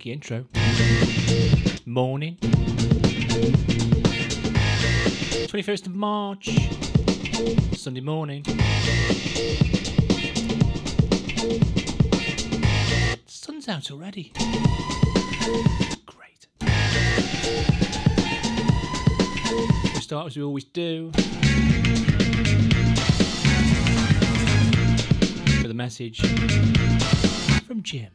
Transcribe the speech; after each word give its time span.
funky 0.00 0.12
intro. 0.12 0.46
Morning. 1.84 2.38
21st 5.46 5.88
of 5.88 5.94
March, 5.94 6.48
Sunday 7.76 8.00
morning. 8.00 8.42
Sun's 13.26 13.68
out 13.68 13.90
already. 13.90 14.32
Great. 16.06 16.46
We 19.94 20.00
start 20.00 20.28
as 20.28 20.36
we 20.38 20.42
always 20.42 20.64
do. 20.64 21.10
With 25.60 25.70
a 25.70 25.74
message 25.74 26.20
from 27.66 27.82
Jim. 27.82 28.10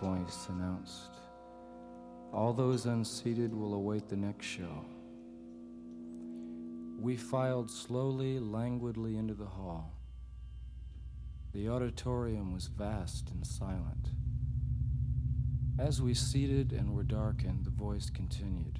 Voice 0.00 0.48
announced. 0.48 1.10
All 2.32 2.52
those 2.52 2.86
unseated 2.86 3.54
will 3.54 3.74
await 3.74 4.08
the 4.08 4.16
next 4.16 4.46
show. 4.46 4.84
We 6.98 7.16
filed 7.16 7.70
slowly, 7.70 8.38
languidly 8.38 9.16
into 9.16 9.34
the 9.34 9.46
hall. 9.46 9.92
The 11.52 11.68
auditorium 11.68 12.52
was 12.52 12.66
vast 12.66 13.30
and 13.30 13.46
silent. 13.46 14.10
As 15.78 16.02
we 16.02 16.14
seated 16.14 16.72
and 16.72 16.94
were 16.94 17.04
darkened, 17.04 17.64
the 17.64 17.70
voice 17.70 18.10
continued. 18.10 18.79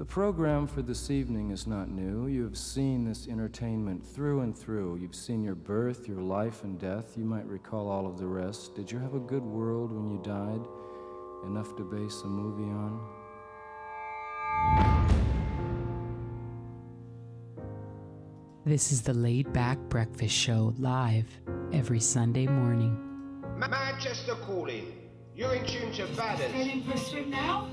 The 0.00 0.06
program 0.06 0.66
for 0.66 0.80
this 0.80 1.10
evening 1.10 1.50
is 1.50 1.66
not 1.66 1.90
new. 1.90 2.26
You 2.26 2.42
have 2.44 2.56
seen 2.56 3.04
this 3.04 3.28
entertainment 3.28 4.02
through 4.02 4.40
and 4.40 4.56
through. 4.56 4.96
You've 4.96 5.14
seen 5.14 5.42
your 5.44 5.54
birth, 5.54 6.08
your 6.08 6.22
life, 6.22 6.64
and 6.64 6.78
death. 6.80 7.18
You 7.18 7.26
might 7.26 7.44
recall 7.44 7.90
all 7.90 8.06
of 8.06 8.16
the 8.16 8.26
rest. 8.26 8.74
Did 8.74 8.90
you 8.90 8.98
have 8.98 9.12
a 9.12 9.18
good 9.18 9.42
world 9.42 9.92
when 9.92 10.10
you 10.10 10.16
died? 10.22 10.62
Enough 11.44 11.76
to 11.76 11.84
base 11.84 12.22
a 12.24 12.28
movie 12.28 12.62
on? 12.72 12.98
This 18.64 18.92
is 18.92 19.02
the 19.02 19.12
Laid 19.12 19.52
Back 19.52 19.76
Breakfast 19.90 20.34
Show 20.34 20.72
live 20.78 21.28
every 21.74 22.00
Sunday 22.00 22.46
morning. 22.46 22.96
Manchester 23.54 24.36
calling. 24.46 24.94
You're 25.36 25.56
in 25.56 25.66
tune 25.66 25.92
to 25.92 26.06
Badders. 26.14 26.50
Heading 26.52 26.84
for 26.84 26.96
swim 26.96 27.28
now? 27.28 27.68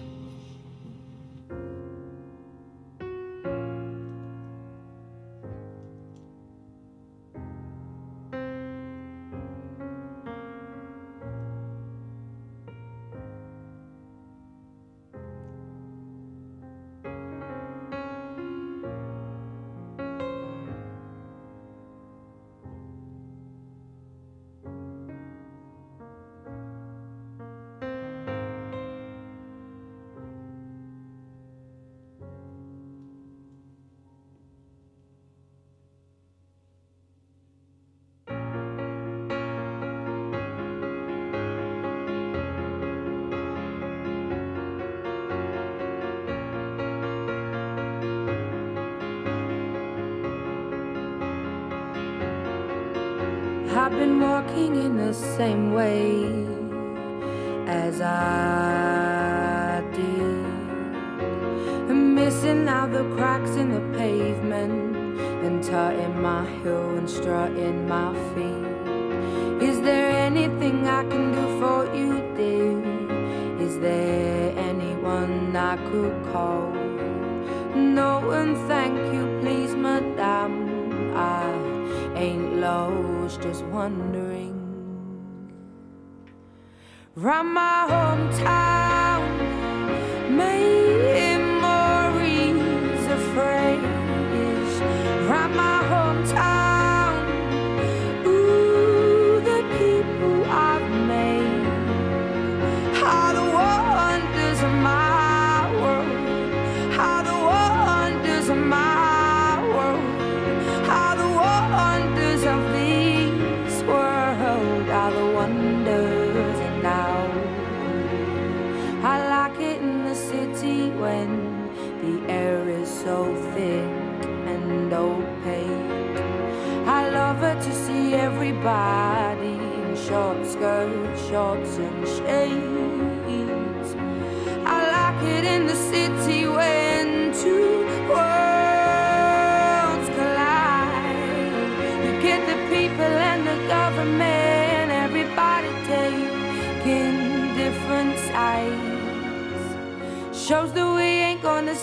Round 87.17 87.52
my 87.55 87.97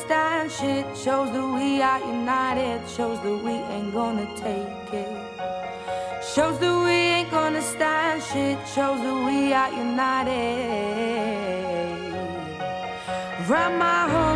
stand 0.05 0.51
shit. 0.53 0.85
Shows 0.97 1.31
that 1.33 1.49
we 1.59 1.81
are 1.83 2.01
united. 2.01 2.81
Shows 2.89 3.19
that 3.21 3.39
we 3.45 3.53
ain't 3.75 3.93
gonna 3.93 4.27
take 4.37 4.93
it. 4.93 5.13
Shows 6.35 6.59
that 6.59 6.77
we 6.85 6.97
ain't 7.17 7.31
gonna 7.31 7.63
stand 7.63 8.23
shit. 8.23 8.59
Shows 8.75 9.01
that 9.01 9.19
we 9.27 9.53
are 9.53 9.73
united. 9.73 10.35
Round 13.49 13.79
my 13.79 14.01
hometown, 14.15 14.34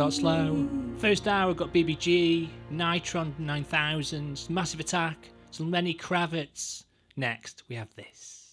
start 0.00 0.14
slow. 0.14 0.66
First 0.96 1.28
hour 1.28 1.52
got 1.52 1.74
BBG, 1.74 2.48
Nitron 2.72 3.38
9000, 3.38 4.46
Massive 4.48 4.80
Attack, 4.80 5.28
some 5.50 5.70
Lenny 5.70 5.92
Kravitz. 5.92 6.84
Next, 7.18 7.64
we 7.68 7.76
have 7.76 7.94
this. 7.96 8.50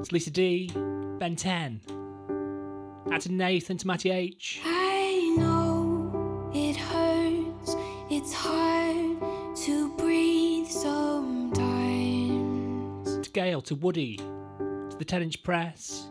It's 0.00 0.10
Lisa 0.10 0.32
D, 0.32 0.72
Ben 1.20 1.36
10. 1.36 1.80
Out 3.12 3.20
to 3.20 3.30
Nathan, 3.30 3.76
to 3.76 3.86
Matty 3.86 4.10
H. 4.10 4.60
sometimes. 13.32 13.34
To 13.34 13.40
Gail, 13.40 13.62
to 13.62 13.74
Woody, 13.74 14.16
to 14.90 14.96
the 14.98 15.04
10 15.04 15.22
inch 15.22 15.42
press. 15.42 16.08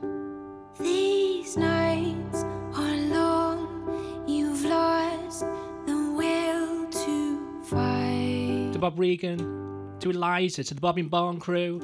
These 0.79 1.57
nights 1.57 2.44
are 2.73 2.95
long, 2.95 4.25
you've 4.27 4.63
lost 4.65 5.41
the 5.85 6.13
will 6.18 6.89
to 6.89 7.63
fight. 7.63 8.69
To 8.73 8.79
Bob 8.79 9.00
Regan, 9.00 9.97
to 10.00 10.09
Eliza, 10.09 10.63
to 10.63 10.73
the 10.73 10.81
Bobbing 10.81 11.09
Barn 11.09 11.39
crew. 11.39 11.81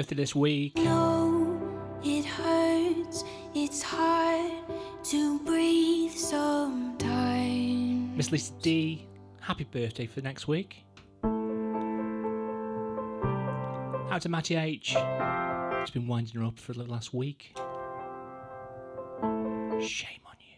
Birthday 0.00 0.16
this 0.16 0.34
week. 0.34 0.74
No, 0.76 1.60
it 2.02 2.24
hurts. 2.24 3.22
It's 3.54 3.82
hard 3.82 4.50
to 5.04 5.38
breathe 5.40 6.12
sometimes. 6.12 8.16
Miss 8.16 8.32
Lisa 8.32 8.54
D, 8.62 9.06
happy 9.40 9.64
birthday 9.64 10.06
for 10.06 10.22
next 10.22 10.48
week. 10.48 10.86
Out 14.10 14.22
to 14.22 14.30
Matty 14.30 14.56
H. 14.56 14.96
It's 14.96 15.90
been 15.90 16.06
winding 16.06 16.40
her 16.40 16.46
up 16.46 16.58
for 16.58 16.72
the 16.72 16.84
last 16.84 17.12
week. 17.12 17.52
Shame 19.82 20.20
on 20.24 20.36
you. 20.40 20.56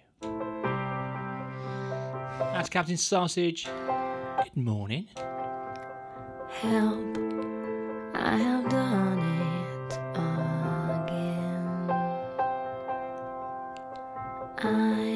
Out 2.45 2.65
to 2.67 2.71
Captain 2.71 2.97
Sausage. 2.97 3.65
Good 3.65 4.57
morning. 4.57 5.09
Help, 6.61 7.19
I 8.15 8.37
have 8.37 8.69
done 8.69 9.22
I 14.65 15.12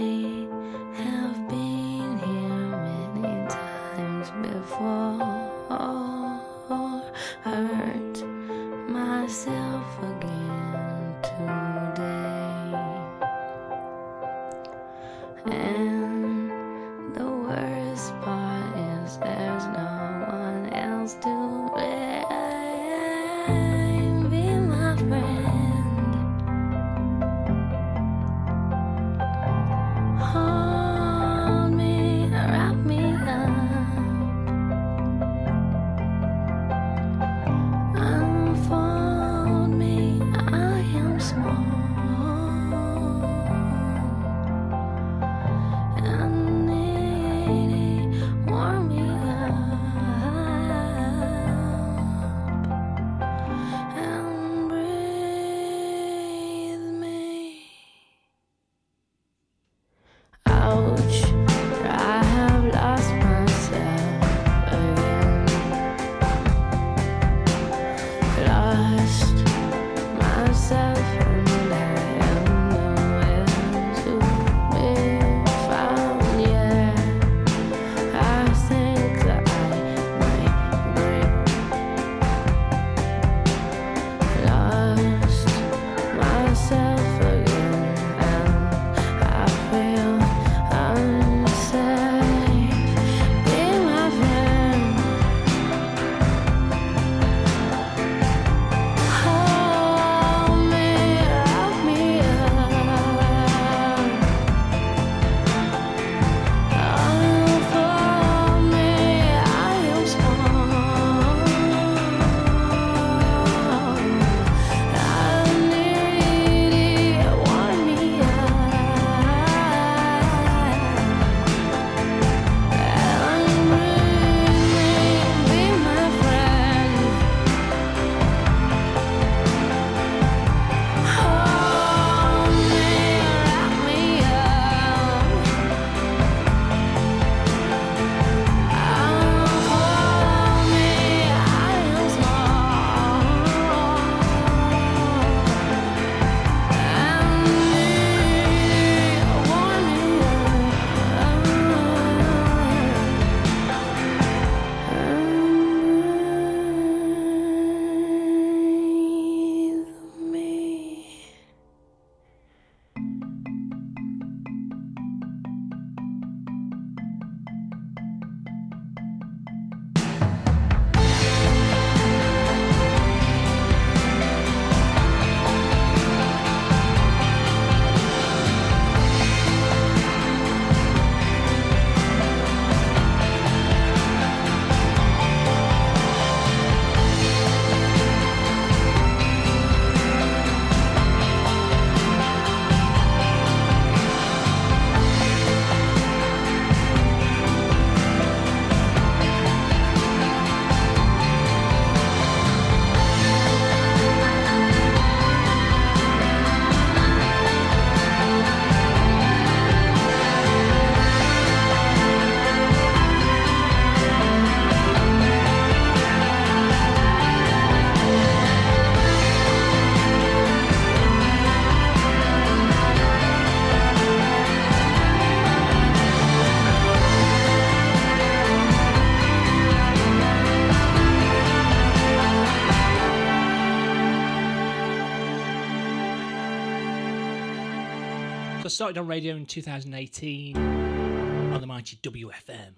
started 238.77 238.99
on 238.99 239.07
radio 239.07 239.35
in 239.35 239.47
2018 239.47 240.55
on 240.55 241.59
the 241.63 241.67
mighty 241.67 241.97
WFM. 242.03 242.75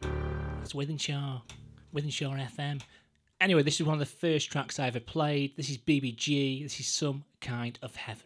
That's 0.59 0.73
Wythenshawe, 0.73 1.43
Wythenshawe 1.93 2.49
FM. 2.57 2.81
Anyway, 3.41 3.65
this 3.65 3.81
is 3.81 3.83
one 3.85 3.95
of 3.95 3.99
the 3.99 4.07
first 4.07 4.49
tracks 4.49 4.79
I 4.79 4.87
ever 4.87 5.01
played. 5.01 5.57
This 5.57 5.69
is 5.69 5.77
BBG. 5.77 6.63
This 6.63 6.79
is 6.79 6.87
Some 6.87 7.25
Kind 7.41 7.81
of 7.83 7.97
Heaven. 7.97 8.23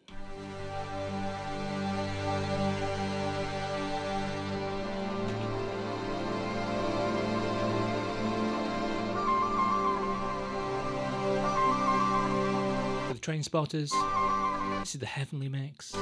For 13.09 13.15
the 13.15 13.21
train 13.23 13.43
spotters, 13.43 13.91
this 14.81 14.95
is 14.95 15.01
the 15.01 15.07
Heavenly 15.07 15.49
Mix. 15.49 15.95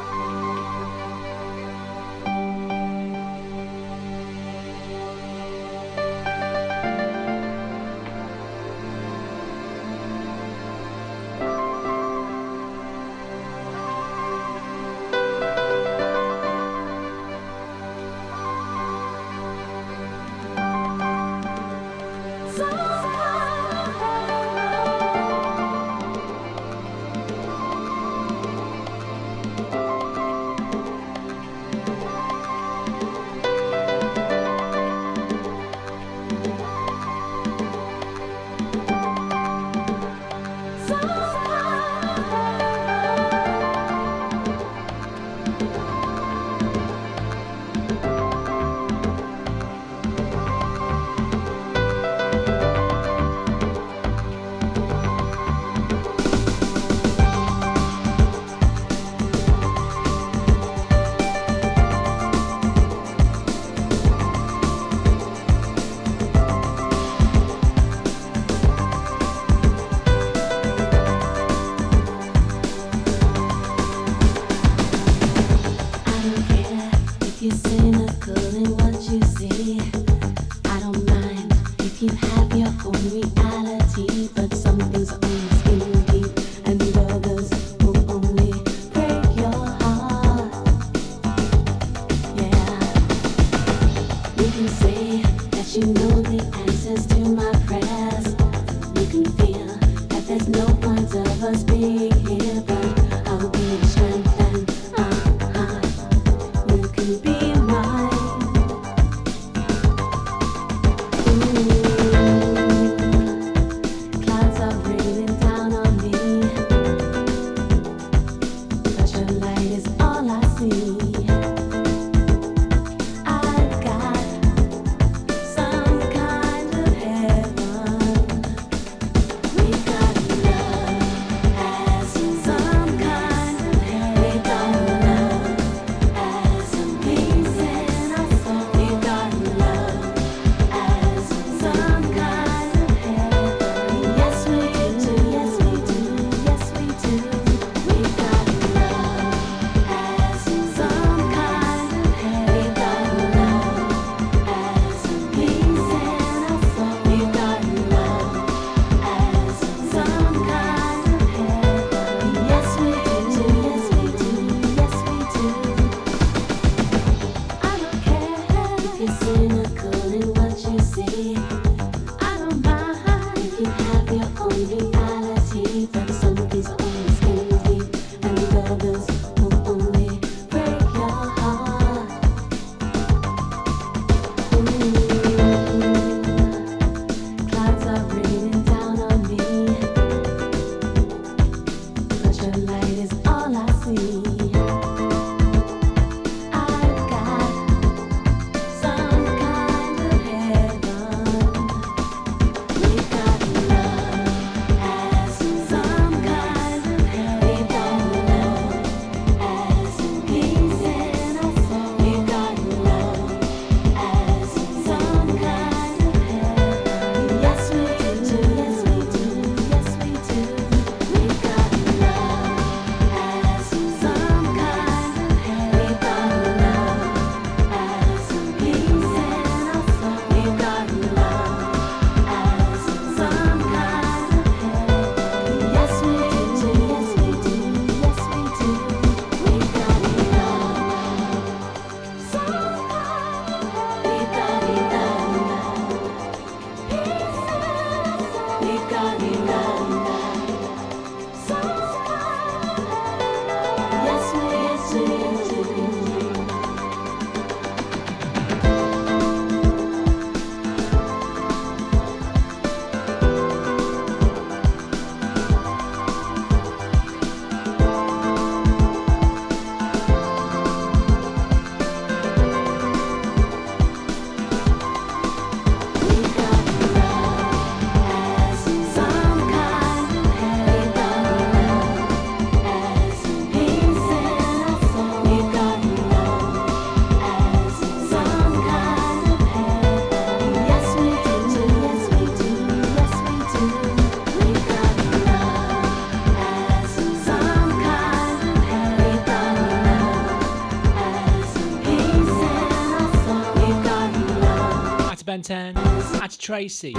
10. 305.51 305.77
Out 305.77 306.31
to 306.31 306.39
Tracy. 306.39 306.91
You 306.91 306.95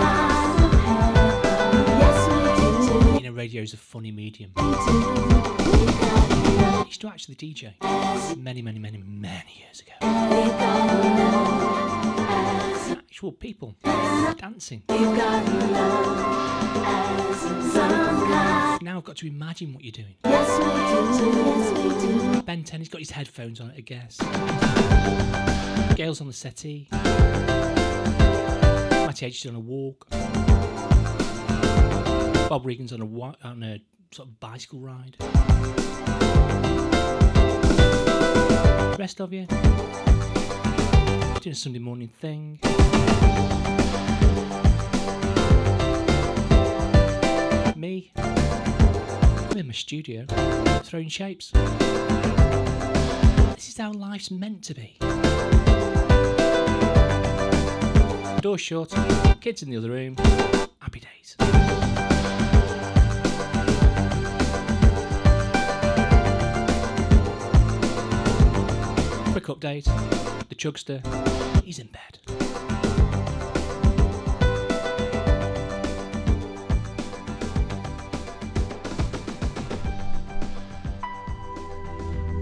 know, 3.22 3.32
radio's 3.32 3.74
a 3.74 3.78
funny 3.78 4.12
medium. 4.12 4.52
I 4.58 5.74
used 6.86 7.00
to 7.00 7.08
actually 7.08 7.36
DJ 7.36 7.72
many, 8.38 8.62
many, 8.62 8.78
many, 8.78 8.98
many 8.98 9.54
years 9.58 9.80
ago. 9.80 9.94
Actual 12.92 13.32
people 13.32 13.74
dancing. 14.38 14.84
Now 18.82 18.98
I've 18.98 19.06
got 19.06 19.16
to 19.16 19.28
imagine 19.28 19.74
what 19.74 19.86
you're 19.86 19.94
doing. 19.94 20.16
Ben 22.44 22.66
10 22.66 22.82
has 22.82 22.90
got 22.90 23.00
his 23.00 23.12
headphones 23.12 23.62
on, 23.62 23.72
I 23.78 23.80
guess. 23.80 24.18
Gail's 25.96 26.20
on 26.20 26.28
the 26.28 26.34
settee. 26.34 26.90
Matty 29.22 29.36
H 29.36 29.46
is 29.46 29.52
on 29.52 29.56
a 29.56 29.60
walk. 29.60 30.10
Bob 32.50 32.66
Regan's 32.66 32.92
on 32.92 33.02
a 33.02 33.48
on 33.48 33.62
a 33.62 33.80
sort 34.12 34.28
of 34.28 34.40
bicycle 34.40 34.80
ride. 34.80 35.16
The 38.90 38.96
rest 38.98 39.22
of 39.22 39.32
you 39.32 39.46
doing 41.40 41.52
a 41.52 41.56
Sunday 41.56 41.78
morning 41.78 42.08
thing. 42.08 42.60
Me, 47.76 48.12
I'm 48.16 49.58
in 49.58 49.68
my 49.68 49.74
studio 49.74 50.26
throwing 50.84 51.10
shapes. 51.10 51.52
This 53.56 53.70
is 53.70 53.78
how 53.78 53.92
life's 53.92 54.32
meant 54.32 54.64
to 54.64 54.74
be. 54.74 54.98
Door 58.42 58.58
shut, 58.58 58.90
kids 59.40 59.62
in 59.62 59.70
the 59.70 59.78
other 59.78 59.92
room, 59.92 60.16
happy 60.80 61.00
days. 61.00 61.36
Quick 69.32 69.46
update 69.46 69.86
the 70.50 70.56
chugster, 70.56 71.02
he's 71.64 71.78
in 71.78 71.88
bed. 71.88 72.18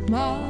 Marcher 0.09 0.48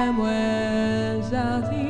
fais-moi 0.00 1.22
sentiment. 1.22 1.89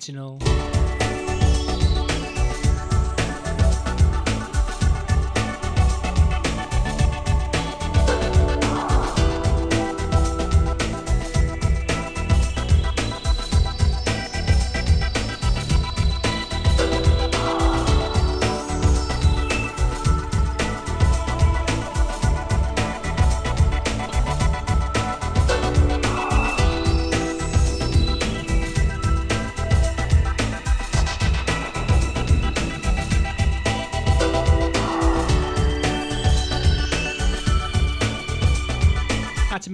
Sentinel. 0.00 0.49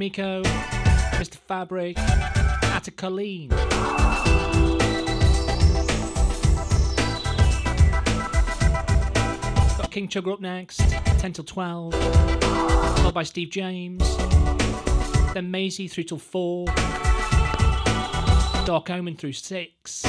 Atomiko, 0.07 0.45
Mr. 1.15 1.37
Fabric, 1.37 1.99
Atta 1.99 2.91
Colleen. 2.93 3.49
Got 9.77 9.91
King 9.91 10.09
Chugger 10.09 10.33
up 10.33 10.41
next, 10.41 10.79
10 10.79 11.33
till 11.33 11.45
12. 11.45 11.95
Followed 11.95 13.15
by 13.15 13.25
Steve 13.25 13.51
James. 13.51 14.17
Then 15.35 15.51
Maisie 15.51 15.89
through 15.89 16.05
till 16.05 16.19
4. 16.19 16.67
Dark 18.65 18.91
Omen 18.91 19.17
through 19.17 19.33
6. 19.33 20.05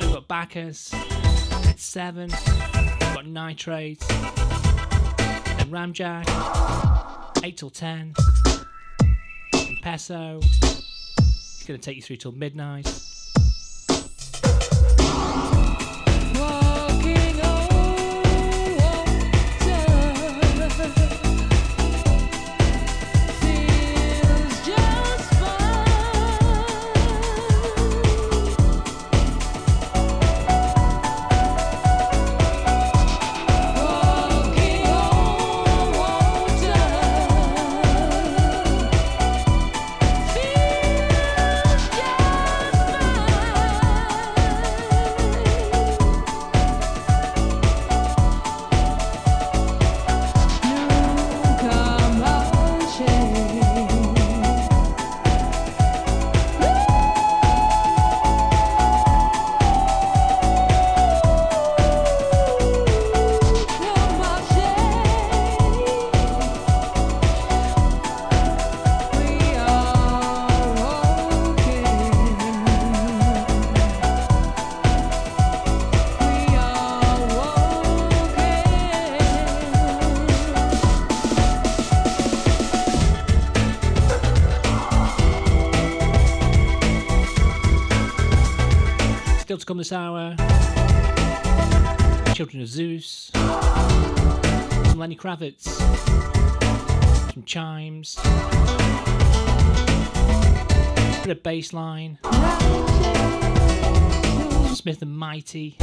We've 0.00 0.12
got 0.12 0.26
Bacchus 0.28 0.92
at 0.94 1.78
7. 1.78 2.30
We've 2.30 3.14
got 3.14 3.26
Nitrate. 3.26 4.04
Ramjack, 5.70 6.26
8 7.44 7.56
till 7.56 7.70
10. 7.70 8.14
And 9.52 9.82
Peso. 9.82 10.40
It's 10.42 11.64
going 11.66 11.78
to 11.78 11.84
take 11.84 11.96
you 11.96 12.02
through 12.02 12.16
till 12.16 12.32
midnight. 12.32 12.86
This 89.80 89.92
hour. 89.92 90.36
Children 92.34 92.60
of 92.60 92.68
Zeus. 92.68 93.30
Some 93.32 94.98
Lenny 94.98 95.16
Kravitz. 95.16 95.68
Some 97.32 97.44
chimes. 97.44 98.16
Bit 101.24 101.30
of 101.30 101.42
bass 101.42 101.72
line. 101.72 102.18
Smith 104.74 105.00
and 105.00 105.16
Mighty. 105.16 105.78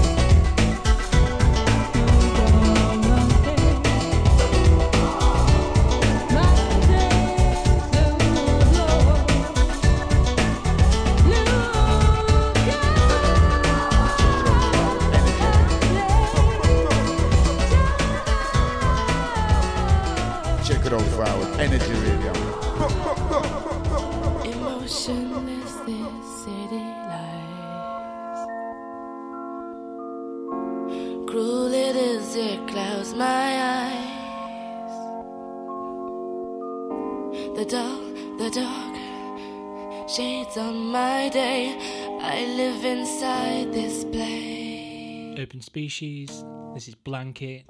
Species. 45.67 46.45
This 46.73 46.87
is 46.87 46.95
Blanket. 46.95 47.65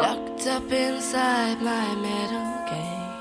Locked 0.00 0.46
up 0.46 0.70
inside 0.70 1.60
my 1.60 1.94
metal 2.06 2.50
cage. 2.70 3.18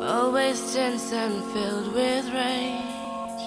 Always 0.00 0.72
tense 0.72 1.12
and 1.12 1.42
filled 1.52 1.92
with 1.94 2.26
rage. 2.32 3.42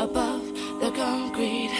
Above 0.00 0.44
the 0.80 0.90
concrete 0.90 1.70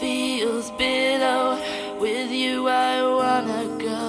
feels 0.00 0.70
below. 0.70 1.60
With 2.00 2.30
you, 2.30 2.66
I 2.66 3.02
wanna 3.02 3.66
go. 3.76 4.00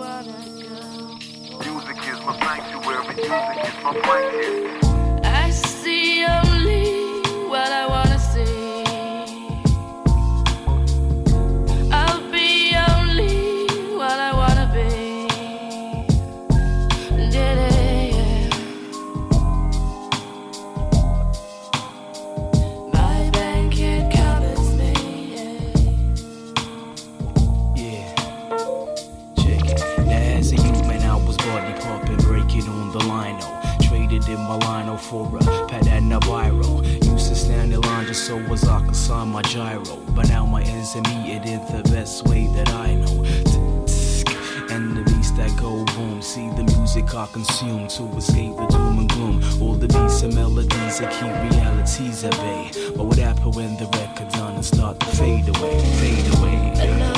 Wanna 0.00 0.40
go. 0.64 1.18
Music 1.68 1.98
is 2.08 2.18
my 2.24 2.32
sanctuary, 2.40 3.14
music 3.14 3.28
is 3.68 3.76
my 3.84 3.92
blanket. 4.00 4.65
So 38.26 38.38
as 38.52 38.64
I 38.64 38.84
could 38.84 38.96
sign 38.96 39.28
my 39.28 39.42
gyro. 39.42 39.98
But 40.16 40.28
now 40.28 40.44
my 40.44 40.60
ends 40.62 40.96
are 40.96 41.02
meted 41.02 41.46
in 41.46 41.60
the 41.70 41.88
best 41.92 42.26
way 42.26 42.48
that 42.54 42.68
I 42.70 42.94
know. 42.94 43.22
And 44.68 44.96
the 44.96 45.02
beats 45.06 45.30
that 45.38 45.56
go 45.56 45.84
boom. 45.94 46.20
See 46.20 46.48
the 46.56 46.64
music 46.76 47.14
I 47.14 47.26
consume 47.26 47.86
to 47.86 48.02
escape 48.16 48.56
the 48.56 48.66
doom 48.66 48.98
and 48.98 49.08
gloom. 49.08 49.62
All 49.62 49.74
the 49.74 49.86
beats 49.86 50.22
and 50.22 50.34
melodies 50.34 50.98
that 50.98 51.12
keep 51.12 51.34
realities 51.52 52.24
at 52.24 52.32
bay. 52.32 52.72
But 52.96 53.04
what 53.04 53.18
happened 53.18 53.54
when 53.54 53.76
the 53.76 53.86
record 53.96 54.28
done 54.30 54.56
and 54.56 54.64
start 54.64 54.98
to 54.98 55.06
fade 55.06 55.48
away, 55.48 55.78
fade 56.00 56.38
away? 56.38 57.15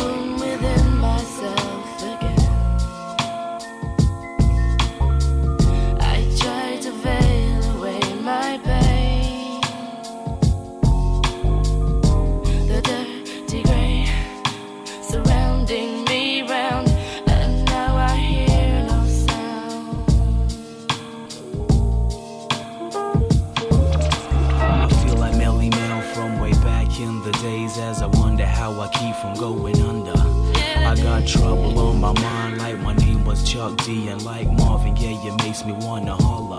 From 29.20 29.34
going 29.34 29.80
under. 29.82 30.12
I 30.14 30.94
got 30.94 31.26
trouble 31.26 31.78
on 31.78 32.00
my 32.00 32.12
mind 32.12 32.58
like 32.58 32.78
my 32.78 32.94
name 32.94 33.24
was 33.24 33.42
Chuck 33.42 33.76
D 33.84 34.08
and 34.08 34.22
like 34.22 34.46
Marvin 34.46 34.96
yeah, 34.96 35.10
it 35.10 35.42
makes 35.42 35.64
me 35.64 35.72
wanna 35.72 36.14
holler. 36.14 36.58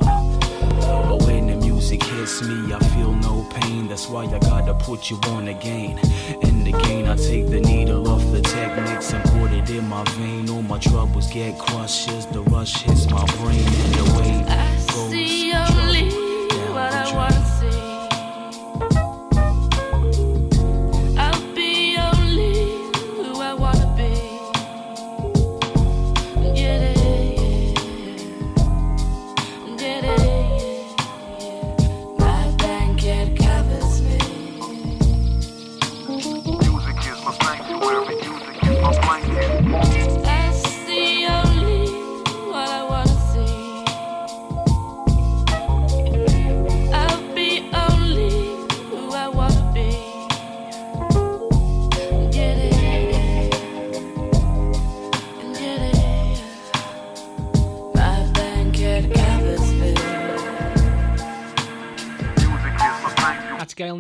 But 0.82 1.24
when 1.24 1.48
the 1.48 1.56
music 1.56 2.04
hits 2.04 2.42
me, 2.42 2.74
I 2.74 2.80
feel 2.94 3.14
no 3.14 3.48
pain. 3.54 3.88
That's 3.88 4.08
why 4.08 4.26
I 4.26 4.40
gotta 4.40 4.74
put 4.74 5.10
you 5.10 5.18
on 5.28 5.48
again. 5.48 6.00
And 6.44 6.68
again, 6.68 7.08
I 7.08 7.16
take 7.16 7.50
the 7.50 7.62
needle 7.62 8.08
off 8.08 8.24
the 8.32 8.42
Technics 8.42 9.14
and 9.14 9.24
put 9.32 9.52
it 9.52 9.70
in 9.70 9.88
my 9.88 10.04
vein. 10.18 10.50
All 10.50 10.62
my 10.62 10.80
troubles 10.80 11.32
get 11.32 11.58
crushed 11.58 12.10
as 12.10 12.26
the 12.28 12.42
rush 12.42 12.82
hits 12.84 13.10
my 13.10 13.26
brain 13.38 13.60
and 13.60 13.94
the 13.94 14.20
way 14.20 14.70
goes 14.92 15.79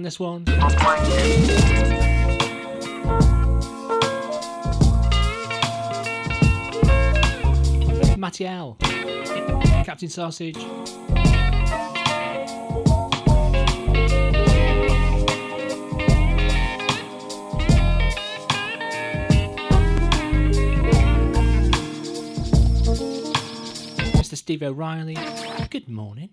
this 0.09 0.19
one. 0.19 0.43
Matty 8.17 8.47
L. 8.47 8.75
Captain 9.85 10.09
Sausage. 10.09 10.57
Mr. 24.15 24.35
Steve 24.35 24.63
O'Reilly. 24.63 25.17
Good 25.69 25.87
morning. 25.87 26.29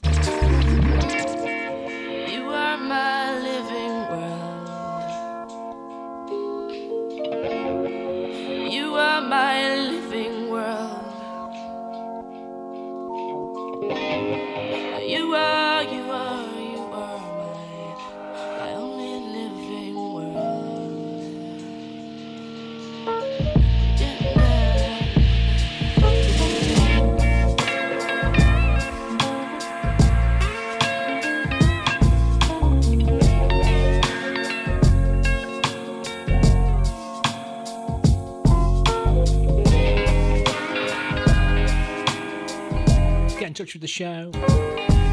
Show, 43.97 44.31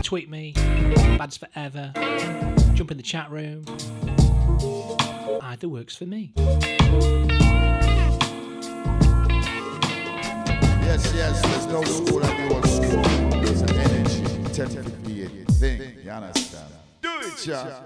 tweet 0.02 0.30
me, 0.30 0.52
Bads 1.18 1.38
Forever, 1.38 1.94
jump 2.74 2.92
in 2.92 2.98
the 2.98 3.02
chat 3.02 3.32
room. 3.32 3.64
Either 5.42 5.70
works 5.70 5.96
for 5.96 6.06
me. 6.06 6.34
Yes, 10.82 11.14
yes, 11.16 11.42
there's 11.42 11.66
no 11.68 11.82
school 11.86 12.20
like 12.20 12.36
the 12.36 12.54
old 12.54 12.68
school. 12.68 13.02
There's 13.42 13.62
an 13.62 13.70
energy, 13.74 14.22
tend 14.52 14.72
to 14.72 14.84
be 15.08 15.24
a 15.24 15.30
thing. 15.30 15.96
You 16.04 16.12
understand? 16.12 16.74
Do 17.02 17.10
it, 17.22 17.48
yeah. 17.48 17.80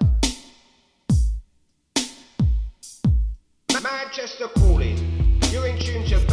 Manchester 3.84 4.48
calling. 4.48 4.98
You're 5.52 5.68
in 5.68 5.78
tune 5.78 6.06
to 6.08 6.27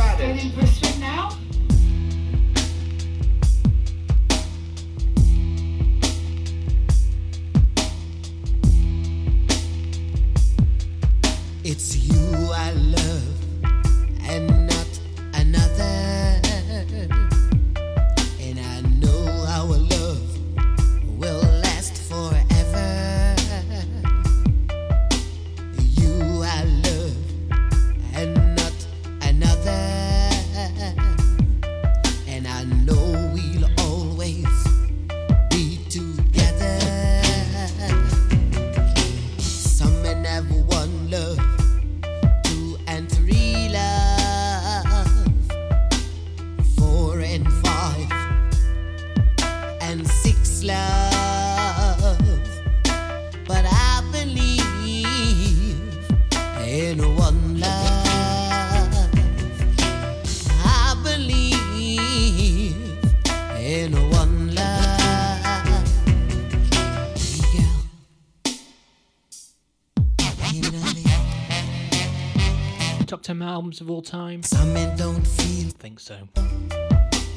albums 73.55 73.81
of 73.81 73.89
all 73.89 74.03
time? 74.03 74.43
Some 74.43 74.75
men 74.75 74.97
don't 74.97 75.25
feel 75.25 75.71
think 75.79 76.01
so. 76.01 76.17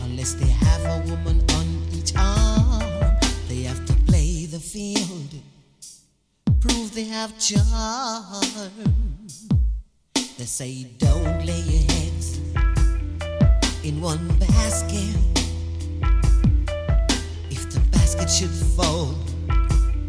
unless 0.04 0.34
they 0.34 0.48
have 0.48 0.84
a 0.96 0.98
woman 1.12 1.46
on 1.52 1.68
each 1.94 2.12
arm. 2.16 2.82
They 3.48 3.62
have 3.70 3.86
to 3.86 3.94
play 4.10 4.48
the 4.48 4.60
field, 4.60 5.32
prove 6.60 6.96
they 6.96 7.04
have 7.04 7.38
charm. 7.38 8.72
They 10.40 10.46
say 10.46 10.88
don't 10.98 11.46
lay 11.46 11.62
your 11.74 11.86
heads 11.94 12.40
in 13.84 14.02
one 14.02 14.28
basket. 14.40 15.16
If 17.52 17.70
the 17.70 17.82
basket 17.92 18.28
should 18.28 18.58
fall, 18.76 19.14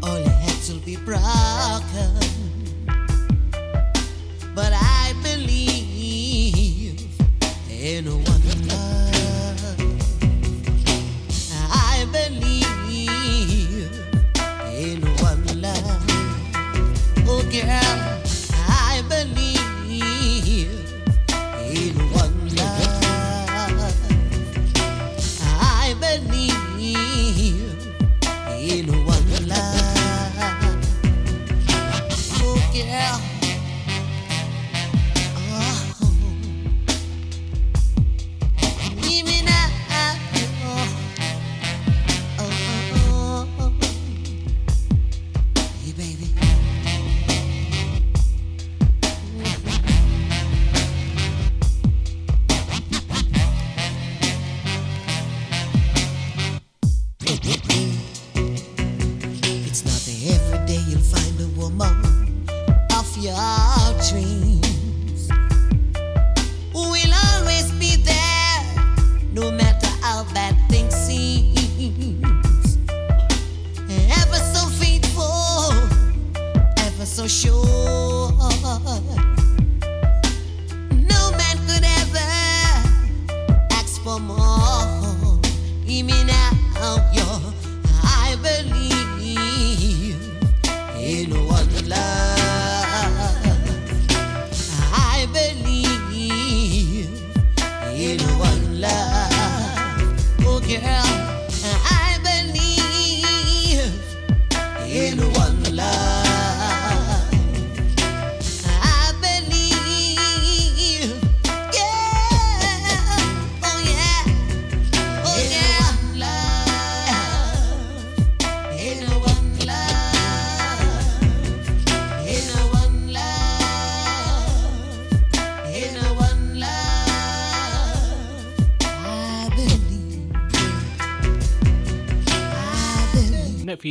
all 0.01 0.17
your 0.17 0.37
heads 0.45 0.73
will 0.73 0.79
be 0.79 0.95
broken. 0.95 2.38
In 26.95 28.87
one 29.05 29.08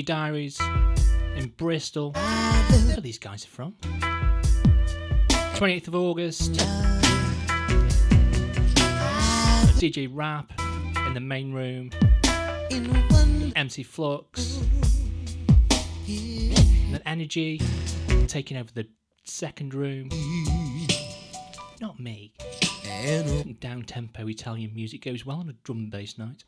diaries 0.03 0.61
in 1.37 1.49
Bristol. 1.57 2.13
Where 2.13 3.01
these 3.01 3.19
guys 3.19 3.45
are 3.45 3.49
from. 3.49 3.75
28th 5.55 5.89
of 5.89 5.95
August. 5.95 6.53
DJ 9.79 10.09
Rap 10.11 10.53
in 11.07 11.15
the 11.15 11.21
main 11.21 11.53
room. 11.53 11.91
MC 13.57 13.83
Flux. 13.83 14.61
And 16.09 16.95
then 16.95 17.03
Energy 17.07 17.61
taking 18.27 18.57
over 18.57 18.71
the 18.73 18.87
second 19.25 19.75
room. 19.75 20.09
Not 21.81 22.01
me. 22.01 22.33
Down 23.61 23.83
tempo 23.83 24.27
Italian 24.27 24.75
music 24.75 25.05
goes 25.05 25.25
well 25.25 25.39
on 25.39 25.49
a 25.49 25.53
drum 25.65 25.79
and 25.79 25.91
bass 25.91 26.19
night. 26.19 26.43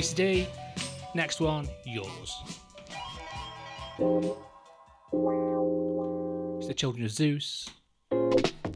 Tracy 0.00 0.14
D. 0.14 0.48
Next 1.14 1.40
one, 1.42 1.68
yours. 1.84 2.42
It's 6.56 6.68
the 6.68 6.74
Children 6.74 7.04
of 7.04 7.10
Zeus. 7.10 7.68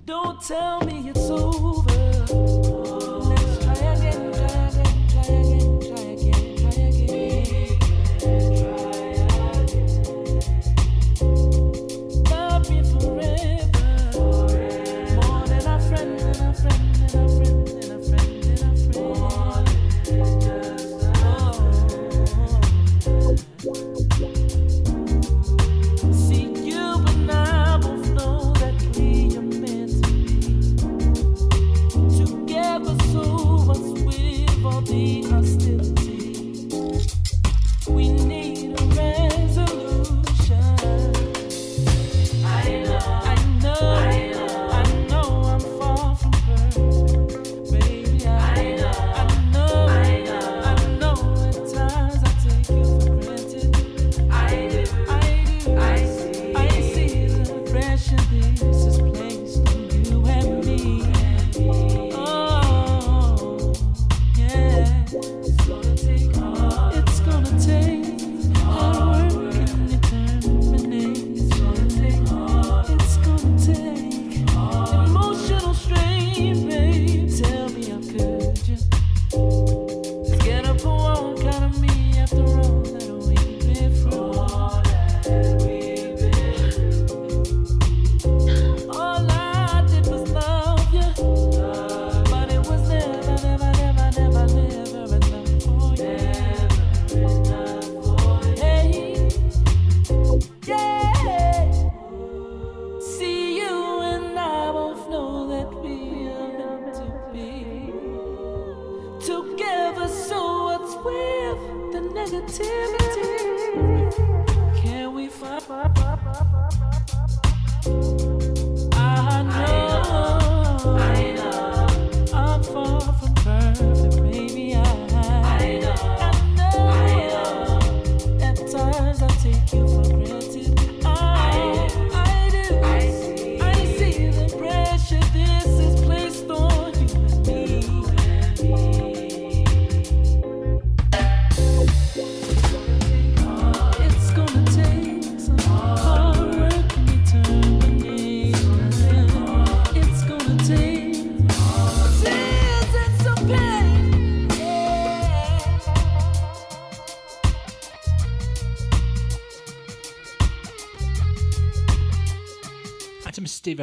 Don't 0.04 0.42
tell 0.42 0.82
me 0.82 1.08
it's 1.08 1.30
over. 1.30 3.23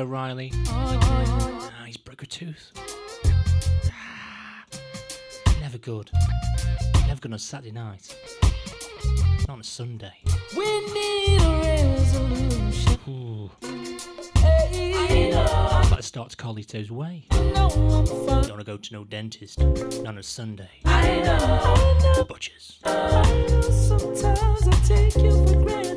O'Reilly. 0.02 0.52
Oh, 0.70 1.84
he's 1.86 1.95
broke 1.95 2.24
a 2.24 2.26
tooth. 2.26 2.72
Never 5.60 5.78
good. 5.78 6.10
Never 7.06 7.22
good 7.22 7.32
on 7.32 7.34
Saturday 7.38 7.72
night. 7.72 8.16
Not 9.41 9.49
on 9.49 9.60
a 9.60 9.64
Sunday. 9.64 10.14
We 10.58 10.80
need 10.91 11.39
a 11.39 11.60
resolution. 11.62 12.99
Ooh. 13.08 13.52
Hey, 14.39 15.32
to 15.91 16.04
starts 16.04 16.34
Carlito's 16.34 16.89
way. 16.89 17.28
Don't 17.30 18.49
wanna 18.49 18.64
go 18.64 18.78
to 18.78 18.93
no 18.93 19.04
dentist. 19.04 19.60
Not 19.60 20.08
on 20.08 20.18
a 20.18 20.24
Sunday. 20.24 20.82
I 20.86 21.20
know. 21.20 22.24
Butchers. 22.24 22.80
Sometimes 22.84 24.68
I 24.68 24.82
take 24.84 25.16
you 25.18 25.45
for 25.45 25.62
granted. 25.62 25.90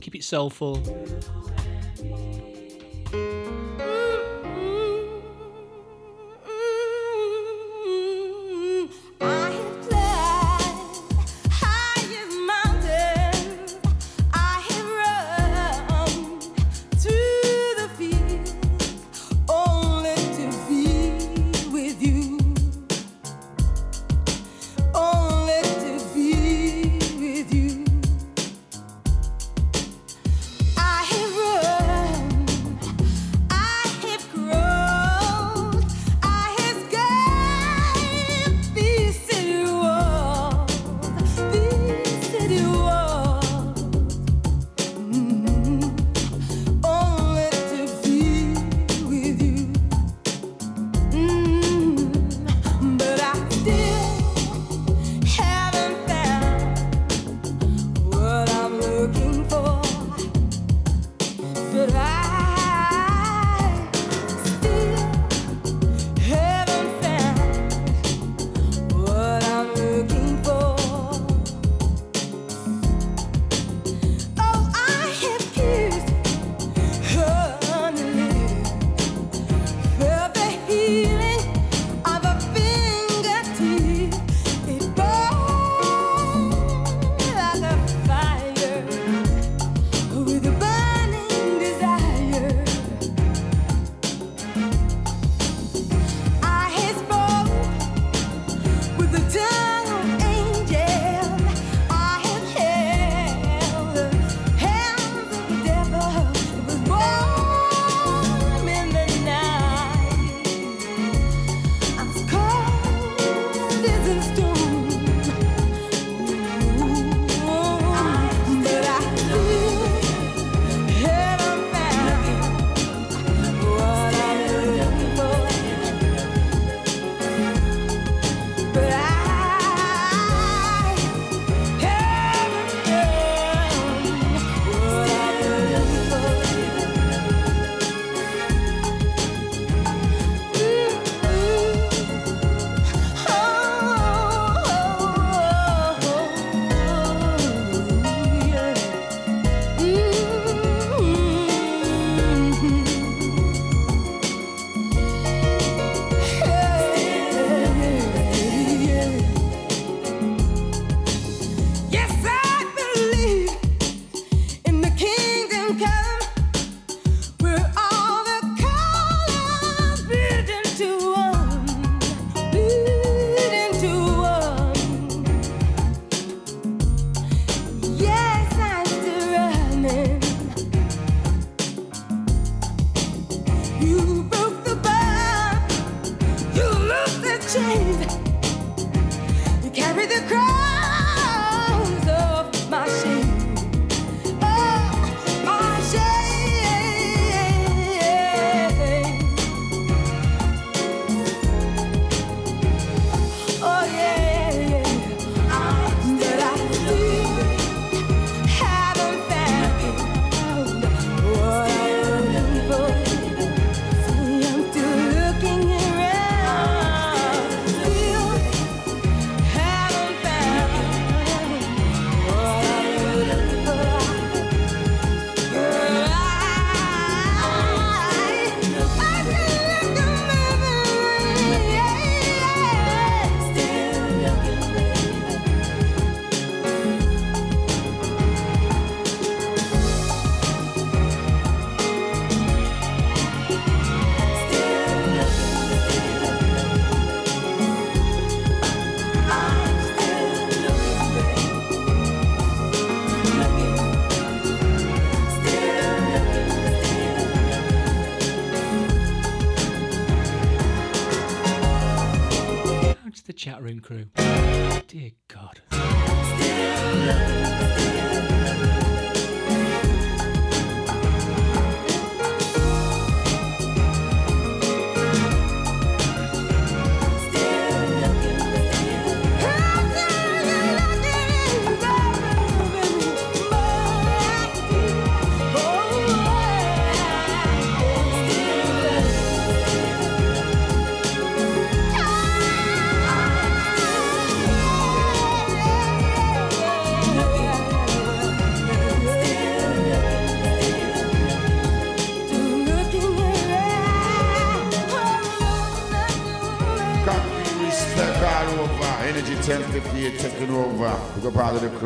Keep 0.00 0.16
it 0.16 0.24
soulful. 0.24 0.82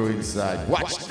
inside. 0.07 0.69
Watch 0.69 1.02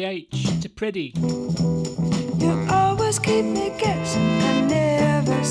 H 0.00 0.60
to 0.62 0.68
Pretty. 0.68 1.12
You 1.16 2.66
always 2.70 3.18
keep 3.18 3.44
me 3.44 3.70
guessing. 3.78 4.22
I 4.22 4.60
never 4.62 5.44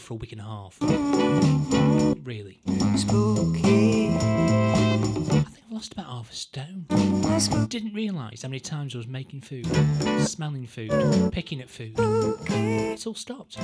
for 0.00 0.14
a 0.14 0.16
week 0.16 0.32
and 0.32 0.40
a 0.40 0.44
half. 0.44 0.78
Really. 2.24 2.60
Spooky. 2.96 4.08
I 4.10 4.96
think 5.42 5.46
I 5.46 5.74
lost 5.74 5.92
about 5.92 6.06
half 6.06 6.30
a 6.30 6.34
stone. 6.34 6.86
Didn't 7.68 7.94
realise 7.94 8.42
how 8.42 8.48
many 8.48 8.60
times 8.60 8.94
I 8.94 8.98
was 8.98 9.06
making 9.06 9.42
food, 9.42 9.66
smelling 10.26 10.66
food, 10.66 10.90
picking 11.32 11.60
at 11.60 11.70
food. 11.70 11.94
It's 11.98 13.06
all 13.06 13.14
stopped. 13.14 13.58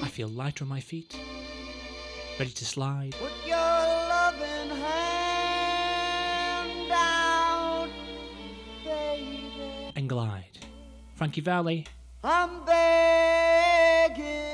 I 0.00 0.08
feel 0.08 0.28
lighter 0.28 0.64
on 0.64 0.68
my 0.68 0.80
feet, 0.80 1.16
ready 2.38 2.50
to 2.50 2.64
slide. 2.64 3.14
Out, 6.90 7.88
and 9.96 10.08
glide. 10.08 10.44
Frankie 11.14 11.40
Valli, 11.40 11.86
I'm 12.24 12.64
begging. 12.64 14.47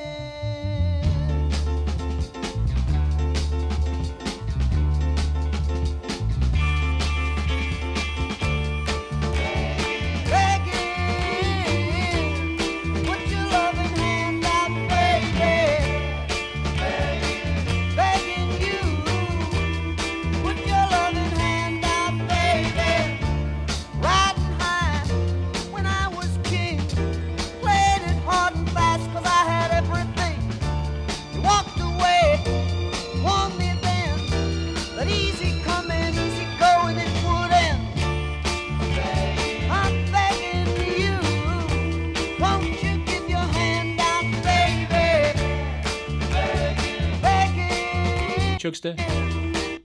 Chuckster, 48.64 48.96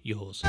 yours. 0.04 0.42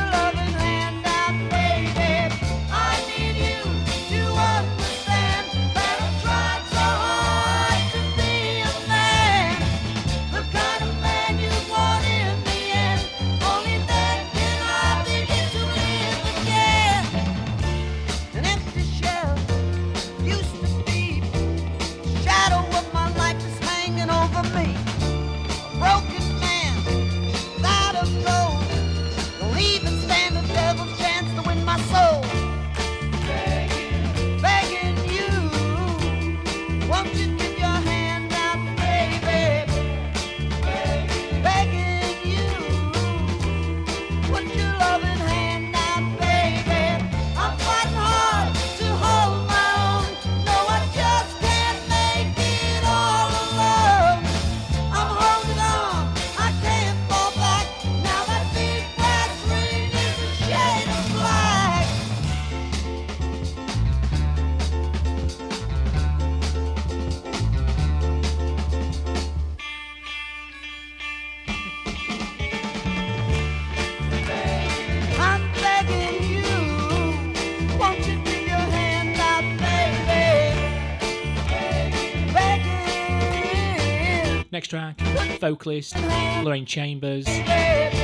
vocalist 85.51 85.97
Lorraine 86.45 86.65
Chambers 86.65 87.25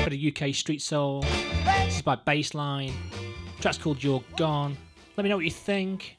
for 0.02 0.10
the 0.10 0.34
UK 0.34 0.52
Street 0.52 0.82
Soul. 0.82 1.20
This 1.20 1.96
is 1.96 2.02
by 2.02 2.16
Bassline. 2.16 2.92
The 3.56 3.62
track's 3.62 3.78
called 3.78 4.02
You're 4.02 4.24
Gone. 4.36 4.76
Let 5.16 5.22
me 5.22 5.30
know 5.30 5.36
what 5.36 5.44
you 5.44 5.52
think. 5.52 6.16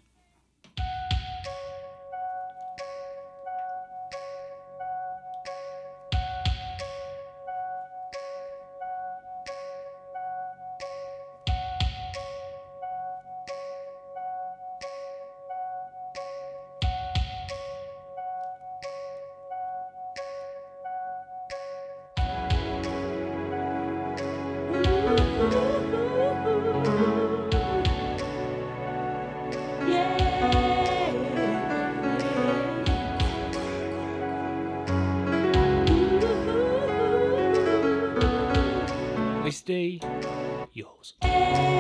Hey. 41.22 41.77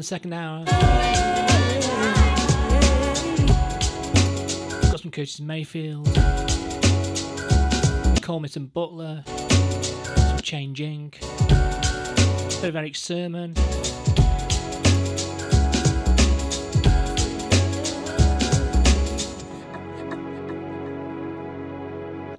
The 0.00 0.04
second 0.04 0.32
hour. 0.32 0.64
Got 4.90 5.00
some 5.00 5.10
Curtis 5.10 5.40
Mayfield, 5.40 6.06
Colmit 8.22 8.56
and 8.56 8.72
Butler, 8.72 9.22
some 9.26 10.38
Changing, 10.40 11.10
bit 11.10 12.64
of 12.64 12.76
Erick 12.76 12.96
Sermon. 12.96 13.52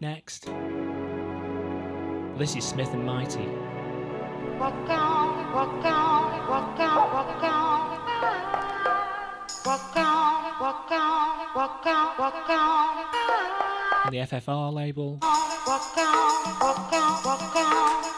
Next, 0.02 0.46
this 2.40 2.56
is 2.56 2.64
Smith 2.66 2.92
and 2.92 3.06
Mighty. 3.06 3.48
FFR 14.22 14.72
label. 14.72 15.18
Walk 15.22 15.98
on, 15.98 16.60
walk 16.60 16.94
on, 16.94 17.24
walk 17.24 17.56
on. 17.56 18.11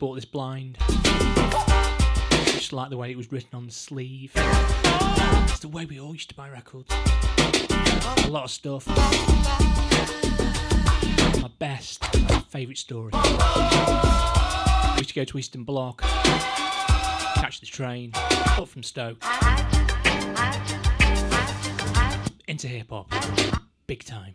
Bought 0.00 0.14
this 0.14 0.24
blind. 0.24 0.78
Just 2.46 2.72
like 2.72 2.88
the 2.88 2.96
way 2.96 3.10
it 3.10 3.18
was 3.18 3.30
written 3.30 3.50
on 3.52 3.66
the 3.66 3.72
sleeve. 3.72 4.32
It's 4.34 5.58
the 5.58 5.68
way 5.68 5.84
we 5.84 6.00
all 6.00 6.14
used 6.14 6.30
to 6.30 6.34
buy 6.34 6.48
records. 6.48 6.90
A 8.24 8.28
lot 8.28 8.44
of 8.44 8.50
stuff. 8.50 8.86
My 11.42 11.50
best, 11.58 12.02
favourite 12.48 12.78
story. 12.78 13.12
We 13.12 13.18
used 15.00 15.10
to 15.10 15.14
go 15.14 15.24
to 15.24 15.38
Eastern 15.38 15.64
Bloc, 15.64 16.00
catch 16.00 17.60
the 17.60 17.66
train, 17.66 18.12
up 18.14 18.68
from 18.68 18.82
Stoke, 18.82 19.22
into 22.48 22.68
hip 22.68 22.88
hop, 22.88 23.12
big 23.86 24.02
time. 24.04 24.32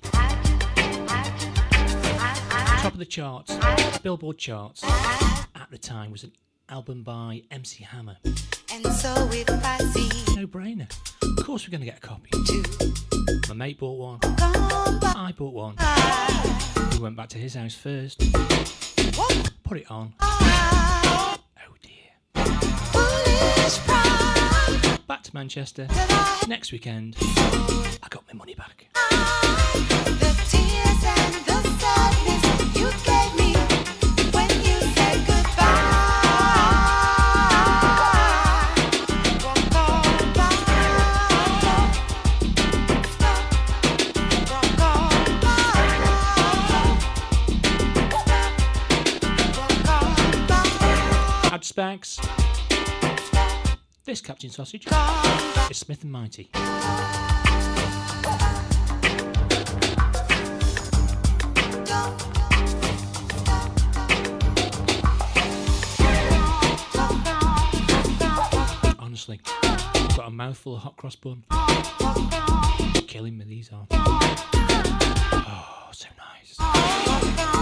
Top 2.82 2.94
of 2.94 3.00
the 3.00 3.06
charts, 3.06 3.58
Billboard 4.04 4.38
charts, 4.38 4.84
at 5.66 5.72
the 5.72 5.78
time 5.80 6.12
was 6.12 6.24
an 6.24 6.32
album 6.70 7.02
by 7.02 7.42
MC 7.50 7.84
Hammer. 7.84 8.18
And 8.72 8.86
so 8.94 9.28
if 9.32 9.50
I 9.50 9.80
see 9.80 10.36
No 10.36 10.46
brainer. 10.46 10.88
Of 11.24 11.44
course, 11.44 11.68
we're 11.68 11.72
going 11.72 11.82
to 11.82 11.88
get 11.88 11.98
a 11.98 12.02
copy. 12.02 12.30
My 13.50 13.56
mate 13.56 13.80
bought 13.80 13.98
one. 13.98 14.20
I 14.22 15.34
bought 15.36 15.56
one. 15.56 15.76
We 16.92 17.00
went 17.00 17.16
back 17.16 17.30
to 17.30 17.40
his 17.40 17.56
house 17.56 17.74
first. 17.74 18.20
Put 19.64 19.78
it 19.80 19.90
on. 19.90 20.14
Oh 20.22 21.38
dear. 21.82 22.12
Back 25.08 25.24
to 25.24 25.34
Manchester. 25.34 25.88
Next 26.48 26.72
weekend. 26.72 27.16
I 27.20 28.08
got 28.12 28.24
my 28.28 28.38
money 28.38 28.54
back. 28.54 28.86
the 31.48 31.55
Specs. 51.76 52.22
This 54.06 54.22
Captain 54.22 54.50
Sausage 54.50 54.88
is 55.70 55.76
Smith 55.76 56.04
and 56.04 56.12
Mighty. 56.14 56.50
Honestly, 68.98 69.42
got 70.16 70.28
a 70.28 70.32
mouthful 70.32 70.78
of 70.78 70.82
hot 70.82 70.96
cross 70.96 71.18
bun. 71.18 71.44
Killing 73.06 73.38
me, 73.38 73.44
these 73.44 73.70
are. 73.74 73.86
Oh, 73.92 75.90
so 75.92 76.08
nice. 76.18 77.55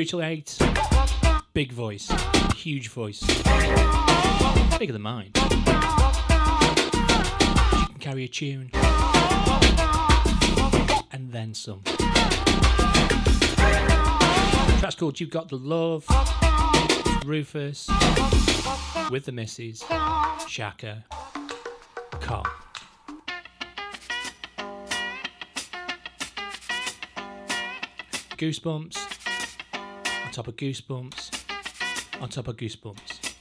Through 0.00 0.06
till 0.06 0.22
eight. 0.22 0.56
Big 1.52 1.72
voice, 1.72 2.10
huge 2.56 2.88
voice, 2.88 3.20
bigger 4.78 4.94
than 4.94 5.02
mine. 5.02 5.32
She 5.34 5.42
can 7.84 7.98
carry 7.98 8.24
a 8.24 8.28
tune, 8.28 8.70
and 11.12 11.30
then 11.30 11.52
some. 11.52 11.82
Track's 14.78 14.94
called 14.94 15.20
"You've 15.20 15.28
Got 15.28 15.50
the 15.50 15.58
Love." 15.58 16.06
Rufus 17.26 17.86
with 19.10 19.26
the 19.26 19.32
misses, 19.32 19.84
Chaka 20.48 21.04
Khan. 22.22 22.46
Goosebumps, 28.38 29.09
top 30.40 30.48
of 30.48 30.56
Goosebumps, 30.56 31.30
on 32.22 32.30
top 32.30 32.48
of 32.48 32.56
Goosebumps. 32.56 33.34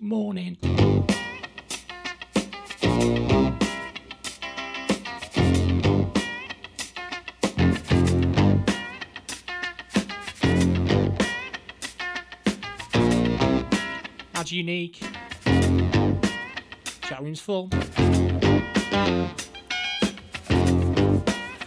Morning. 0.00 0.58
That's 14.34 14.52
unique. 14.52 15.00
Chat 17.00 17.22
room's 17.22 17.40
full. 17.40 17.70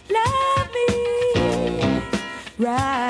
Love 0.08 0.68
me 0.72 0.86
right. 2.58 3.09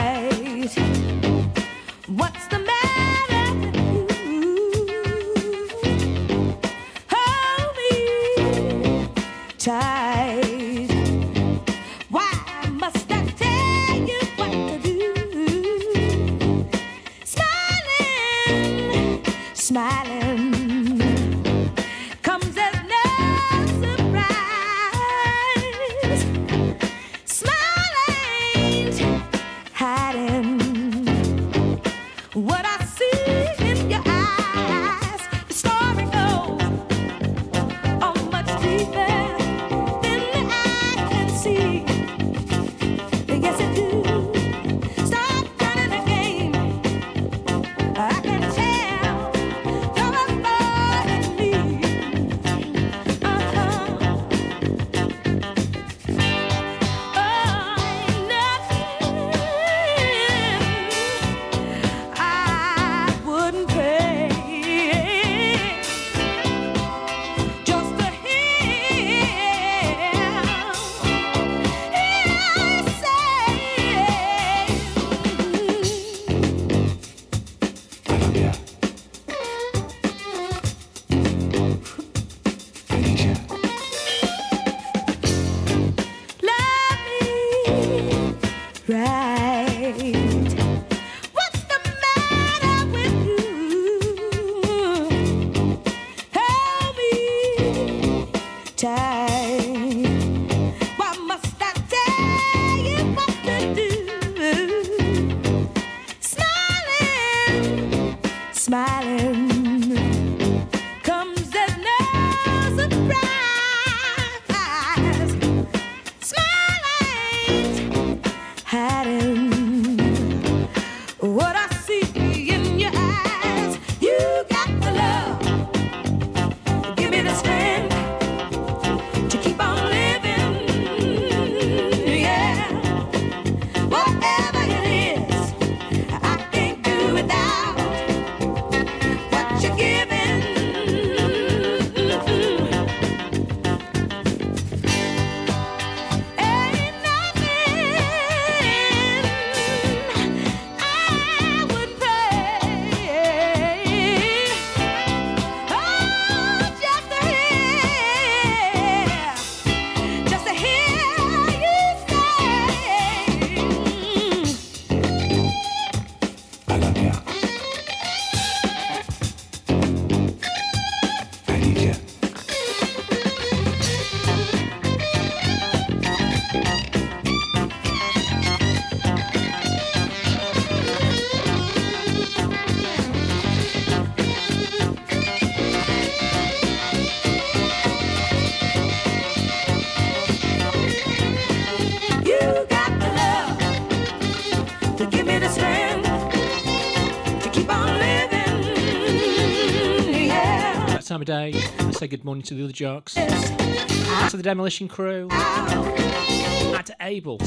I 201.30 201.52
say 201.92 202.08
good 202.08 202.24
morning 202.24 202.42
to 202.44 202.54
the 202.54 202.64
other 202.64 202.72
jocks, 202.72 203.14
to 203.14 204.36
the 204.36 204.42
demolition 204.42 204.88
crew, 204.88 205.28
out 205.30 206.86
to 206.86 206.96
Abel, 207.00 207.38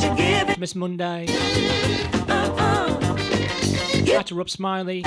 Miss 0.58 0.74
Monday, 0.74 1.28
out 4.16 4.28
to 4.28 4.36
Rob 4.36 4.50
Smiley. 4.50 5.04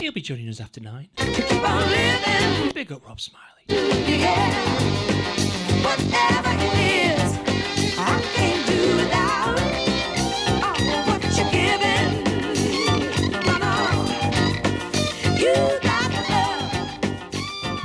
He'll 0.00 0.12
be 0.12 0.20
joining 0.20 0.48
us 0.48 0.60
after 0.60 0.80
nine. 0.80 1.08
Big 2.74 2.90
up 2.90 3.06
Rob 3.06 3.20
Smiley. 3.20 3.62
Yeah, 3.68 4.50
whatever 5.84 6.50
it 6.50 7.18
is. 7.18 7.21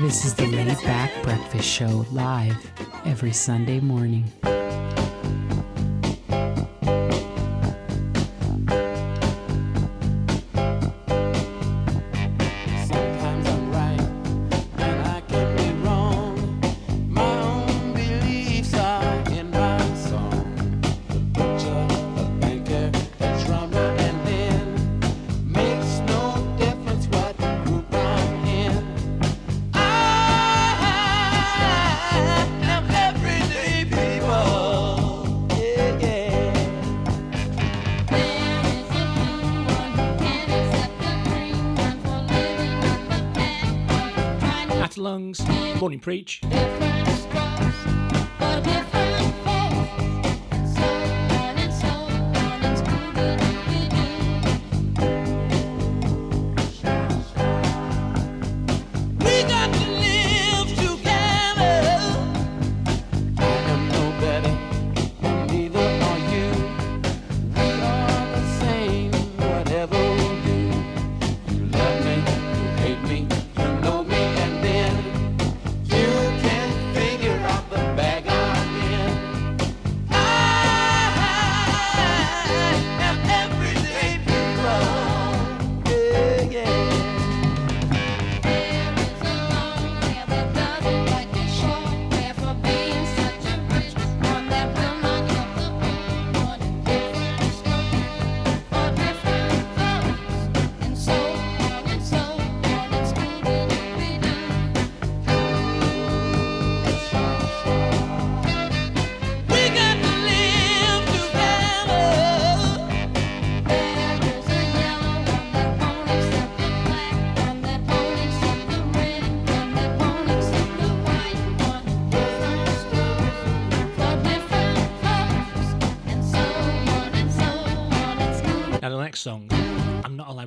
This 0.07 0.23
is 0.23 0.35
the 0.35 0.47
Laid 0.47 0.81
Back 0.83 1.21
Breakfast 1.21 1.67
Show 1.67 2.05
live 2.13 2.71
every 3.03 3.33
Sunday 3.33 3.81
morning. 3.81 4.23
preach. 46.07 46.39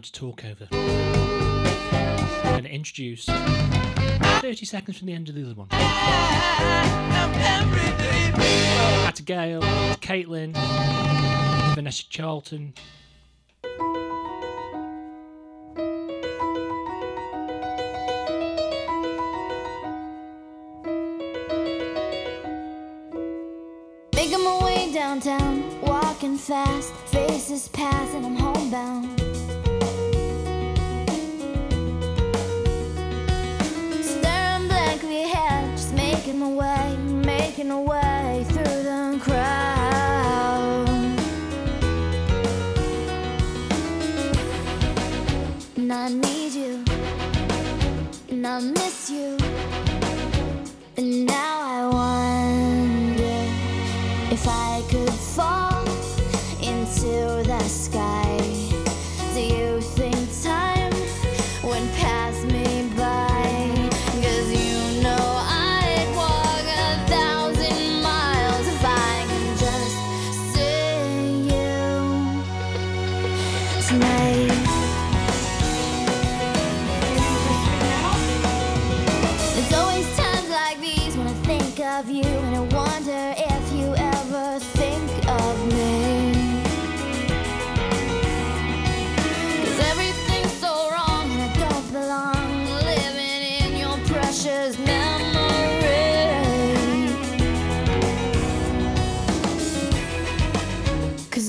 allowed 0.01 0.05
to 0.05 0.13
talk 0.13 0.45
over. 0.45 0.69
And 2.57 2.67
introduce 2.67 3.27
30 3.27 4.65
seconds 4.65 4.99
from 4.99 5.07
the 5.07 5.13
end 5.13 5.29
of 5.29 5.35
the 5.35 5.45
other 5.45 5.55
one. 5.55 5.67
Back 5.69 5.81
Gail, 9.25 9.63
Caitlin, 10.01 10.55
Vanessa 11.75 12.05
Charlton, 12.09 12.73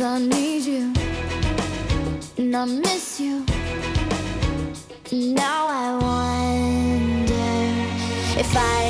Cause 0.02 0.20
I 0.20 0.26
need 0.26 0.66
you 0.66 0.93
and 2.39 2.56
I 2.56 2.66
miss 2.66 3.20
you. 3.20 3.45
Now 5.12 5.68
I 5.70 5.95
wonder 6.02 7.36
if 8.39 8.58
I 8.58 8.80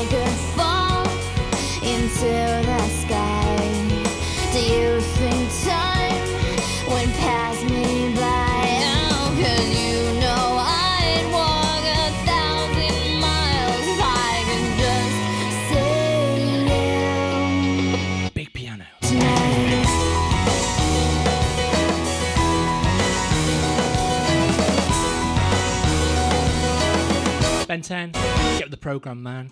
Ben 27.71 27.81
10, 27.81 28.11
get 28.11 28.63
with 28.63 28.71
the 28.71 28.75
program, 28.75 29.23
man. 29.23 29.47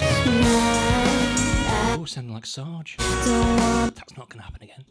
Oh, 1.95 2.03
sounding 2.05 2.33
like 2.33 2.45
Sarge. 2.45 2.97
That's 2.97 4.17
not 4.17 4.27
going 4.27 4.39
to 4.39 4.43
happen 4.43 4.61
again. 4.61 4.83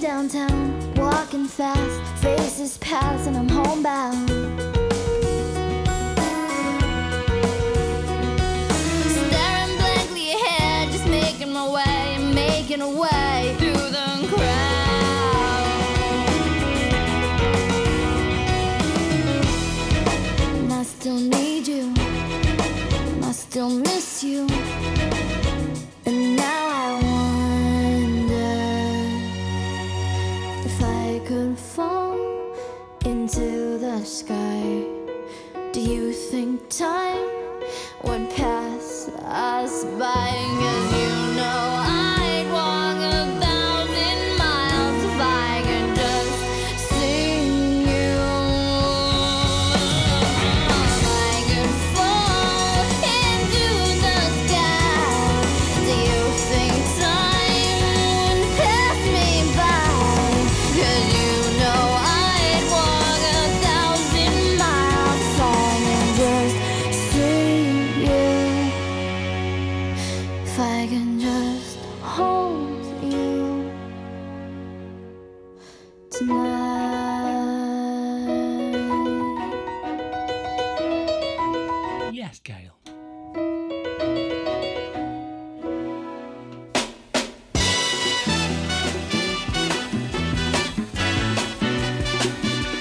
Downtown, 0.00 0.94
walking 0.94 1.46
fast, 1.46 2.22
faces 2.22 2.78
pass, 2.78 3.26
and 3.26 3.36
I'm 3.36 3.48
homebound. 3.48 4.77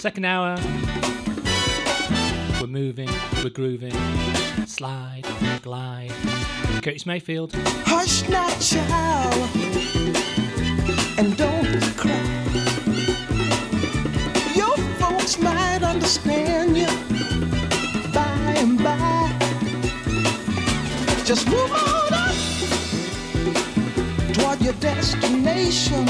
Second 0.07 0.23
hour. 0.23 0.55
We're 2.61 2.67
moving, 2.67 3.09
we're 3.43 3.49
grooving. 3.49 3.91
Slide, 4.65 5.23
glide. 5.61 6.13
Curtis 6.81 7.05
Mayfield. 7.05 7.51
Hush 7.85 8.23
not, 8.29 8.57
child, 8.61 9.33
and 11.17 11.35
don't 11.35 11.81
cry. 11.97 12.13
Your 14.55 14.77
folks 14.97 15.37
might 15.39 15.83
understand 15.83 16.77
you 16.77 16.87
by 18.13 18.53
and 18.55 18.81
by. 18.81 19.29
Just 21.25 21.49
move 21.49 21.69
on 21.69 22.13
up 22.13 22.33
toward 24.35 24.61
your 24.61 24.75
destination, 24.75 26.05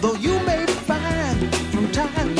though 0.00 0.14
you 0.14 0.43
time. 1.94 2.33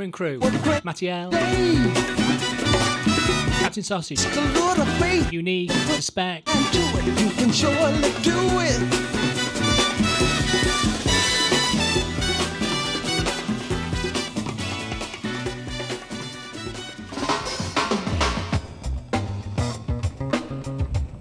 Cameron 0.00 0.12
Crew, 0.12 0.40
Mattiel, 0.40 1.30
Captain 3.60 3.82
Sausage, 3.82 4.18
Unique, 5.30 5.70
Suspect. 5.70 6.48
You 6.48 7.30
can 7.32 7.52
surely 7.52 8.10
do 8.22 8.38
it. 8.62 8.80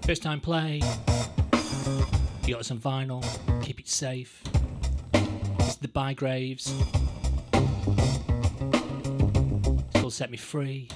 First 0.06 0.24
time 0.24 0.40
play. 0.40 0.82
You 2.46 2.56
got 2.56 2.66
some 2.66 2.80
vinyl. 2.80 3.26
Keep 3.62 3.82
it 3.82 3.90
safe. 3.90 4.42
It's 5.14 5.76
the 5.76 5.90
Bygraves. 5.90 6.99
set 10.20 10.30
me 10.30 10.36
free. 10.36 10.90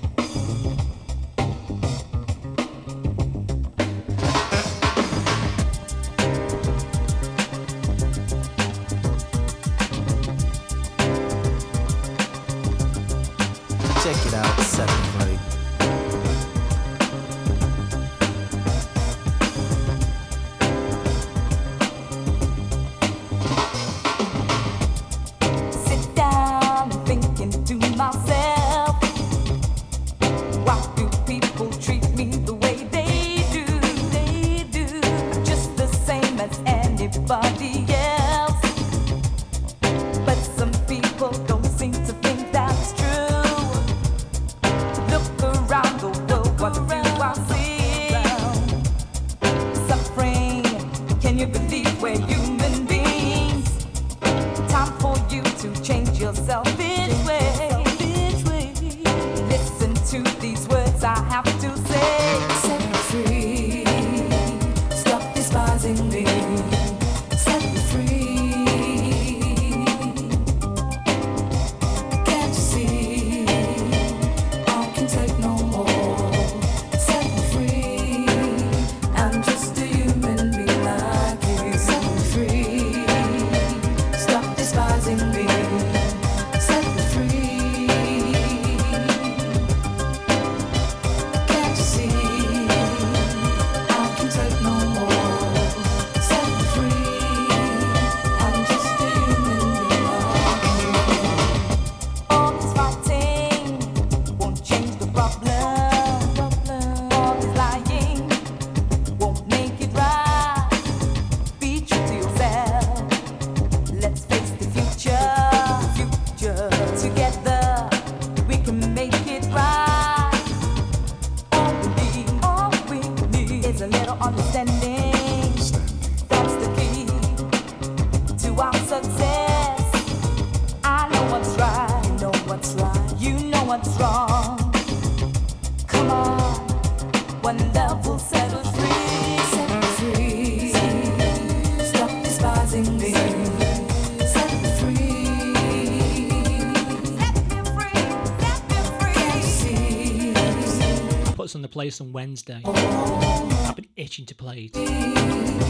play 151.74 151.86
this 151.86 152.00
on 152.02 152.12
Wednesday. 152.12 152.62
I've 152.64 153.76
been 153.76 153.88
itching 153.95 154.28
to 154.28 154.36
play 154.36 154.70
it. 154.72 154.76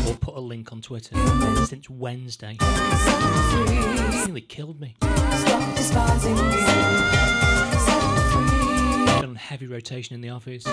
We'll 0.06 0.18
put 0.18 0.36
a 0.36 0.40
link 0.42 0.74
on 0.74 0.82
Twitter 0.82 1.16
since 1.66 1.90
Wednesday. 1.90 2.58
It 2.60 4.26
nearly 4.26 4.42
killed 4.42 4.82
me. 4.82 4.98
Been 5.00 5.10
on 9.30 9.36
heavy 9.36 9.68
rotation 9.68 10.14
in 10.16 10.20
the 10.20 10.30
office. 10.30 10.66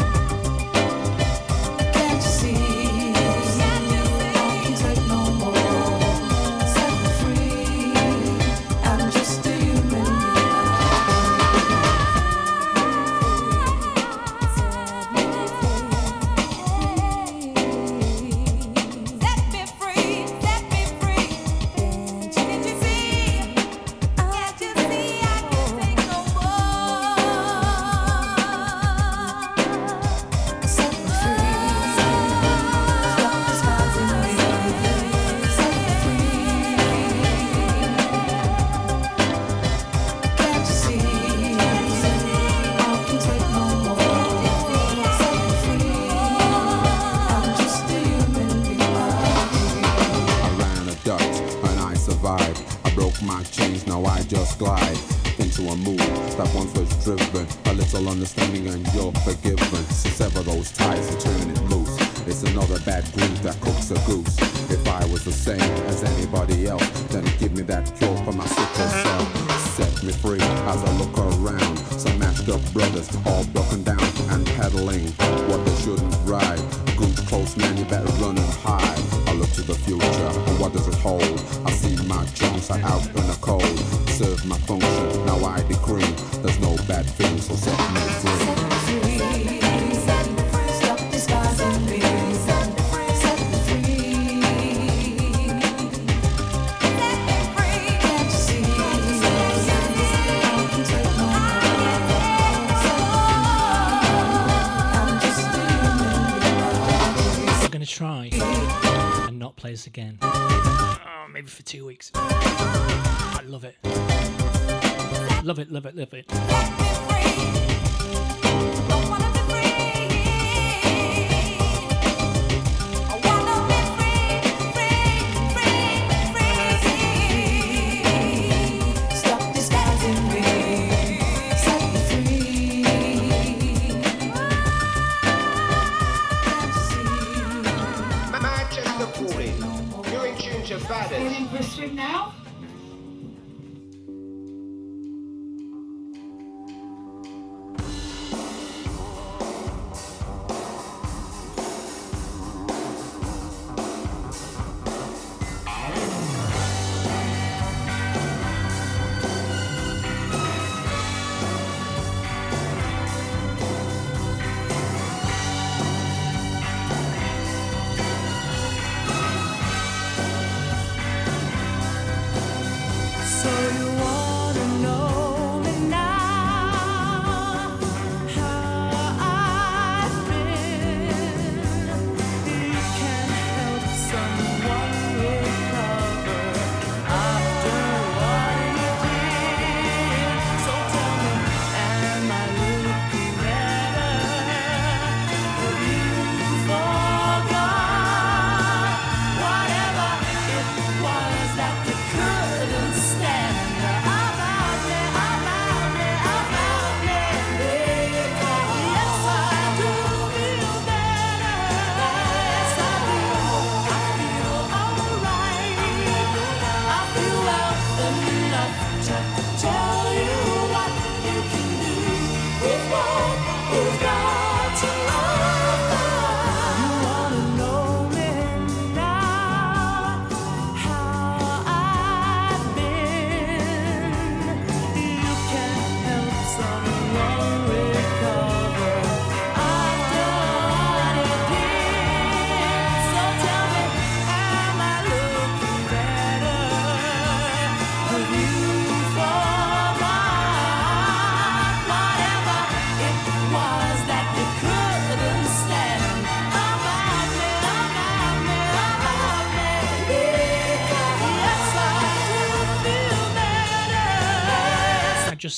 Love 115.51 115.59
it, 115.59 115.73
love 115.73 115.87
it, 115.87 115.97
love 115.97 116.15
it. 116.15 116.90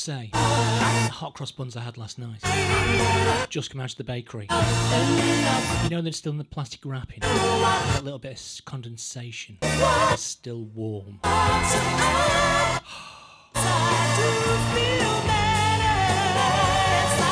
say, 0.02 0.30
the 0.32 0.38
hot 0.38 1.34
cross 1.34 1.52
buns 1.52 1.76
I 1.76 1.80
had 1.80 1.96
last 1.96 2.18
night 2.18 2.40
just 3.48 3.70
come 3.70 3.80
out 3.80 3.92
of 3.92 3.96
the 3.96 4.02
bakery. 4.02 4.48
You 5.84 5.90
know 5.90 6.02
they're 6.02 6.10
still 6.10 6.32
in 6.32 6.38
the 6.38 6.44
plastic 6.44 6.84
wrapping. 6.84 7.20
A 7.22 8.00
little 8.02 8.18
bit 8.18 8.32
of 8.32 8.64
condensation. 8.64 9.58
They're 9.60 10.16
still 10.16 10.64
warm. 10.64 11.20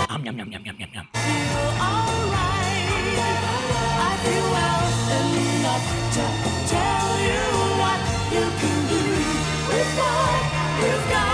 Um, 0.09 0.25
yum, 0.25 0.39
yum, 0.39 0.53
yum, 0.53 0.65
yum, 0.65 0.77
yum, 0.79 0.91
yum. 0.95 1.09
You 8.33 8.41
you've 10.87 11.11
got. 11.11 11.30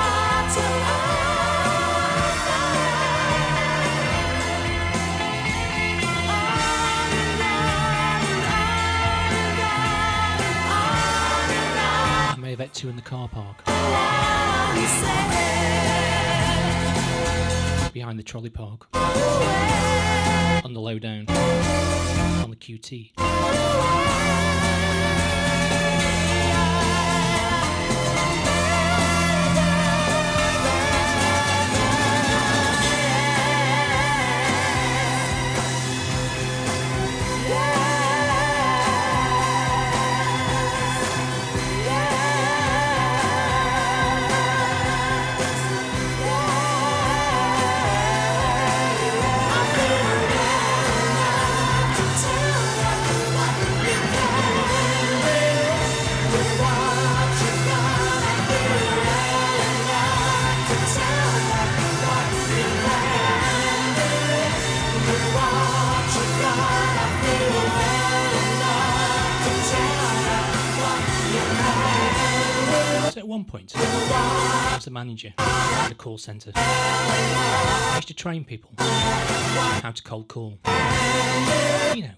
expect 12.67 12.85
in 12.91 12.97
the 12.97 13.03
car 13.03 13.29
park. 13.29 13.65
Behind 17.93 18.19
the 18.19 18.23
trolley 18.25 18.51
park. 18.51 18.89
On 20.65 20.73
the 20.75 20.81
lowdown. 20.81 21.27
On 21.29 22.51
the 22.51 22.57
QT. 22.57 23.13
So 73.17 73.21
at 73.21 73.29
one 73.29 73.45
point, 73.47 73.73
I 73.75 74.75
was 74.77 74.87
a 74.87 74.91
manager 74.91 75.33
at 75.39 75.91
a 75.91 75.95
call 75.95 76.19
centre. 76.19 76.53
I 76.55 77.93
used 77.97 78.09
to 78.09 78.15
train 78.15 78.45
people 78.45 78.73
how 78.77 79.91
to 79.91 80.03
cold 80.03 80.29
call. 80.29 80.59
You 81.95 82.03
know, 82.03 82.11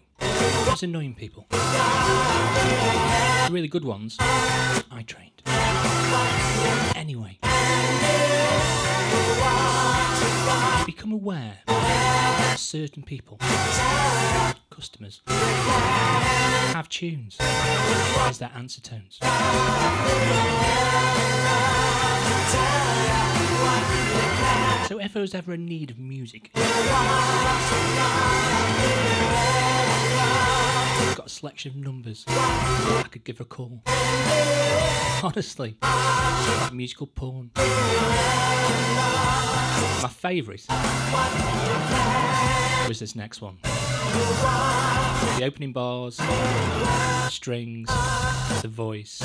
those 0.65 0.83
annoying 0.83 1.15
people. 1.15 1.47
The 1.51 3.49
really 3.53 3.69
good 3.69 3.85
ones, 3.85 4.17
I 4.19 5.05
trained. 5.07 5.41
Anyway, 6.97 7.39
become 10.85 11.13
aware 11.13 11.59
of 11.69 12.59
certain 12.59 13.05
people 13.05 13.39
customers 14.71 15.23
have 15.27 16.89
tunes 16.89 17.37
as 17.41 18.39
their 18.39 18.51
answer 18.55 18.81
tones. 18.81 19.19
So 24.89 24.99
if 24.99 25.15
was 25.21 25.35
ever 25.35 25.53
in 25.55 25.67
need 25.67 25.91
of 25.91 25.99
music, 25.99 26.51
I've 31.01 31.17
got 31.17 31.27
a 31.27 31.29
selection 31.29 31.73
of 31.73 31.77
numbers 31.77 32.25
I 32.27 33.07
could 33.11 33.25
give 33.25 33.41
a 33.41 33.45
call. 33.45 33.83
Honestly, 35.23 35.77
like 35.83 36.73
musical 36.73 37.07
porn. 37.07 37.51
My 40.03 40.09
favourite. 40.09 40.65
Is 42.91 43.01
this 43.01 43.15
next 43.15 43.43
one. 43.43 43.59
The 43.63 45.43
opening 45.45 45.75
bars, 45.75 46.19
strings, 47.29 47.89
the 48.63 48.69
voice. 48.69 49.21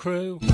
crew. 0.00 0.49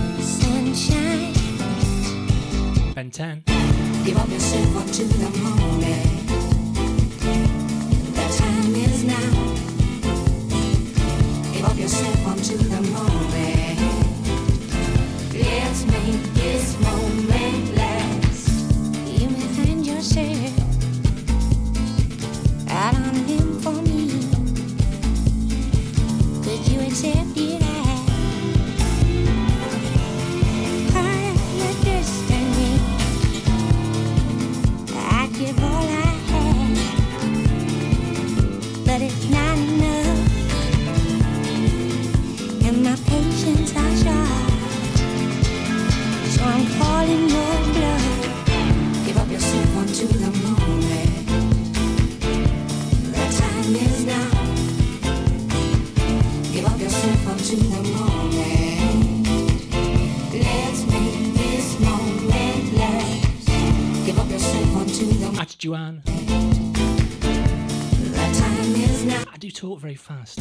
very 69.87 69.95
fast. 69.95 70.41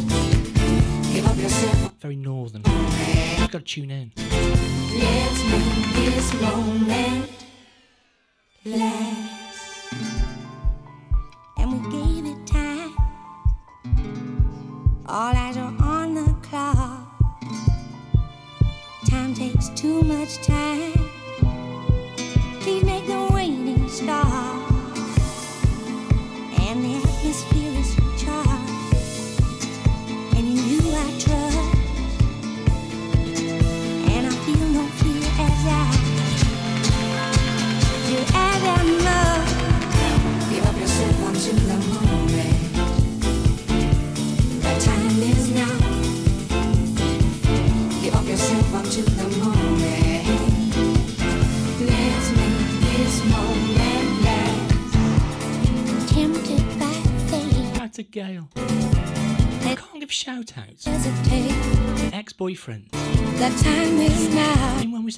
Very 2.00 2.16
northern. 2.16 2.64
You've 3.38 3.52
got 3.52 3.60
to 3.60 3.60
tune 3.60 3.92
in. 3.92 4.12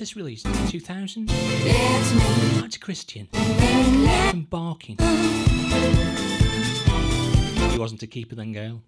this 0.07 0.15
release, 0.15 0.43
2000. 0.69 1.27
That's 1.27 2.77
Christian 2.77 3.27
from 3.33 4.47
Barking. 4.49 4.95
He 7.71 7.77
wasn't 7.77 8.01
a 8.03 8.07
keeper 8.07 8.35
then, 8.35 8.53
girl. 8.53 8.81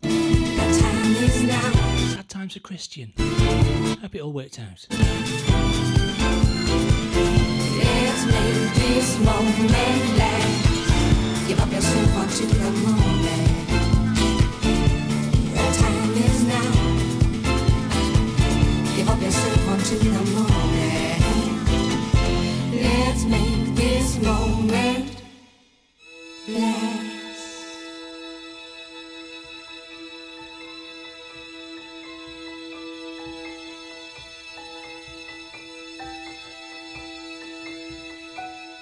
Sad 2.14 2.30
times 2.30 2.54
for 2.54 2.62
Christian. 2.62 3.12
Hope 4.02 4.16
it 4.16 4.22
all 4.22 4.32
worked 4.32 4.60
out. 4.60 4.88
Let's 4.92 5.04
make 8.26 8.74
this 8.76 9.20
moment 9.20 9.72
last. 10.18 11.48
Give 11.50 11.60
up 11.60 11.70
your 11.70 11.82
soul 11.82 12.28
to 12.28 12.46
the. 12.46 13.69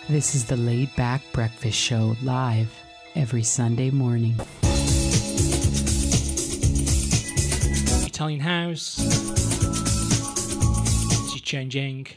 This 0.10 0.36
is 0.36 0.46
the 0.46 0.56
Laid 0.56 0.96
Back 0.96 1.22
Breakfast 1.34 1.78
Show 1.78 2.16
live 2.24 2.74
every 3.16 3.44
Sunday 3.44 3.90
morning. 3.90 4.36
Italian 8.06 8.40
house. 8.40 8.96
She's 11.34 11.42
changing. 11.42 12.08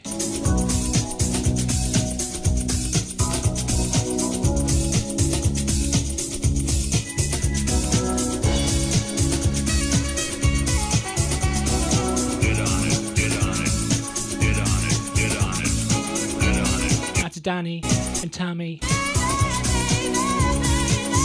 Danny 17.41 17.81
and 18.21 18.31
Tammy. 18.31 18.79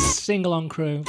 Sing 0.09 0.47
along 0.47 0.71
crew. 0.71 1.05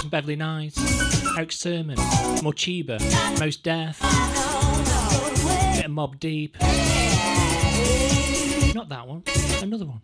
From 0.00 0.08
Beverly 0.08 0.36
Knight, 0.36 0.74
Erick 1.36 1.52
Sermon, 1.52 1.96
Morcheeba, 2.42 2.98
Mos 3.38 3.56
Def, 3.56 4.00
bit 5.76 5.84
of 5.84 5.90
Mobb 5.90 6.18
Deep. 6.18 6.56
Not 8.74 8.88
that 8.88 9.06
one, 9.06 9.22
another 9.62 9.84
one. 9.84 10.00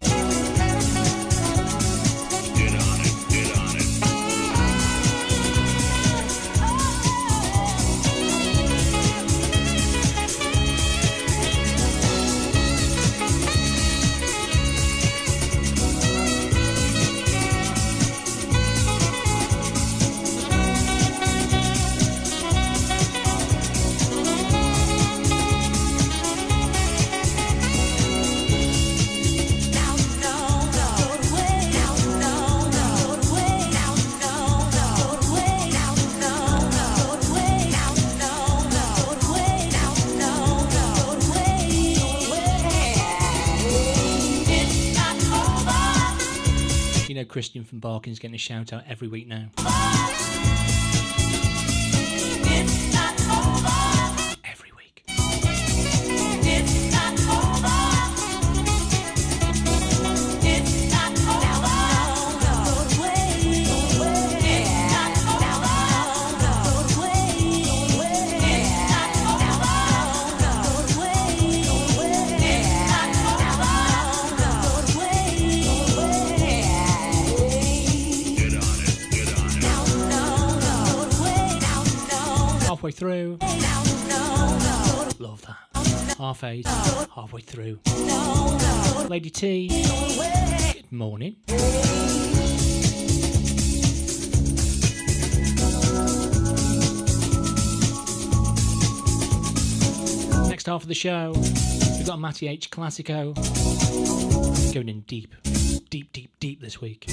Christian 47.34 47.64
from 47.64 47.80
Barkins 47.80 48.20
getting 48.20 48.36
a 48.36 48.38
shout 48.38 48.72
out 48.72 48.84
every 48.88 49.08
week 49.08 49.26
now. 49.26 49.48
Half 86.34 86.42
eight. 86.42 86.66
Halfway 86.66 87.42
through. 87.42 87.78
Lady 89.08 89.30
T. 89.30 89.68
Good 89.68 90.90
morning. 90.90 91.36
Next 100.48 100.66
half 100.66 100.82
of 100.82 100.88
the 100.88 100.94
show, 100.94 101.34
we've 101.36 102.04
got 102.04 102.18
Matty 102.18 102.48
H 102.48 102.68
Classico 102.68 103.32
going 104.74 104.88
in 104.88 105.02
deep, 105.02 105.36
deep, 105.88 106.12
deep, 106.12 106.32
deep 106.40 106.60
this 106.60 106.80
week. 106.80 107.06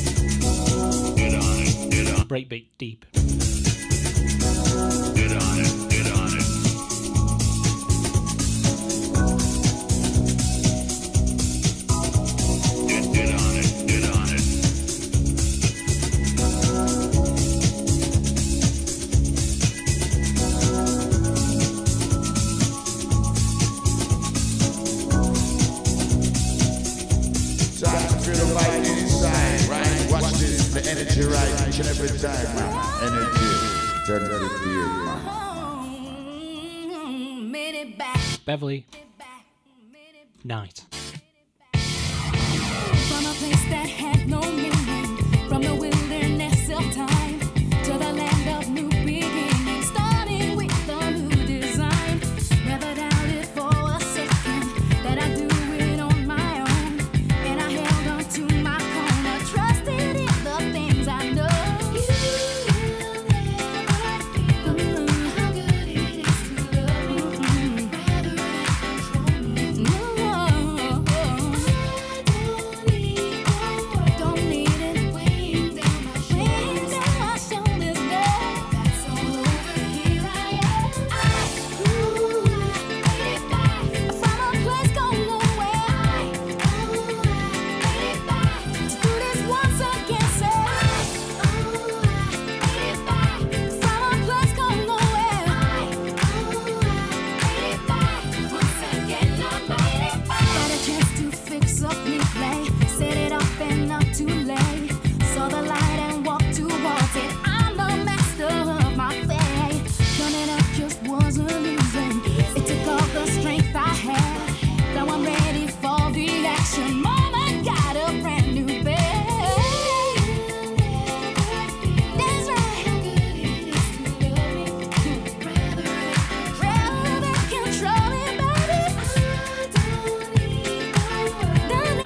Breakbeat 2.27 2.65
deep. 2.79 3.05
feel 5.13 5.90
and 31.81 31.89
every 31.89 32.09
time, 32.19 32.55
man. 32.55 32.71
Energy, 33.01 33.51
turn 34.05 34.21
to 34.29 34.37
the 34.37 34.49
man. 37.47 38.39
Beverly. 38.45 38.85
Night. 40.43 40.85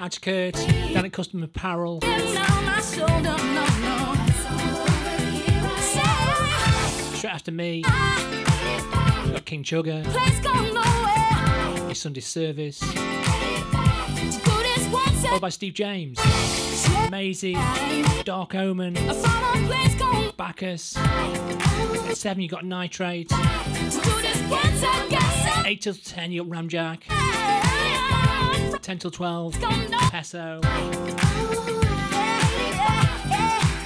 Kurt. 0.06 0.54
Down 0.94 1.04
at 1.06 1.12
Custom 1.12 1.42
Apparel. 1.42 2.00
Straight 7.16 7.34
after 7.34 7.52
me. 7.52 7.82
Got 7.82 9.46
King 9.46 9.64
Chugger. 9.64 10.06
His 11.90 12.00
Sunday 12.00 12.22
service. 12.22 12.80
Followed 15.24 15.42
by 15.42 15.50
Steve 15.50 15.74
James. 15.74 16.20
Maisie. 17.10 17.58
Dark 18.24 18.54
Omen. 18.54 18.94
Bacchus. 20.38 20.96
At 20.98 22.16
7 22.16 22.44
you 22.44 22.50
got 22.50 22.64
Nitrate. 22.64 23.32
8 25.66 25.82
till 25.82 25.96
10 25.96 26.32
you 26.32 26.44
got 26.44 26.52
Ramjack. 26.52 27.55
10 28.86 29.00
till 29.00 29.10
12 29.10 29.60
Peso. 30.12 30.60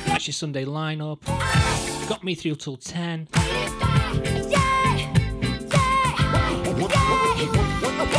That's 0.06 0.28
your 0.28 0.34
Sunday 0.34 0.66
lineup. 0.66 1.26
Got 2.10 2.22
me 2.26 2.36
through 2.36 2.56
till 2.56 2.76
10. 2.76 3.28
Time 8.08 8.19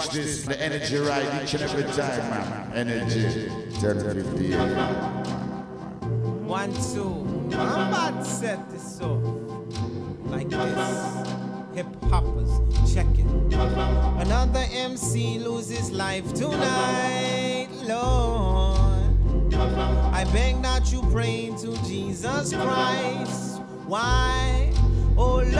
Watch 0.00 0.12
this, 0.12 0.44
the 0.44 0.58
energy 0.58 0.96
right 0.96 1.42
each 1.42 1.52
and 1.52 1.62
every 1.62 1.82
time, 1.82 2.30
man. 2.30 2.72
Energy, 2.74 3.50
turn 3.80 3.98
to 3.98 4.14
58. 4.24 4.56
One, 6.48 6.72
two. 6.72 7.26
I'm 7.54 7.88
about 7.88 8.24
to 8.24 8.24
set 8.24 8.70
this 8.70 8.98
off 9.02 9.22
like 10.24 10.48
this. 10.48 11.28
Hip 11.74 11.86
hoppers, 12.04 12.50
check 12.94 13.04
it. 13.18 13.26
Another 14.24 14.64
MC 14.72 15.38
loses 15.38 15.90
life 15.90 16.32
tonight, 16.32 17.68
Lord. 17.82 19.12
I 19.52 20.24
beg 20.32 20.62
that 20.62 20.90
you 20.90 21.02
pray 21.12 21.52
to 21.60 21.76
Jesus 21.84 22.54
Christ. 22.54 23.60
Why? 23.86 24.72
Oh 25.18 25.42
Lord, 25.42 25.52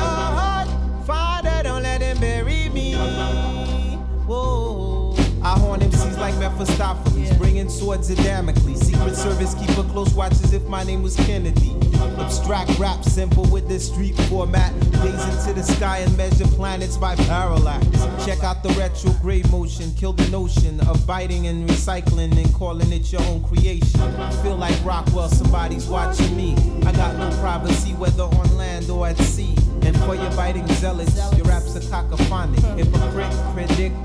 Mephistopheles, 6.60 7.32
bringing 7.38 7.70
swords 7.70 8.10
of 8.10 8.18
Damocles. 8.18 8.80
Secret 8.80 9.16
Service 9.16 9.54
keep 9.54 9.70
a 9.78 9.82
close 9.84 10.12
watch 10.12 10.32
as 10.32 10.52
if 10.52 10.62
my 10.64 10.84
name 10.84 11.02
was 11.02 11.16
Kennedy. 11.16 11.74
Abstract 12.18 12.78
rap, 12.78 13.02
simple 13.02 13.46
with 13.46 13.66
this 13.66 13.90
street 13.90 14.14
format. 14.28 14.78
Gaze 15.00 15.24
into 15.24 15.54
the 15.54 15.62
sky 15.62 15.98
and 16.00 16.14
measure 16.18 16.46
planets 16.48 16.98
by 16.98 17.16
parallax. 17.16 17.86
Check 18.26 18.44
out 18.44 18.62
the 18.62 18.68
retrograde 18.78 19.50
motion, 19.50 19.90
kill 19.94 20.12
the 20.12 20.28
notion 20.28 20.78
of 20.80 21.06
biting 21.06 21.46
and 21.46 21.66
recycling 21.66 22.36
and 22.36 22.54
calling 22.54 22.92
it 22.92 23.10
your 23.10 23.22
own 23.22 23.42
creation. 23.44 24.00
Feel 24.42 24.56
like 24.56 24.76
Rockwell, 24.84 25.30
somebody's 25.30 25.86
watching 25.86 26.36
me. 26.36 26.54
I 26.84 26.92
got 26.92 27.16
no 27.16 27.30
privacy, 27.40 27.92
whether 27.94 28.24
on 28.24 28.56
land 28.58 28.90
or 28.90 29.06
at 29.06 29.16
sea. 29.16 29.56
And 29.80 29.98
for 30.00 30.14
your 30.14 30.30
biting 30.32 30.66
zealots, 30.74 31.16
your 31.38 31.46
raps 31.46 31.74
are 31.74 31.80
cacophonic. 31.80 32.60
Hypocrite, 32.76 33.32
predict, 33.54 33.96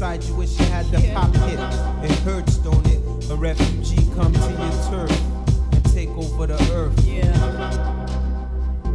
inside 0.00 0.24
you 0.24 0.34
wish 0.34 0.58
you 0.58 0.64
had 0.64 0.86
the 0.86 1.12
pop 1.12 1.34
hit. 1.44 1.60
It 2.10 2.18
hurts, 2.20 2.56
don't 2.56 2.86
it? 2.88 3.30
A 3.30 3.36
refugee 3.36 4.08
come 4.14 4.32
to 4.32 4.40
your 4.40 4.72
turf 4.88 5.12
and 5.72 5.84
take 5.92 6.08
over 6.16 6.46
the 6.46 6.56
earth. 6.72 6.98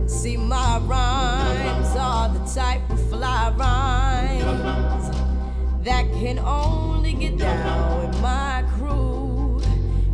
See, 0.10 0.36
my 0.36 0.80
rhymes 0.80 1.96
are 1.96 2.30
the 2.30 2.44
type 2.52 2.90
of 2.90 3.00
fly 3.10 3.54
rhymes 3.56 5.16
that 5.86 6.12
can 6.14 6.40
only 6.40 7.14
get 7.14 7.38
down 7.38 8.08
with 8.08 8.20
my 8.20 8.66
crew. 8.76 9.62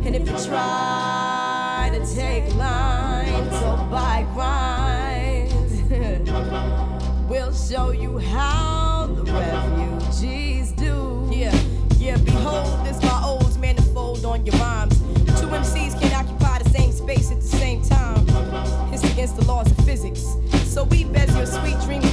And 0.04 0.14
if 0.14 0.28
you 0.28 0.36
try 0.46 1.90
to 1.90 2.14
take 2.14 2.54
lines 2.56 3.54
or 3.62 3.78
buy 3.88 4.26
rhymes, 4.36 5.72
we'll 7.30 7.54
show 7.54 7.92
you 7.92 8.18
how 8.18 9.06
the 9.06 9.22
refugees 9.32 9.71
against 19.32 19.36
the 19.36 19.52
laws 19.52 19.70
of 19.70 19.84
physics. 19.84 20.36
So 20.64 20.84
weep 20.84 21.08
as 21.14 21.34
your 21.36 21.46
sweet 21.46 21.78
dreams 21.86 22.12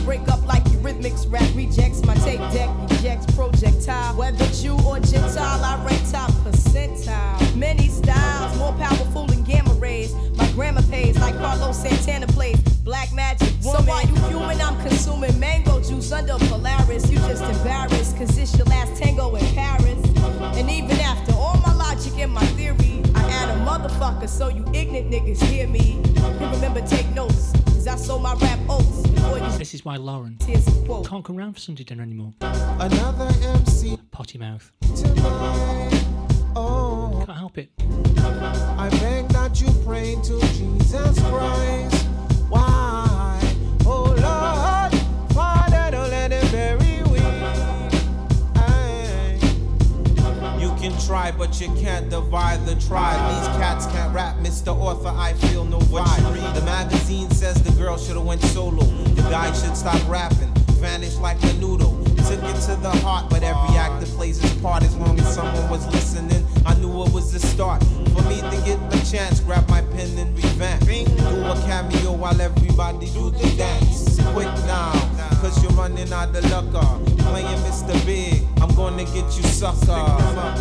mixed 1.01 1.27
rap 1.29 1.47
rejects. 1.55 2.03
My 2.05 2.15
tape 2.15 2.39
deck 2.51 2.69
ejects 2.91 3.25
projectile. 3.35 4.15
Whether 4.15 4.45
Jew 4.47 4.77
or 4.85 4.99
Gentile, 4.99 5.63
I 5.63 5.83
rank 5.85 6.01
top 6.11 6.31
percentile. 6.43 7.55
Many 7.55 7.87
styles, 7.87 8.57
more 8.57 8.73
powerful 8.73 9.25
than 9.25 9.43
gamma 9.43 9.73
rays. 9.75 10.13
My 10.37 10.49
grammar 10.51 10.83
pays 10.83 11.17
like 11.19 11.35
Carlos 11.37 11.81
Santana 11.81 12.27
plays. 12.27 12.59
Black 12.83 13.13
magic 13.13 13.49
woman. 13.63 13.83
So 13.83 13.89
while 13.89 14.05
you 14.05 14.15
fuming, 14.29 14.61
I'm 14.61 14.79
consuming 14.87 15.39
mango 15.39 15.81
juice 15.81 16.11
under 16.11 16.37
Polaris. 16.47 17.09
You 17.09 17.17
just 17.19 17.43
embarrassed, 17.43 18.17
cause 18.17 18.37
it's 18.37 18.57
your 18.57 18.67
last 18.67 19.01
tango 19.01 19.35
in 19.35 19.45
Paris. 19.55 19.99
And 20.57 20.69
even 20.69 20.99
after 20.99 21.33
all 21.33 21.57
my 21.65 21.73
logic 21.73 22.13
and 22.19 22.31
my 22.31 22.45
theory, 22.57 22.75
I 22.75 22.77
add 22.89 23.05
a 23.05 23.08
motherfucker 23.69 24.27
so 24.27 24.47
you 24.49 24.65
ignorant 24.73 25.11
niggas 25.11 25.41
hear 25.43 25.67
me. 25.67 26.01
And 26.17 26.51
remember, 26.55 26.81
take 26.81 27.07
notes, 27.13 27.51
cause 27.65 27.87
I 27.87 27.95
sold 27.97 28.23
my 28.23 28.33
rap 28.35 28.59
oats 28.69 29.03
This 29.57 29.73
is 29.73 29.85
why 29.85 29.97
Lauren 29.97 30.37
tears 30.37 30.67
of 30.67 30.85
quote. 30.85 31.07
can't 31.07 31.23
come 31.23 31.35
round 31.35 31.53
for 31.55 31.59
Sunday 31.61 31.83
dinner 31.83 32.03
anymore. 32.03 32.33
Another 32.41 33.29
MC 33.43 33.97
Potty 34.11 34.37
mouth. 34.39 34.71
tonight. 34.95 36.03
Oh, 36.55 37.21
Can't 37.25 37.37
help 37.37 37.57
it. 37.57 37.69
I 38.17 38.89
beg 39.01 39.27
that 39.29 39.61
you 39.61 39.67
pray 39.85 40.15
to 40.23 40.39
Jesus 40.57 41.19
Christ. 41.29 42.05
Why? 42.49 42.78
Can 50.79 50.97
try, 51.05 51.29
but 51.31 51.59
you 51.59 51.67
can't 51.75 52.09
divide 52.09 52.65
the 52.65 52.75
tribe. 52.75 53.19
These 53.35 53.47
cats 53.57 53.85
can't 53.87 54.13
rap, 54.13 54.37
Mr. 54.37 54.73
Author. 54.73 55.09
I 55.09 55.33
feel 55.33 55.65
no 55.65 55.79
vibe. 55.79 56.55
The 56.55 56.61
magazine 56.61 57.29
says 57.31 57.61
the 57.61 57.71
girl 57.71 57.97
should 57.97 58.15
have 58.15 58.25
went 58.25 58.41
solo. 58.41 58.83
The 58.83 59.21
guy 59.23 59.51
should 59.51 59.75
stop 59.75 60.01
rapping, 60.07 60.53
vanish 60.79 61.15
like 61.17 61.41
a 61.43 61.53
noodle. 61.53 62.01
Took 62.29 62.43
it 62.43 62.61
to 62.67 62.75
the 62.81 62.91
heart, 63.03 63.29
but 63.29 63.43
every 63.43 63.75
actor 63.75 64.05
plays 64.05 64.39
his 64.41 64.53
part. 64.61 64.83
As 64.83 64.95
long 64.95 65.19
as 65.19 65.33
someone 65.33 65.69
was 65.69 65.85
listening, 65.87 66.45
I 66.65 66.75
knew 66.75 67.03
it 67.03 67.11
was 67.11 67.33
the 67.33 67.39
start. 67.39 67.83
For 67.83 68.21
me 68.23 68.39
to 68.39 68.61
get 68.65 68.79
my 68.79 68.99
chance, 69.01 69.41
grab 69.41 69.67
my 69.69 69.81
pen 69.81 70.17
and 70.17 70.35
revamp. 70.37 70.85
Do 70.85 71.45
a 71.45 71.55
cameo 71.65 72.13
while 72.13 72.39
everybody 72.39 73.07
do 73.07 73.31
the 73.31 73.55
dance. 73.57 74.21
Quick 74.33 74.53
now, 74.67 74.93
cause 75.41 75.61
you're 75.63 75.71
running 75.73 76.11
out 76.11 76.35
of 76.35 76.51
luck. 76.51 76.65
uh. 76.73 76.99
Playing 77.29 77.59
Mr. 77.63 77.93
Big, 78.05 78.43
I'm 78.61 78.73
gonna 78.75 79.05
get 79.05 79.25
you 79.37 79.43
sucker. 79.43 80.01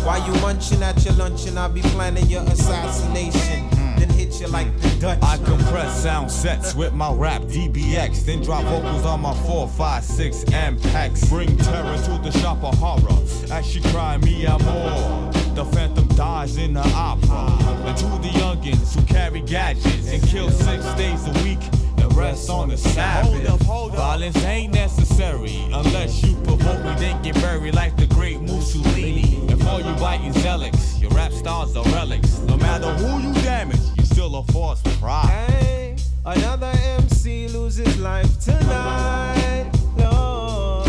While 0.05 0.25
you 0.25 0.39
munching 0.41 0.83
at 0.83 1.03
your 1.03 1.13
luncheon, 1.15 1.57
I'll 1.57 1.69
be 1.69 1.81
planning 1.81 2.27
your 2.27 2.43
assassination. 2.43 3.69
Then 3.97 4.09
hit 4.09 4.39
you 4.39 4.47
like 4.47 4.67
the 4.79 4.89
Dutch. 4.99 5.19
I 5.23 5.37
compress 5.37 6.03
sound 6.03 6.31
sets 6.31 6.75
with 6.75 6.93
my 6.93 7.11
rap 7.11 7.41
DBX, 7.43 8.25
then 8.25 8.41
drop 8.41 8.63
vocals 8.65 9.05
on 9.05 9.21
my 9.21 9.33
456 9.45 10.43
MPEX. 10.51 11.29
Bring 11.29 11.57
terror 11.57 11.97
to 11.97 12.17
the 12.23 12.31
shop 12.39 12.63
of 12.63 12.77
horror 12.77 13.23
as 13.51 13.65
she 13.65 13.81
cry 13.81 14.17
me 14.17 14.45
amor. 14.45 15.31
The 15.55 15.65
phantom 15.65 16.07
dies 16.09 16.57
in 16.57 16.73
the 16.73 16.87
opera. 16.95 17.47
And 17.85 17.97
to 17.97 18.05
the 18.05 18.29
youngins 18.39 18.95
who 18.95 19.01
carry 19.05 19.41
gadgets 19.41 20.07
and 20.07 20.21
kill 20.23 20.49
six 20.51 20.85
days 20.93 21.27
a 21.27 21.43
week 21.43 21.59
and 21.63 21.88
rest 22.19 22.49
on 22.49 22.69
the 22.69 22.77
Sabbath. 22.77 23.31
Hold 23.31 23.45
up, 23.45 23.61
hold 23.61 23.91
up. 23.91 23.97
Violence 23.97 24.43
ain't 24.43 24.73
necessary 24.73 25.55
unless 25.71 26.23
you 26.23 26.35
provoke 26.43 26.83
me, 26.83 26.93
then 26.95 27.21
get 27.23 27.35
buried 27.35 27.73
like 27.75 27.95
the 27.95 28.07
great 28.07 28.41
Mussolini. 28.41 29.47
And 29.49 29.61
for 29.63 29.79
you 29.79 29.93
biting 29.95 30.33
zealots, 30.33 30.99
your 30.99 31.11
rap 31.11 31.31
stars 31.31 31.75
are 31.75 31.85
relics. 31.85 32.39
No 32.39 32.57
matter 32.57 32.91
who 32.95 33.19
you 33.25 33.33
damage, 33.41 33.79
you 33.97 34.03
still 34.03 34.35
a 34.35 34.43
false 34.51 34.81
pride. 34.99 35.27
Hey, 35.27 35.95
another 36.25 36.71
MC 36.99 37.47
loses 37.47 37.97
life 37.97 38.39
tonight, 38.39 39.71
Lord. 39.97 40.87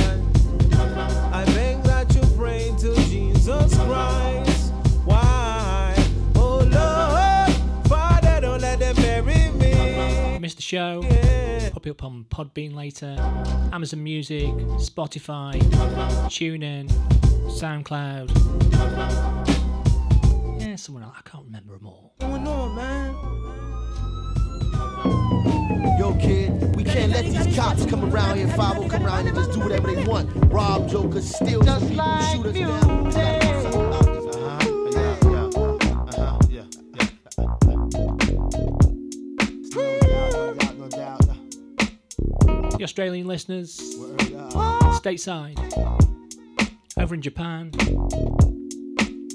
I 1.33 1.45
beg 1.55 1.83
that 1.85 2.13
you 2.15 2.23
pray 2.37 2.73
to 2.81 2.95
Jesus 3.09 3.77
Christ. 3.77 4.30
The 10.61 10.67
show. 10.67 11.01
Pop 11.73 11.87
it 11.87 11.91
up 11.91 12.05
on 12.05 12.25
Podbean 12.25 12.75
later. 12.75 13.17
Amazon 13.73 14.03
Music, 14.05 14.53
Spotify, 14.77 15.59
TuneIn, 16.29 16.91
SoundCloud. 17.47 18.29
Yeah, 20.61 20.77
somewhere 20.77 21.05
else. 21.05 21.17
I 21.19 21.23
can't 21.29 21.45
remember 21.47 21.79
them 21.79 21.87
all. 21.87 22.13
going 22.21 22.47
on, 22.47 22.77
man? 22.77 23.15
Yo, 25.99 26.15
kid, 26.21 26.77
we 26.77 26.85
can't 26.85 27.13
let 27.13 27.25
these 27.25 27.57
cops 27.57 27.87
come 27.87 28.13
around 28.13 28.37
here, 28.37 28.49
5 28.49 28.89
come 28.91 29.07
around 29.07 29.27
here 29.27 29.29
and 29.29 29.37
just 29.37 29.53
do 29.53 29.61
whatever 29.61 29.95
they 29.95 30.05
want. 30.05 30.29
Rob 30.53 30.89
jokers, 30.91 31.35
steal 31.35 31.65
from 31.65 31.89
people, 31.89 32.21
shoot 32.21 32.47
us 32.47 33.15
down. 33.15 33.40
The 42.81 42.85
Australian 42.85 43.27
listeners, 43.27 43.79
stateside, 44.97 45.59
over 46.97 47.15
in 47.15 47.21
Japan, 47.21 47.73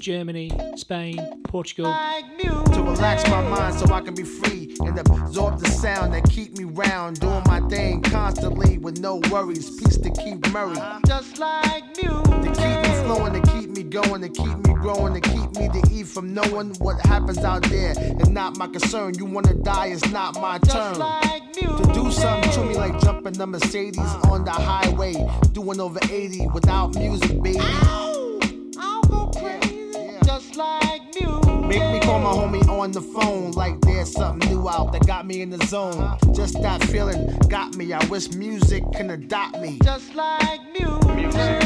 Germany, 0.00 0.50
Spain, 0.74 1.16
Portugal. 1.44 1.94
to 2.40 2.82
relax 2.82 3.22
my 3.30 3.40
mind 3.48 3.76
so 3.76 3.86
I 3.94 4.00
can 4.00 4.16
be 4.16 4.24
free 4.24 4.74
and 4.80 4.98
absorb 4.98 5.60
the 5.60 5.68
sound 5.68 6.12
that 6.14 6.28
keep 6.28 6.58
me 6.58 6.64
round, 6.64 7.20
doing 7.20 7.44
my 7.46 7.60
thing 7.68 8.02
constantly 8.02 8.78
with 8.78 8.98
no 8.98 9.20
worries. 9.30 9.70
Peace 9.76 9.98
to 9.98 10.10
keep 10.10 10.44
Murray, 10.48 10.76
just 11.06 11.38
like 11.38 11.84
you. 12.02 12.08
To 12.24 12.52
keep 12.52 12.82
me 12.82 13.04
flowing, 13.04 13.40
to 13.40 13.52
keep 13.52 13.70
me 13.70 13.75
going, 13.90 14.22
to 14.22 14.28
keep 14.28 14.56
me 14.66 14.74
growing, 14.74 15.14
to 15.14 15.20
keep 15.20 15.50
me 15.56 15.68
to 15.68 15.82
eat 15.92 16.06
from 16.06 16.34
knowing 16.34 16.74
what 16.74 17.00
happens 17.06 17.38
out 17.38 17.62
there 17.64 17.94
and 17.96 18.32
not 18.32 18.56
my 18.56 18.66
concern. 18.66 19.14
You 19.14 19.24
wanna 19.24 19.54
die, 19.54 19.86
it's 19.88 20.10
not 20.10 20.34
my 20.40 20.58
turn. 20.58 20.94
To 20.96 21.90
do 21.92 22.10
something 22.10 22.50
to 22.52 22.64
me 22.64 22.74
like 22.76 22.98
jumping 23.00 23.34
the 23.34 23.46
Mercedes 23.46 23.98
on 24.30 24.44
the 24.44 24.52
highway, 24.52 25.14
doing 25.52 25.80
over 25.80 25.98
80 26.10 26.48
without 26.48 26.94
music, 26.94 27.42
baby. 27.42 27.58
I'll 27.60 29.02
go 29.02 29.30
crazy. 29.38 30.18
Just 30.24 30.56
like 30.56 31.02
you. 31.20 31.40
Make 31.66 31.82
me 31.92 32.00
call 32.00 32.20
my 32.20 32.30
homie 32.30 32.68
on 32.68 32.92
the 32.92 33.00
phone 33.00 33.52
like 33.52 33.80
there's 33.80 34.12
something 34.12 34.48
new 34.50 34.68
out 34.68 34.92
that 34.92 35.06
got 35.06 35.26
me 35.26 35.42
in 35.42 35.50
the 35.50 35.64
zone. 35.66 36.16
Just 36.34 36.60
that 36.62 36.82
feeling 36.84 37.36
got 37.48 37.74
me. 37.76 37.92
I 37.92 38.04
wish 38.06 38.30
music 38.32 38.84
can 38.92 39.10
adopt 39.10 39.58
me. 39.60 39.78
Just 39.82 40.14
like 40.14 40.60
music. 40.72 41.34
It's 41.34 41.65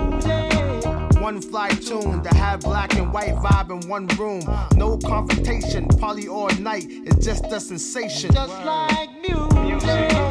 One 1.31 1.41
fly 1.41 1.69
tune 1.69 2.21
to 2.23 2.35
have 2.35 2.59
black 2.59 2.93
and 2.95 3.13
white 3.13 3.35
vibe 3.35 3.69
in 3.71 3.87
one 3.87 4.05
room. 4.19 4.41
No 4.75 4.97
confrontation, 4.97 5.87
party 5.87 6.27
all 6.27 6.49
night. 6.59 6.87
It's 6.89 7.25
just 7.25 7.45
a 7.45 7.59
sensation. 7.61 8.33
Just 8.33 8.65
like 8.65 9.09
music. 9.21 10.30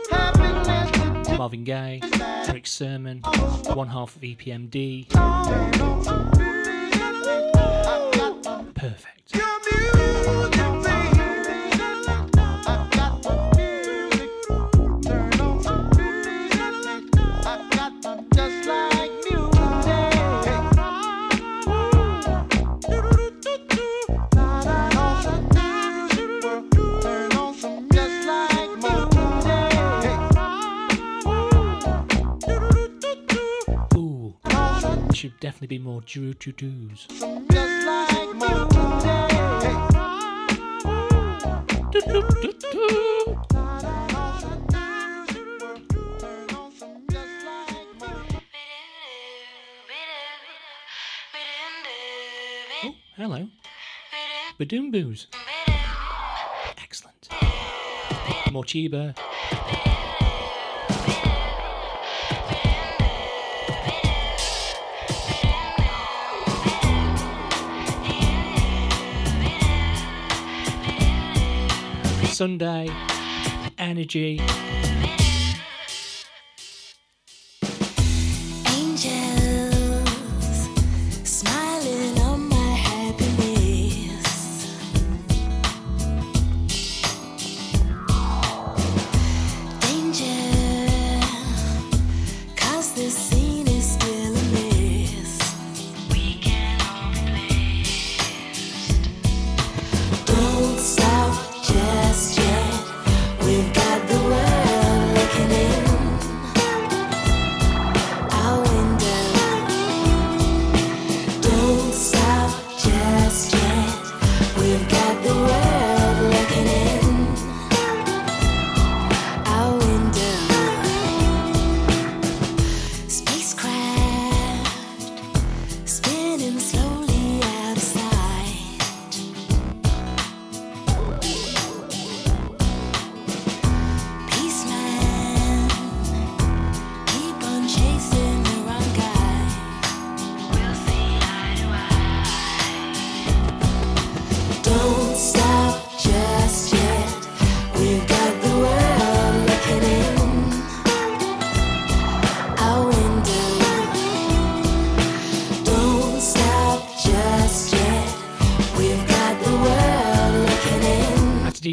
Marvin 1.41 1.63
Gaye, 1.63 1.99
Erick 2.47 2.67
Sermon, 2.67 3.21
one 3.73 3.87
half 3.87 4.15
of 4.15 4.21
EPMD. 4.21 5.09
Perfect. 8.75 9.10
definitely 35.61 35.77
be 35.77 35.83
more 35.83 36.01
doo 36.01 36.33
doo 36.33 36.51
doos. 36.53 37.07
Oh, 52.83 52.95
hello. 53.15 53.47
Badoom 54.59 54.91
boos. 54.91 55.27
Excellent. 56.77 57.29
Morcheeba. 58.51 59.13
Sunday, 72.41 72.89
energy, 73.77 74.41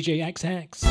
DJXX. 0.09 0.88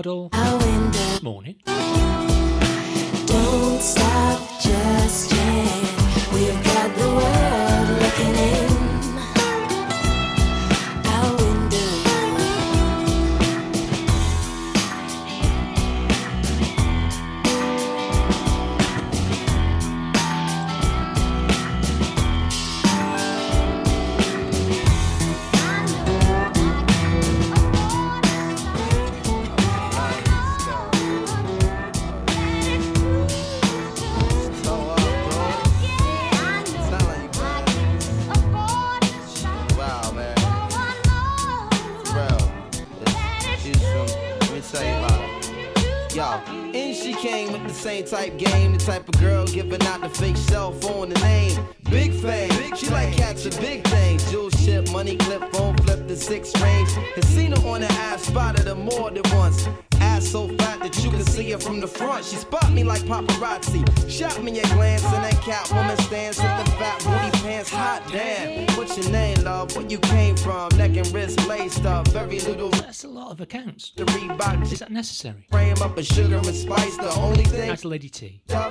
model. 0.00 0.39
type 48.10 48.36
game, 48.38 48.72
the 48.72 48.78
type 48.78 49.08
of 49.08 49.20
girl 49.20 49.46
giving 49.46 49.80
out 49.82 50.00
the 50.00 50.08
fake 50.08 50.36
cell 50.36 50.72
phone, 50.72 51.10
the 51.10 51.20
name. 51.20 51.56
Big 51.90 52.12
fame, 52.12 52.50
she 52.74 52.88
like 52.88 53.12
cats 53.16 53.44
with 53.44 53.58
big 53.60 53.86
things. 53.86 54.28
Jewel 54.30 54.50
ship, 54.50 54.90
money 54.90 55.16
clip, 55.16 55.40
phone 55.52 55.76
flip, 55.78 56.08
the 56.08 56.16
six 56.16 56.52
range. 56.60 56.90
Casino 57.14 57.56
on 57.68 57.82
the 57.82 57.92
app, 57.92 58.18
spotted 58.18 58.66
her 58.66 58.74
more 58.74 59.12
than 59.12 59.22
once 59.32 59.68
Ass 60.20 60.28
so 60.28 60.48
fat 60.48 60.80
that 60.80 61.02
you 61.02 61.10
can 61.10 61.24
see 61.24 61.50
her 61.50 61.58
from 61.58 61.80
the 61.80 61.86
front. 61.86 62.24
She 62.24 62.36
spot 62.36 62.70
me 62.72 62.84
like 62.84 63.02
paparazzi. 63.02 63.82
Shot 64.10 64.42
me 64.42 64.58
a 64.60 64.66
glance 64.74 65.04
and 65.04 65.24
that 65.24 65.34
Catwoman 65.34 65.98
stands 66.02 66.38
with 66.38 66.64
the 66.64 66.70
fat 66.72 66.98
booty 67.04 67.42
pants. 67.42 67.70
Hot 67.70 68.02
damn. 68.12 68.66
What's 68.76 68.98
your 68.98 69.10
name, 69.10 69.42
love? 69.44 69.74
Where 69.74 69.86
you 69.86 69.98
came 69.98 70.36
from? 70.36 70.68
Neck 70.76 70.96
and 70.96 71.06
wrist 71.12 71.46
laced 71.46 71.86
up. 71.86 72.08
Very 72.08 72.40
little. 72.40 72.70
That's 72.70 73.04
a 73.04 73.08
lot 73.08 73.30
of 73.32 73.40
accounts. 73.40 73.92
The 73.96 74.04
Reebok 74.04 74.70
Is 74.70 74.80
that 74.80 74.90
necessary? 74.90 75.46
frame 75.50 75.76
up 75.80 75.96
a 75.96 76.02
sugar 76.02 76.36
and 76.36 76.46
spice. 76.54 76.96
The 76.96 77.14
only 77.14 77.44
thing 77.44 77.68
That's 77.68 77.84
Lady 77.84 78.08
T. 78.10 78.42
I 78.50 78.70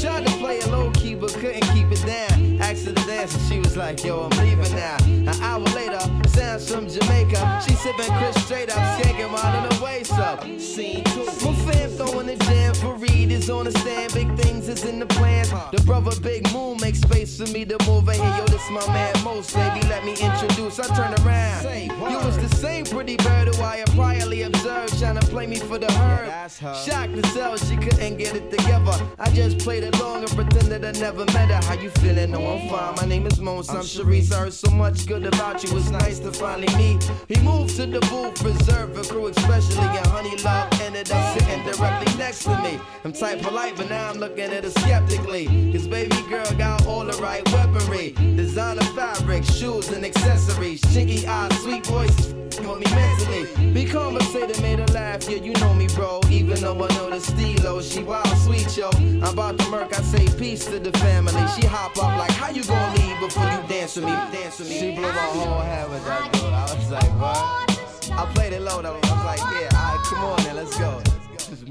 tried 0.00 0.26
to 0.26 0.32
play 0.38 0.58
it 0.58 0.66
low 0.68 0.90
key, 0.90 1.14
but 1.14 1.32
couldn't 1.32 1.66
keep 1.72 1.90
it 1.90 2.04
down. 2.04 2.60
Asked 2.60 2.86
her 2.86 2.92
to 2.92 3.06
dance, 3.06 3.34
and 3.34 3.42
she 3.50 3.58
was 3.58 3.76
like, 3.76 4.04
Yo, 4.04 4.28
I'm 4.30 4.38
leaving 4.38 4.72
now. 4.74 4.96
An 5.02 5.28
hour 5.28 5.60
later, 5.60 6.00
sounds 6.28 6.70
from 6.70 6.88
Jamaica. 6.88 7.62
She 7.66 7.74
sipping 7.74 8.12
Chris 8.18 8.44
straight 8.44 8.70
up, 8.70 9.00
skanking 9.00 9.32
while 9.32 9.62
in 9.62 9.68
the 9.68 9.82
waist 9.84 10.12
up. 10.12 10.44
Scene 10.58 10.89
My 10.94 11.54
fam 11.54 11.90
throwing 11.90 12.26
the 12.26 12.36
jam 12.36 12.74
for 12.74 12.94
Is 13.20 13.50
on 13.50 13.66
the 13.66 13.72
stand. 13.72 14.12
Big 14.14 14.34
things 14.38 14.66
is 14.68 14.84
in 14.84 14.98
the 14.98 15.06
plans. 15.06 15.50
The 15.50 15.82
brother 15.84 16.18
Big 16.20 16.50
Moon 16.52 16.78
makes 16.80 17.00
space 17.00 17.36
for 17.36 17.46
me 17.52 17.64
to 17.66 17.76
move 17.86 18.08
in 18.08 18.14
here. 18.14 18.34
Yo, 18.38 18.44
this 18.46 18.68
my 18.70 18.84
man 18.88 19.14
Mos, 19.22 19.52
baby. 19.52 19.86
Let 19.88 20.04
me 20.04 20.12
introduce. 20.12 20.80
I 20.80 20.86
turn 20.96 21.14
around. 21.22 21.64
You 22.10 22.18
was 22.26 22.38
the 22.38 22.48
same 22.56 22.84
pretty 22.86 23.16
bird 23.18 23.54
who 23.54 23.62
I 23.62 23.76
had 23.76 23.88
priorly 23.90 24.46
observed, 24.46 24.98
trying 24.98 25.18
to 25.18 25.26
play 25.26 25.46
me 25.46 25.56
for 25.56 25.78
the 25.78 25.92
herd. 25.92 26.50
Shocked 26.50 27.14
to 27.14 27.26
sell, 27.28 27.56
she 27.56 27.76
couldn't 27.76 28.16
get 28.16 28.34
it 28.34 28.50
together. 28.50 28.98
I 29.18 29.30
just 29.30 29.58
played 29.58 29.84
along 29.84 30.24
and 30.24 30.30
pretended 30.30 30.84
I 30.84 30.92
never 30.92 31.24
met 31.26 31.50
her. 31.50 31.60
How 31.62 31.74
you 31.74 31.90
feeling? 32.00 32.32
No, 32.32 32.44
I'm 32.44 32.68
fine. 32.68 32.94
My 32.96 33.04
name 33.04 33.26
is 33.26 33.38
Mos. 33.38 33.68
I'm 33.68 33.82
Sharice. 33.82 34.32
I 34.32 34.40
heard 34.40 34.52
so 34.54 34.70
much 34.70 35.06
good 35.06 35.26
about 35.26 35.62
you. 35.62 35.76
It's 35.76 35.90
nice 35.90 36.18
to 36.20 36.32
finally 36.32 36.74
meet. 36.76 37.08
He 37.28 37.38
moved 37.42 37.76
to 37.76 37.86
the 37.86 38.00
booth, 38.00 38.42
reserved 38.42 38.96
for 38.96 39.04
crew, 39.12 39.26
especially 39.26 39.86
and 39.98 40.06
Honey 40.06 40.36
Love 40.42 40.72
ended 40.80 41.12
up 41.12 41.38
sitting 41.38 41.62
directly 41.64 42.16
next 42.18 42.44
to 42.44 42.58
me. 42.62 42.80
I'm 43.10 43.16
type 43.16 43.42
polite, 43.42 43.76
but 43.76 43.88
now 43.90 44.08
I'm 44.08 44.18
looking 44.18 44.52
at 44.52 44.62
her 44.62 44.70
skeptically. 44.70 45.46
Cause 45.72 45.88
baby 45.88 46.14
girl 46.28 46.48
got 46.52 46.86
all 46.86 47.04
the 47.04 47.20
right 47.20 47.42
weaponry. 47.52 48.12
Designer 48.36 48.82
fabric, 48.94 49.42
shoes 49.42 49.88
and 49.88 50.04
accessories. 50.04 50.80
Chinky 50.82 51.26
eyes, 51.26 51.52
sweet 51.60 51.84
voice. 51.86 52.28
Got 52.62 52.78
me 52.78 52.86
mentally. 52.94 53.72
Be 53.72 53.84
conversated, 53.84 54.62
made 54.62 54.78
her 54.78 54.86
laugh. 54.94 55.28
Yeah, 55.28 55.38
you 55.38 55.54
know 55.54 55.74
me, 55.74 55.88
bro. 55.88 56.20
Even 56.30 56.60
though 56.60 56.76
I 56.76 56.88
know 56.94 57.10
the 57.10 57.18
stilo, 57.18 57.82
she 57.82 58.04
wild, 58.04 58.28
sweet, 58.44 58.76
yo. 58.76 58.90
I'm 58.94 59.24
about 59.24 59.58
to 59.58 59.68
murk, 59.70 59.92
I 59.98 60.02
say 60.02 60.28
peace 60.38 60.66
to 60.66 60.78
the 60.78 60.96
family. 60.98 61.44
She 61.56 61.66
hop 61.66 61.98
up 61.98 62.16
like, 62.16 62.30
how 62.30 62.50
you 62.50 62.62
gonna 62.62 62.96
leave 62.96 63.18
before 63.18 63.42
you 63.42 63.60
dance 63.66 63.96
with 63.96 64.04
me? 64.04 64.12
Dance 64.12 64.60
with 64.60 64.68
me. 64.68 64.78
She 64.78 64.94
blew 64.94 65.02
my 65.02 65.08
whole 65.08 65.58
head 65.58 65.90
with 65.90 66.04
that. 66.04 66.32
I 66.32 66.74
was 66.76 66.90
like, 66.92 67.10
what? 67.18 68.12
I 68.12 68.32
played 68.34 68.52
it 68.52 68.62
low 68.62 68.80
though. 68.80 69.00
I 69.02 69.10
was 69.10 69.24
like, 69.24 69.40
yeah, 69.40 69.76
alright, 69.76 70.06
come 70.06 70.24
on 70.24 70.42
then, 70.44 70.54
let's 70.54 70.78
go. 70.78 71.02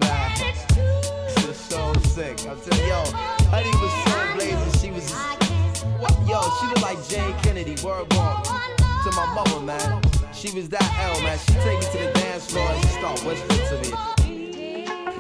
Mad. 0.02 1.09
So 1.70 1.94
sick. 2.10 2.48
I'm 2.48 2.60
telling 2.62 2.88
yo, 2.88 3.04
Honey 3.52 3.70
was 3.70 3.94
so 4.10 4.34
blazing. 4.34 4.82
She 4.82 4.90
was. 4.90 5.12
Yo, 6.28 6.42
she 6.60 6.66
looked 6.66 6.82
like 6.82 7.08
Jayne 7.08 7.38
Kennedy. 7.44 7.76
Word 7.84 8.12
walk 8.16 8.44
to 8.44 9.12
my 9.16 9.32
mother, 9.36 9.60
man. 9.60 10.02
She 10.34 10.52
was 10.52 10.68
that 10.70 10.82
L, 11.14 11.22
man. 11.22 11.38
She 11.38 11.54
take 11.54 11.80
me 11.80 11.86
to 11.86 12.08
the 12.08 12.12
dance 12.20 12.50
floor 12.50 12.68
and 12.68 12.82
she 12.82 12.90
start 12.90 13.24
whispering 13.24 13.84
to 13.84 13.90
me. 13.92 14.19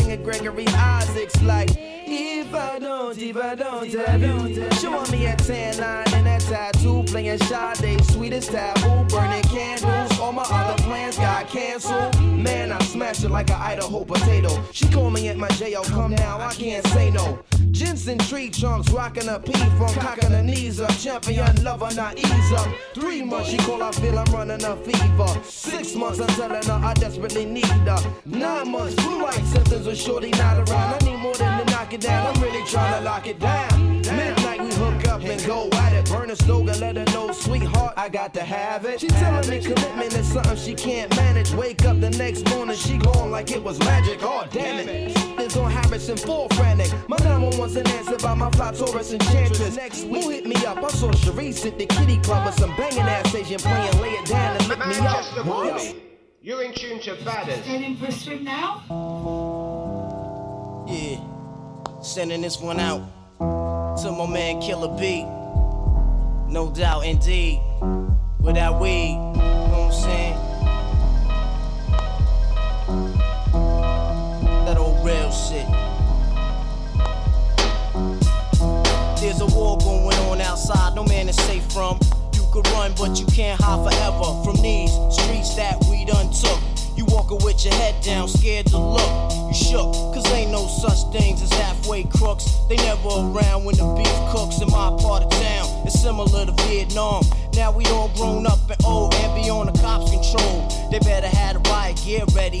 singing 0.00 0.22
Gregory 0.22 0.66
Isaacs 0.68 1.42
like, 1.42 1.70
If 1.76 2.54
I 2.54 2.78
don't, 2.78 3.16
if 3.18 3.36
I 3.36 3.54
don't, 3.54 3.86
if 3.86 4.08
I 4.08 4.18
don't. 4.18 4.74
Showing 4.74 5.10
me 5.10 5.26
a 5.26 5.36
tan 5.36 5.78
line 5.78 6.14
and 6.14 6.26
a 6.26 6.44
tattoo, 6.44 7.02
playing 7.06 7.38
Sade, 7.38 8.04
sweetest 8.06 8.50
taboo, 8.50 9.04
burning 9.08 9.42
candles. 9.44 10.18
All 10.18 10.32
my 10.32 10.42
other 10.42 10.82
plans 10.82 11.16
got 11.16 11.48
canceled. 11.48 12.20
Man, 12.20 12.72
I 12.72 12.78
smashed 12.84 13.24
it 13.24 13.30
like 13.30 13.50
an 13.50 13.60
Idaho 13.60 14.04
potato. 14.04 14.62
She 14.72 14.88
called 14.88 15.12
me 15.12 15.28
at 15.28 15.36
my 15.36 15.48
jail, 15.48 15.82
come 15.84 16.14
now, 16.14 16.40
I 16.40 16.52
can't 16.54 16.86
say 16.88 17.10
no. 17.10 17.38
Jensen 17.70 18.18
tree 18.18 18.50
trunks, 18.50 18.90
rocking 18.90 19.28
a 19.28 19.38
P 19.38 19.52
from 19.52 19.94
cocking 19.94 20.30
her 20.30 20.42
knees 20.42 20.80
up. 20.80 20.90
Champion 20.98 21.62
lover, 21.62 21.88
not 21.94 22.18
ease 22.18 22.52
up. 22.52 22.68
Three 22.94 23.22
months, 23.22 23.50
she 23.50 23.56
call, 23.58 23.82
I 23.82 23.92
feel 23.92 24.18
I'm 24.18 24.32
running 24.32 24.64
a 24.64 24.76
fever. 24.76 25.42
Six 25.44 25.94
months, 25.94 26.20
I'm 26.20 26.28
telling 26.28 26.62
her 26.62 26.80
I 26.84 26.94
desperately 26.94 27.44
need 27.44 27.64
her. 27.66 27.98
Nine 28.24 28.70
months, 28.70 28.94
blue 28.96 29.22
light 29.22 29.44
symptoms 29.44 29.86
with 29.86 29.98
shorty 29.98 30.30
not 30.30 30.68
around. 30.68 31.02
I 31.02 31.04
need 31.04 31.18
more 31.18 31.34
than 31.34 31.64
to 31.66 31.72
knock 31.72 31.92
it 31.92 32.00
down, 32.00 32.34
I'm 32.34 32.42
really 32.42 32.66
trying 32.66 32.98
to 32.98 33.04
lock 33.04 33.26
it 33.26 33.38
down. 33.38 34.02
Hook 34.04 34.39
up 35.10 35.22
and 35.22 35.44
go 35.44 35.68
at 35.72 35.92
it. 35.92 36.08
Burn 36.08 36.30
a 36.30 36.36
slogan, 36.36 36.78
let 36.80 36.96
her 36.96 37.04
know, 37.12 37.32
sweetheart, 37.32 37.94
I 37.96 38.08
got 38.08 38.32
to 38.34 38.42
have 38.42 38.84
it. 38.84 39.00
She 39.00 39.08
telling 39.08 39.48
me 39.50 39.60
commitment 39.60 40.14
is 40.14 40.32
something 40.32 40.56
she 40.56 40.74
can't 40.74 41.14
manage. 41.16 41.52
Wake 41.52 41.84
up 41.84 42.00
the 42.00 42.10
next 42.10 42.48
morning, 42.50 42.76
she 42.76 42.96
gone 42.96 43.30
like 43.30 43.50
it 43.50 43.62
was 43.62 43.78
magic. 43.80 44.20
Oh, 44.22 44.46
damn 44.50 44.88
it. 44.88 45.12
It's 45.38 45.56
on 45.56 45.70
Harrison, 45.70 46.16
full 46.16 46.48
frantic. 46.50 46.92
My 47.08 47.16
number 47.18 47.56
wants 47.58 47.76
an 47.76 47.86
answer 47.88 48.16
by 48.18 48.34
my 48.34 48.50
fly 48.52 48.72
Taurus 48.72 49.12
enchantress. 49.12 49.76
Next 49.76 50.04
week, 50.04 50.24
who 50.24 50.30
hit 50.30 50.46
me 50.46 50.56
up? 50.64 50.78
I 50.78 50.88
saw 50.88 51.10
Sharice 51.10 51.66
at 51.66 51.78
the 51.78 51.86
kitty 51.86 52.18
club 52.18 52.46
with 52.46 52.54
some 52.54 52.74
banging 52.76 53.00
ass 53.00 53.34
Asian 53.34 53.58
playing, 53.58 54.00
lay 54.00 54.10
it 54.10 54.26
down 54.26 54.56
and 54.56 54.68
lick 54.68 54.78
me 54.78 54.84
up. 54.84 55.02
Manchester 55.02 55.42
What? 55.42 55.96
You're 56.42 56.62
in 56.62 56.72
tune 56.72 57.00
to 57.00 57.16
Badders. 57.16 57.62
Heading 57.64 57.96
for 57.96 58.10
strip 58.10 58.40
now? 58.40 58.82
Yeah. 60.88 61.20
Sending 62.00 62.40
this 62.40 62.58
one 62.58 62.80
out 62.80 63.02
to 63.40 64.12
my 64.12 64.26
man 64.26 64.60
Killer 64.60 64.94
B. 64.98 65.24
No 66.46 66.70
doubt, 66.70 67.06
indeed. 67.06 67.60
Without 68.38 68.80
weed, 68.80 69.12
you 69.12 69.16
know 69.16 69.88
what 69.88 69.92
I'm 69.92 69.92
saying? 69.92 70.36
That 74.64 74.76
old 74.78 75.04
real 75.04 75.30
shit. 75.30 75.66
There's 79.20 79.40
a 79.40 79.46
war 79.54 79.78
going 79.78 80.16
on 80.16 80.40
outside, 80.40 80.94
no 80.94 81.04
man 81.04 81.28
is 81.28 81.36
safe 81.36 81.64
from. 81.72 81.98
You 82.34 82.46
could 82.52 82.66
run, 82.68 82.92
but 82.98 83.20
you 83.20 83.26
can't 83.26 83.60
hide 83.60 83.84
forever 83.90 84.42
from 84.44 84.56
these 84.62 84.92
streets 85.10 85.54
that 85.56 85.82
we 85.90 86.04
done 86.04 86.30
took. 86.32 86.79
You 87.00 87.06
walking 87.06 87.38
with 87.42 87.64
your 87.64 87.72
head 87.72 88.04
down, 88.04 88.28
scared 88.28 88.66
to 88.66 88.78
look. 88.78 89.32
You 89.48 89.54
shook, 89.54 89.90
cause 90.12 90.30
ain't 90.32 90.50
no 90.50 90.66
such 90.66 91.10
things 91.10 91.40
as 91.40 91.50
halfway 91.50 92.04
crooks. 92.04 92.44
They 92.68 92.76
never 92.76 93.08
around 93.08 93.64
when 93.64 93.76
the 93.76 93.86
beef 93.96 94.36
cooks 94.36 94.60
in 94.60 94.68
my 94.68 94.94
part 95.00 95.22
of 95.22 95.30
town. 95.30 95.86
It's 95.86 95.98
similar 95.98 96.44
to 96.44 96.52
Vietnam. 96.68 97.22
Now 97.54 97.72
we 97.72 97.86
all 97.86 98.10
grown 98.16 98.46
up 98.46 98.68
and 98.68 98.84
old 98.84 99.14
and 99.14 99.34
be 99.34 99.48
on 99.48 99.72
the 99.72 99.78
cops' 99.80 100.10
control. 100.10 100.68
They 100.90 100.98
better 100.98 101.28
have 101.28 101.62
the 101.62 101.70
riot 101.70 102.02
gear 102.04 102.24
ready. 102.34 102.60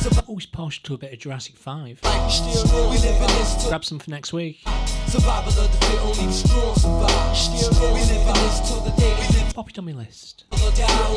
Oh, 0.00 0.24
Always 0.28 0.46
posh 0.46 0.82
to 0.84 0.94
a 0.94 0.98
bit 0.98 1.12
of 1.12 1.18
Jurassic 1.18 1.56
5. 1.56 2.00
Still 2.30 2.90
we 2.90 2.98
live 2.98 3.16
in 3.16 3.22
this 3.22 3.54
till 3.62 3.70
Grab 3.70 3.84
some 3.84 3.98
for 3.98 4.10
next 4.10 4.32
week. 4.32 4.60
Pop 9.58 9.70
it 9.70 9.76
on 9.76 9.86
my 9.86 9.90
list. 9.90 10.44
I'm 10.52 10.60
trapped 10.70 11.16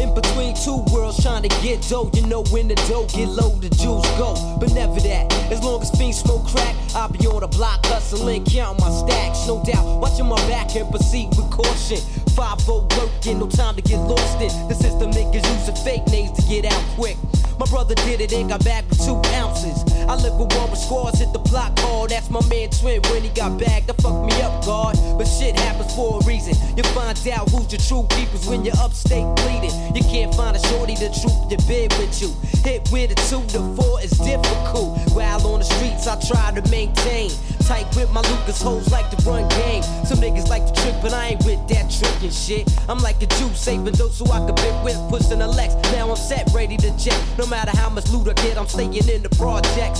in 0.00 0.14
between 0.14 0.56
two 0.56 0.82
worlds 0.90 1.22
trying 1.22 1.42
to 1.42 1.50
get 1.60 1.86
dough. 1.86 2.10
You 2.14 2.26
know 2.28 2.44
when 2.44 2.66
the 2.66 2.76
dough 2.88 3.04
get 3.12 3.28
low, 3.28 3.50
the 3.60 3.68
jewels 3.68 4.08
go. 4.16 4.56
But 4.58 4.72
never 4.72 4.98
that. 5.00 5.30
As 5.52 5.62
long 5.62 5.82
as 5.82 5.90
fiends 5.90 6.20
smoke 6.20 6.46
crack, 6.46 6.74
I'll 6.94 7.12
be 7.12 7.26
on 7.26 7.42
the 7.42 7.48
block 7.48 7.84
hustling, 7.84 8.46
counting 8.46 8.82
my 8.82 8.90
stacks. 8.90 9.46
No 9.46 9.62
doubt, 9.62 10.00
watching 10.00 10.24
my 10.24 10.40
back 10.48 10.74
and 10.76 10.88
proceed 10.88 11.28
with 11.36 11.50
caution. 11.50 11.98
5 12.32 12.68
working, 12.96 13.38
no 13.38 13.46
time 13.46 13.76
to 13.76 13.82
get 13.82 13.98
lost 13.98 14.40
in. 14.40 14.48
The 14.68 14.74
system 14.76 15.10
niggas 15.12 15.44
using 15.44 15.76
fake 15.84 16.06
names 16.06 16.32
to 16.40 16.42
get 16.48 16.64
out 16.64 16.82
quick. 16.96 17.18
My 17.58 17.66
brother 17.66 17.94
did 17.96 18.22
it 18.22 18.32
and 18.32 18.48
got 18.48 18.64
back 18.64 18.88
with 18.88 19.04
two 19.04 19.20
ounces. 19.36 19.89
I 20.10 20.16
live 20.16 20.34
with 20.34 20.52
one 20.56 20.68
with 20.72 20.80
scores, 20.80 21.20
hit 21.20 21.32
the 21.32 21.38
block 21.38 21.78
hard. 21.78 22.10
That's 22.10 22.30
my 22.30 22.44
man 22.48 22.68
Twin 22.70 23.00
when 23.14 23.22
he 23.22 23.28
got 23.28 23.56
bagged. 23.60 23.86
That 23.86 24.02
fucked 24.02 24.26
me 24.26 24.42
up, 24.42 24.66
God. 24.66 24.98
But 25.16 25.26
shit 25.26 25.56
happens 25.56 25.94
for 25.94 26.18
a 26.18 26.26
reason. 26.26 26.58
You 26.76 26.82
find 26.82 27.14
out 27.28 27.48
who's 27.48 27.68
the 27.68 27.78
true 27.78 28.08
keepers 28.10 28.44
when 28.48 28.64
you're 28.64 28.74
upstate 28.82 29.28
bleeding. 29.36 29.70
You 29.94 30.02
can't 30.02 30.34
find 30.34 30.56
a 30.56 30.60
shorty 30.66 30.96
to 30.96 31.14
troop 31.14 31.46
your 31.46 31.62
bed 31.70 31.94
with 32.02 32.20
you. 32.20 32.34
Hit 32.66 32.90
with 32.90 33.12
a 33.12 33.18
two 33.30 33.46
to 33.54 33.60
four 33.78 34.02
is 34.02 34.10
difficult. 34.18 34.98
While 35.14 35.46
on 35.46 35.60
the 35.60 35.64
streets, 35.64 36.08
I 36.08 36.18
try 36.26 36.58
to 36.58 36.70
maintain. 36.70 37.30
Tight 37.70 37.86
with 37.94 38.10
my 38.10 38.20
Lucas 38.22 38.60
hoes 38.60 38.90
like 38.90 39.08
to 39.10 39.16
run 39.22 39.46
game. 39.62 39.84
Some 40.04 40.18
niggas 40.18 40.48
like 40.48 40.66
to 40.66 40.72
trick, 40.82 40.96
but 41.02 41.14
I 41.14 41.38
ain't 41.38 41.44
with 41.44 41.62
that 41.68 41.86
trickin' 41.86 42.34
shit. 42.34 42.66
I'm 42.88 42.98
like 42.98 43.22
a 43.22 43.26
Jew 43.38 43.48
saving 43.54 43.94
those 43.94 44.16
so 44.16 44.26
I 44.26 44.44
can 44.44 44.56
bit 44.56 44.74
with 44.82 44.98
pushing 45.08 45.40
a 45.40 45.46
Lex. 45.46 45.74
Now 45.92 46.10
I'm 46.10 46.16
set, 46.16 46.50
ready 46.52 46.76
to 46.78 46.90
jet. 46.98 47.20
No 47.38 47.46
matter 47.46 47.70
how 47.76 47.88
much 47.88 48.10
loot 48.10 48.26
I 48.26 48.34
get, 48.42 48.58
I'm 48.58 48.66
staying 48.66 48.94
in 48.94 49.22
the 49.22 49.28
projects 49.38 49.99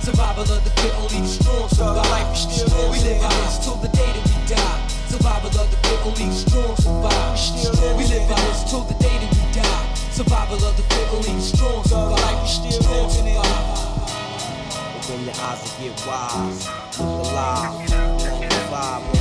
Survival 0.00 0.42
of 0.42 0.64
the 0.64 0.70
fit, 0.80 0.94
only 0.96 1.20
the 1.20 1.26
strong 1.26 1.68
survive. 1.68 2.30
We 2.30 2.36
still 2.36 2.90
we 2.90 2.98
live 3.00 3.20
in 3.20 3.28
this 3.44 3.58
till 3.62 3.76
the 3.76 3.88
day 3.88 4.10
that 4.16 4.24
we 4.24 4.32
die. 4.48 4.88
Survival 5.08 5.50
of 5.60 5.70
the 5.70 5.76
fit, 5.76 6.00
only 6.06 6.26
the 6.26 6.34
strong 6.34 6.76
survive. 6.76 7.36
We 7.98 8.04
live 8.08 8.24
in 8.24 8.40
this 8.48 8.64
till 8.70 8.84
the 8.84 8.94
day 8.94 9.18
that 9.20 9.30
we 9.30 9.44
die. 9.52 9.94
Survival 10.10 10.64
of 10.64 10.76
the 10.76 10.82
fit, 10.82 11.12
only 11.12 11.32
the 11.34 11.40
strong 11.40 11.84
survive. 11.84 12.42
We 12.42 12.48
still 12.48 13.10
survive. 13.10 13.90
Open 14.96 15.24
your 15.24 15.34
eyes 15.36 15.60
and 15.68 15.84
get 15.84 16.06
wise. 16.06 16.68
Look 16.98 17.28
alive. 17.28 17.92
On 18.32 18.40
the 18.40 18.60
vibe, 18.72 19.19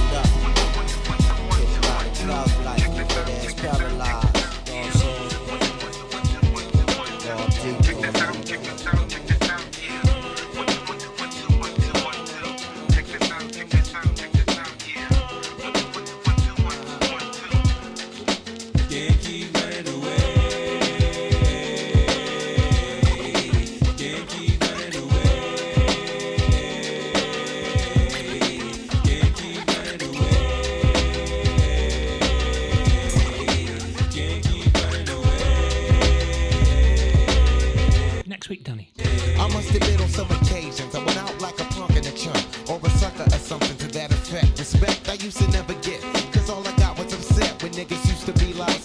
used 45.30 45.42
to 45.42 45.52
never 45.52 45.76
get, 45.86 46.02
cause 46.34 46.50
all 46.50 46.68
I 46.68 46.76
got 46.78 46.98
was 46.98 47.14
upset 47.14 47.62
when 47.62 47.72
niggas 47.74 48.04
used 48.10 48.26
to 48.26 48.34
be 48.44 48.52
like, 48.54 48.82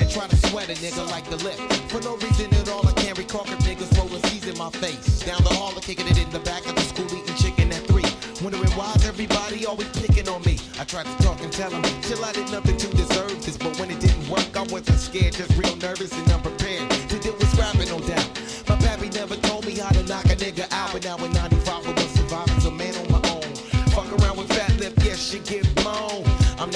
and 0.00 0.10
try 0.10 0.26
to 0.26 0.36
sweat 0.48 0.68
a 0.68 0.72
nigga 0.72 1.08
like 1.08 1.24
the 1.30 1.36
lip. 1.36 1.54
For 1.86 2.00
no 2.00 2.16
reason 2.16 2.52
at 2.52 2.68
all, 2.68 2.84
I 2.84 2.90
can't 2.94 3.16
recall 3.16 3.44
if 3.46 3.60
niggas 3.60 3.96
rolling 3.96 4.20
C's 4.24 4.48
in 4.48 4.58
my 4.58 4.70
face. 4.70 5.20
Down 5.20 5.40
the 5.44 5.50
hall, 5.50 5.72
or 5.76 5.80
kicking 5.80 6.08
it 6.08 6.18
in 6.18 6.28
the 6.30 6.40
back 6.40 6.66
of 6.66 6.74
the 6.74 6.80
school, 6.80 7.06
eating 7.14 7.36
chicken 7.36 7.70
at 7.70 7.86
three. 7.86 8.02
Wondering 8.42 8.72
why's 8.72 9.06
everybody 9.06 9.66
always 9.66 9.88
picking 10.02 10.28
on 10.28 10.42
me. 10.42 10.58
I 10.80 10.84
tried 10.84 11.06
to 11.06 11.16
talk 11.22 11.40
and 11.42 11.52
tell 11.52 11.70
them, 11.70 11.84
chill, 12.02 12.24
I 12.24 12.32
did 12.32 12.50
nothing 12.50 12.76
to 12.76 12.88
deserve 12.96 13.38
this. 13.46 13.56
But 13.56 13.78
when 13.78 13.92
it 13.92 14.00
didn't 14.00 14.28
work, 14.28 14.50
I 14.56 14.62
wasn't 14.62 14.98
scared, 14.98 15.34
just 15.34 15.56
real 15.56 15.77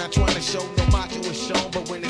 not 0.02 0.10
trying 0.10 0.34
to 0.34 0.40
show 0.40 0.66
no 0.76 0.86
macho 0.86 1.20
is 1.20 1.46
shown, 1.46 1.70
but 1.70 1.88
when 1.88 2.01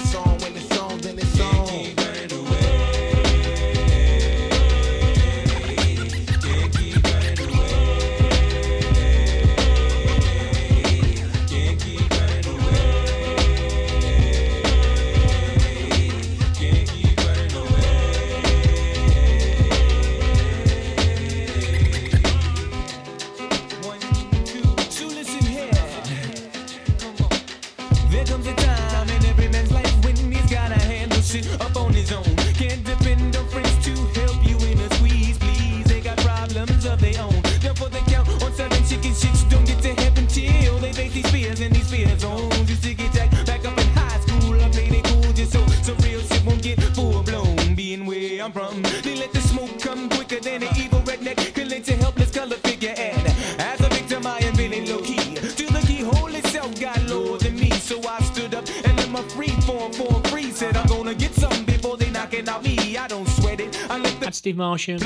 Steve 64.52 64.58
Martian. 64.58 64.98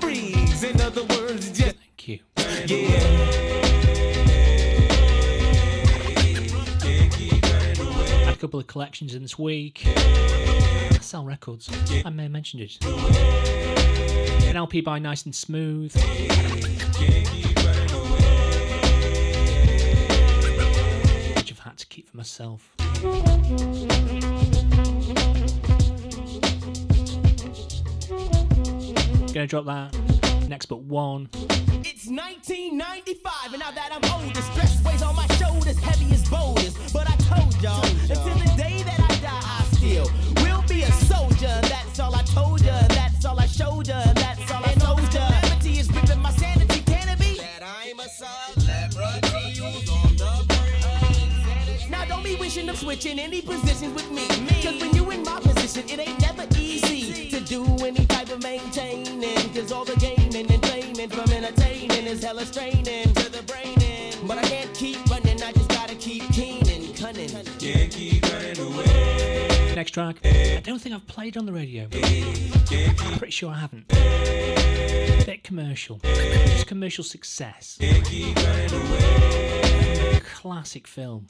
breeze. 0.00 0.62
In 0.64 0.80
other 0.80 1.02
words, 1.04 1.50
just 1.50 1.76
Thank 1.76 2.08
you. 2.08 2.20
yeah. 2.38 3.00
Had 8.24 8.32
a 8.32 8.36
couple 8.38 8.58
of 8.58 8.66
collections 8.66 9.14
in 9.14 9.20
this 9.20 9.38
week. 9.38 9.82
I 9.86 10.98
sell 11.02 11.26
records. 11.26 11.68
I 12.06 12.08
may 12.08 12.22
have 12.22 12.32
mentioned 12.32 12.62
it. 12.62 12.82
An 14.46 14.56
LP 14.56 14.80
by 14.80 14.98
Nice 14.98 15.26
and 15.26 15.34
Smooth. 15.34 15.94
Which 21.36 21.52
I've 21.52 21.58
had 21.58 21.76
to 21.76 21.86
keep 21.88 22.08
for 22.08 22.16
myself. 22.16 22.74
gonna 29.46 29.62
drop 29.62 29.90
that. 29.92 30.48
Next 30.48 30.66
but 30.66 30.80
one. 30.80 31.28
It's 31.84 32.06
1995, 32.08 33.52
and 33.52 33.60
now 33.60 33.70
that 33.72 33.90
I'm 33.92 34.04
older, 34.12 34.40
stress 34.40 34.82
weighs 34.84 35.02
on 35.02 35.14
my 35.16 35.26
shoulders, 35.36 35.78
heavy 35.78 36.12
as 36.14 36.28
boulders. 36.28 36.74
But 36.92 37.10
I 37.10 37.16
told 37.16 37.54
y'all, 37.60 37.84
until 37.84 38.36
the 38.40 38.52
day 38.56 38.82
that 38.82 39.00
I 39.00 39.14
die, 39.20 39.42
I 39.42 39.64
still 39.72 40.08
will 40.42 40.62
be 40.68 40.82
a 40.82 40.92
soldier. 40.92 41.58
That's 41.62 42.00
all 42.00 42.14
I 42.14 42.22
told 42.22 42.62
ya, 42.62 42.80
that's 42.88 43.24
all 43.24 43.38
I 43.38 43.46
showed 43.46 43.88
ya, 43.88 44.02
that's 44.14 44.50
all 44.50 44.64
I 44.64 44.72
told 44.74 45.02
ya. 45.12 45.28
Calamity 45.28 45.78
is 45.78 45.92
ripping 45.92 46.22
my 46.22 46.30
sanity, 46.30 46.80
can 46.80 47.08
it 47.08 47.18
be? 47.18 47.38
That 47.38 47.62
I'm 47.62 48.00
a 48.00 48.08
celebrity. 48.08 49.60
Now 51.90 52.04
don't 52.06 52.24
be 52.24 52.36
wishing 52.36 52.68
of 52.68 52.78
switching 52.78 53.18
any 53.18 53.42
positions 53.42 53.92
with 53.94 54.10
me. 54.10 54.26
Cause 54.62 54.80
when 54.80 54.94
you 54.94 55.10
in 55.10 55.22
my 55.22 55.38
position, 55.40 55.84
it 55.88 55.98
ain't 55.98 56.20
never 56.20 56.46
easy 56.56 56.83
maintaining. 59.54 59.62
Cause 59.62 59.72
all 59.72 59.84
the 59.84 59.96
gaming 60.00 60.50
and 60.50 60.62
claiming 60.62 61.08
from 61.10 61.30
entertaining 61.30 62.06
is 62.06 62.22
hella 62.22 62.44
straining 62.44 63.12
to 63.14 63.30
the 63.30 63.42
brain. 63.46 63.80
in. 63.82 64.26
But 64.26 64.38
I 64.38 64.42
can't 64.42 64.74
keep 64.74 65.04
running, 65.06 65.42
I 65.42 65.52
just 65.52 65.68
gotta 65.68 65.94
keep 65.94 66.22
keen 66.32 66.66
and 66.68 66.96
cunning. 66.96 67.28
Can't 67.58 67.90
keep 67.90 68.22
running 68.32 68.58
away. 68.58 69.74
Next 69.74 69.90
track. 69.90 70.16
I 70.24 70.60
don't 70.62 70.80
think 70.80 70.94
I've 70.94 71.06
played 71.06 71.36
on 71.36 71.46
the 71.46 71.52
radio. 71.52 71.88
I'm 71.92 73.18
pretty 73.18 73.32
sure 73.32 73.50
I 73.50 73.58
haven't. 73.58 73.88
Bit 75.26 75.42
commercial. 75.42 75.98
Just 75.98 76.66
commercial 76.66 77.04
success. 77.04 77.78
Classic 80.34 80.86
film. 80.86 81.26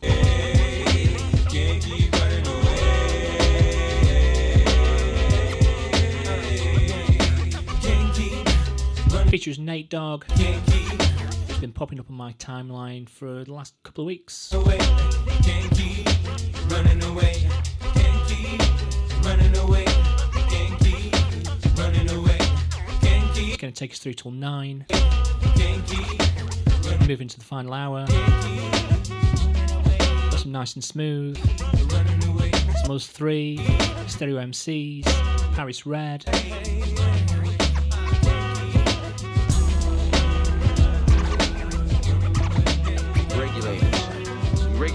Features 9.34 9.58
Nate 9.58 9.90
Dogg. 9.90 10.24
It's 10.28 11.58
been 11.58 11.72
popping 11.72 11.98
up 11.98 12.08
on 12.08 12.14
my 12.14 12.34
timeline 12.34 13.08
for 13.08 13.42
the 13.42 13.52
last 13.52 13.74
couple 13.82 14.04
of 14.04 14.06
weeks. 14.06 14.52
Away. 14.52 14.76
It's 23.36 23.56
going 23.56 23.72
to 23.72 23.72
take 23.72 23.90
us 23.90 23.98
through 23.98 24.14
till 24.14 24.30
9. 24.30 24.86
Can't 24.88 25.86
keep. 25.88 27.08
Moving 27.08 27.26
to 27.26 27.36
the 27.36 27.44
final 27.44 27.74
hour. 27.74 28.06
Got 30.30 30.38
some 30.38 30.52
nice 30.52 30.74
and 30.74 30.84
smooth. 30.84 31.36
Some 32.84 32.94
Us 32.94 33.08
3, 33.08 33.58
Stereo 34.06 34.40
MCs, 34.40 35.04
Paris 35.56 35.86
Red. 35.86 36.24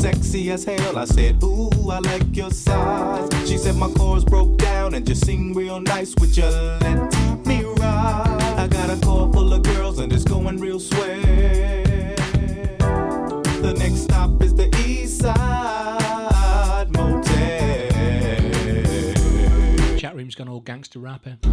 sexy 0.00 0.50
as 0.50 0.64
hell. 0.64 0.96
I 0.98 1.04
said, 1.04 1.42
Ooh, 1.42 1.70
I 1.90 1.98
like 1.98 2.34
your 2.34 2.50
size. 2.50 3.28
She 3.48 3.58
said 3.58 3.76
my 3.76 3.90
chords 3.92 4.24
broke 4.24 4.56
down 4.56 4.94
and 4.94 5.06
just 5.06 5.26
sing 5.26 5.52
real 5.54 5.80
nice. 5.80 6.14
Would 6.16 6.36
you 6.36 6.44
let 6.44 7.46
me 7.46 7.62
ride? 7.64 8.38
I 8.56 8.66
got 8.66 8.90
a 8.90 8.96
car 9.04 9.30
full 9.32 9.52
of 9.52 9.62
girls 9.62 9.98
and 9.98 10.12
it's 10.12 10.24
going 10.24 10.58
real 10.58 10.80
swell. 10.80 11.20
The 13.60 13.74
next 13.78 14.04
stop 14.04 14.42
is 14.42 14.54
the 14.54 14.74
East 14.86 15.20
Side 15.20 16.90
Motel. 16.90 17.88
Chat 19.98 20.16
room's 20.16 20.34
gone 20.34 20.48
all 20.48 20.60
gangster 20.60 20.98
rapper. 20.98 21.36
Eh? 21.42 21.46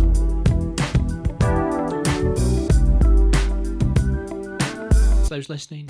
For 5.23 5.29
those 5.35 5.49
listening, 5.49 5.89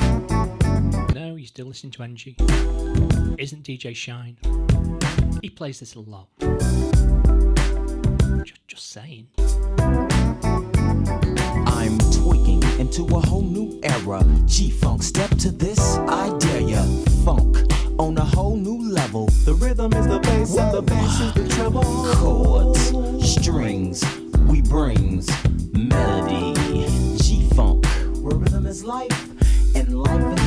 no, 1.17 1.35
you're 1.35 1.47
still 1.47 1.65
listening 1.65 1.91
to 1.91 2.03
Energy. 2.03 2.35
Isn't 3.39 3.63
DJ 3.63 3.95
Shine? 3.95 4.37
He 5.41 5.49
plays 5.49 5.79
this 5.79 5.95
a 5.95 5.99
lot. 5.99 6.27
Just, 8.43 8.67
just 8.67 8.91
saying. 8.91 9.27
I'm 11.65 11.97
tweaking 12.11 12.61
into 12.79 13.03
a 13.15 13.19
whole 13.19 13.41
new 13.41 13.79
era. 13.81 14.23
G 14.45 14.69
Funk, 14.69 15.01
step 15.01 15.31
to 15.37 15.49
this, 15.49 15.79
I 16.07 16.37
dare 16.37 16.61
ya. 16.61 16.83
Funk 17.25 17.57
on 17.97 18.15
a 18.17 18.25
whole 18.25 18.55
new 18.55 18.87
level. 18.87 19.25
The 19.45 19.55
rhythm 19.55 19.93
is 19.93 20.05
the 20.07 20.19
bass 20.19 20.55
and 20.55 20.71
the 20.71 20.83
bass 20.83 21.19
is 21.19 21.33
the 21.33 21.47
treble. 21.55 22.13
Chords, 22.13 22.79
strings, 23.27 24.03
we 24.45 24.61
brings 24.61 25.27
melody. 25.73 26.53
G 27.17 27.49
Funk, 27.55 27.87
where 28.21 28.35
rhythm 28.35 28.67
is 28.67 28.83
life 28.83 29.75
and 29.75 29.97
life 29.99 30.39
is 30.39 30.46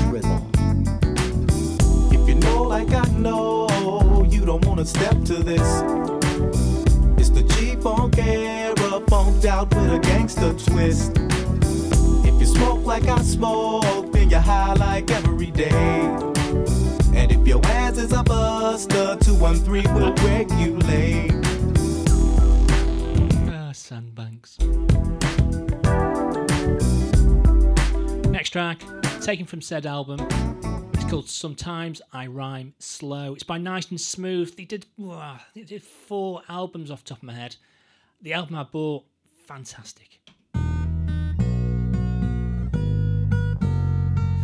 like 2.71 2.93
I 2.93 3.05
know. 3.19 3.67
You 4.31 4.45
don't 4.45 4.65
wanna 4.65 4.85
step 4.85 5.17
to 5.25 5.43
this. 5.43 5.83
It's 7.19 7.31
the 7.31 7.43
G-Funk 7.43 8.17
era, 8.17 9.01
funked 9.09 9.45
out 9.45 9.75
with 9.75 9.93
a 9.93 9.99
gangster 9.99 10.53
twist. 10.53 11.19
If 12.25 12.41
you 12.41 12.47
smoke 12.47 12.87
like 12.87 13.09
I 13.09 13.21
smoke, 13.23 14.13
then 14.13 14.31
you 14.31 14.39
high 14.39 14.75
like 14.75 15.11
every 15.11 15.51
day. 15.51 16.01
And 17.13 17.33
if 17.33 17.45
your 17.45 17.61
ass 17.67 17.99
is 17.99 18.13
a 18.13 18.23
buster, 18.23 19.17
213 19.21 19.93
will 19.93 20.15
regulate. 20.31 21.33
Ah, 23.53 23.73
Sandbanks. 23.73 24.61
Next 28.31 28.51
track, 28.51 28.79
taken 29.21 29.45
from 29.45 29.61
said 29.61 29.87
album, 29.87 30.21
Called 31.11 31.29
Sometimes 31.29 32.01
I 32.13 32.29
Rhyme 32.29 32.73
Slow. 32.79 33.35
It's 33.35 33.43
by 33.43 33.59
Nice 33.59 33.91
and 33.91 34.01
Smooth. 34.01 34.55
They 34.55 34.65
did, 34.65 34.87
they 35.57 35.63
did 35.65 35.83
four 35.83 36.43
albums 36.49 36.89
off 36.89 37.03
top 37.03 37.19
of 37.19 37.25
my 37.25 37.33
head. 37.33 37.57
The 38.23 38.33
album 38.33 38.55
I 38.55 38.63
bought, 38.63 39.03
fantastic. 39.45 40.21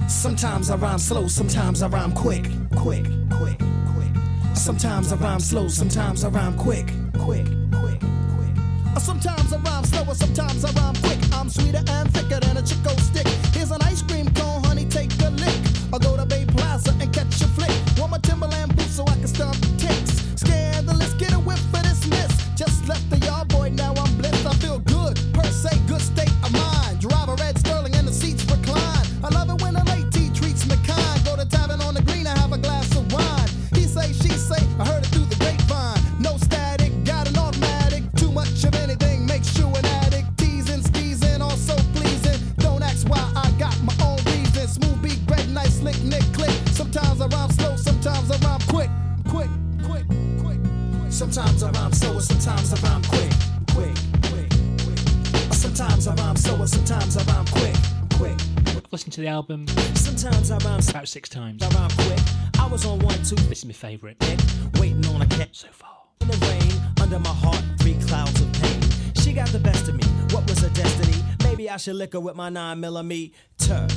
Sometimes 0.08 0.68
I 0.68 0.74
rhyme 0.74 0.98
slow, 0.98 1.28
sometimes 1.28 1.82
I 1.82 1.88
rhyme 1.88 2.10
quick, 2.10 2.50
quick, 2.74 3.04
quick, 3.30 3.58
quick. 3.94 4.10
Sometimes 4.54 5.12
I 5.12 5.16
rhyme 5.18 5.38
slow, 5.38 5.68
sometimes 5.68 6.24
I 6.24 6.30
rhyme 6.30 6.58
quick, 6.58 6.88
quick, 7.16 7.46
quick, 7.70 8.00
quick. 8.00 8.98
Sometimes 8.98 9.52
I 9.52 9.58
rhyme 9.58 9.84
slower, 9.84 10.14
sometimes 10.14 10.64
I 10.64 10.72
rhyme 10.72 10.96
quick. 10.96 11.18
I'm 11.32 11.48
sweeter 11.48 11.84
and 11.86 12.12
thicker 12.12 12.40
than 12.40 12.56
a 12.56 12.62
Chick-O-Stick. 12.62 13.45
Sometimes 51.16 51.62
I 51.62 51.70
rhyme 51.70 51.94
slow, 51.94 52.18
sometimes 52.20 52.74
I 52.74 52.88
rhyme 52.90 53.02
quick, 53.04 53.32
quick, 53.72 53.96
quick, 54.28 54.50
quick. 54.84 55.54
Sometimes 55.54 56.06
I 56.06 56.14
rhyme 56.16 56.36
slow, 56.36 56.66
sometimes 56.66 57.16
I 57.16 57.22
rhyme 57.32 57.46
quick, 57.46 57.74
quick. 58.18 58.38
I've 58.66 58.92
listened 58.92 59.14
to 59.14 59.22
the 59.22 59.28
album 59.28 59.66
Sometimes 59.94 60.50
I 60.50 60.58
rhyme 60.58 60.80
about 60.86 61.08
six 61.08 61.30
times. 61.30 61.62
I 61.62 61.70
rhyme 61.70 61.88
quick. 61.96 62.20
I 62.58 62.66
was 62.66 62.84
on 62.84 62.98
one, 62.98 63.14
two, 63.22 63.34
This 63.48 63.60
is 63.60 63.64
my 63.64 63.72
favourite. 63.72 64.18
waiting 64.78 65.06
on 65.06 65.22
a 65.22 65.26
cat 65.26 65.48
so 65.52 65.68
far. 65.72 65.96
In 66.20 66.28
the 66.28 66.36
rain, 66.36 66.70
under 67.00 67.18
my 67.18 67.30
heart, 67.30 67.64
three 67.78 67.96
clouds 68.06 68.38
of 68.38 68.52
pain. 68.52 68.82
She 69.14 69.32
got 69.32 69.48
the 69.48 69.58
best 69.58 69.88
of 69.88 69.94
me. 69.94 70.04
What 70.34 70.46
was 70.50 70.58
her 70.58 70.68
destiny? 70.68 71.24
Maybe 71.44 71.70
I 71.70 71.78
should 71.78 71.96
lick 71.96 72.12
her 72.12 72.20
with 72.20 72.36
my 72.36 72.50
nine 72.50 72.78
millimeter. 72.78 73.88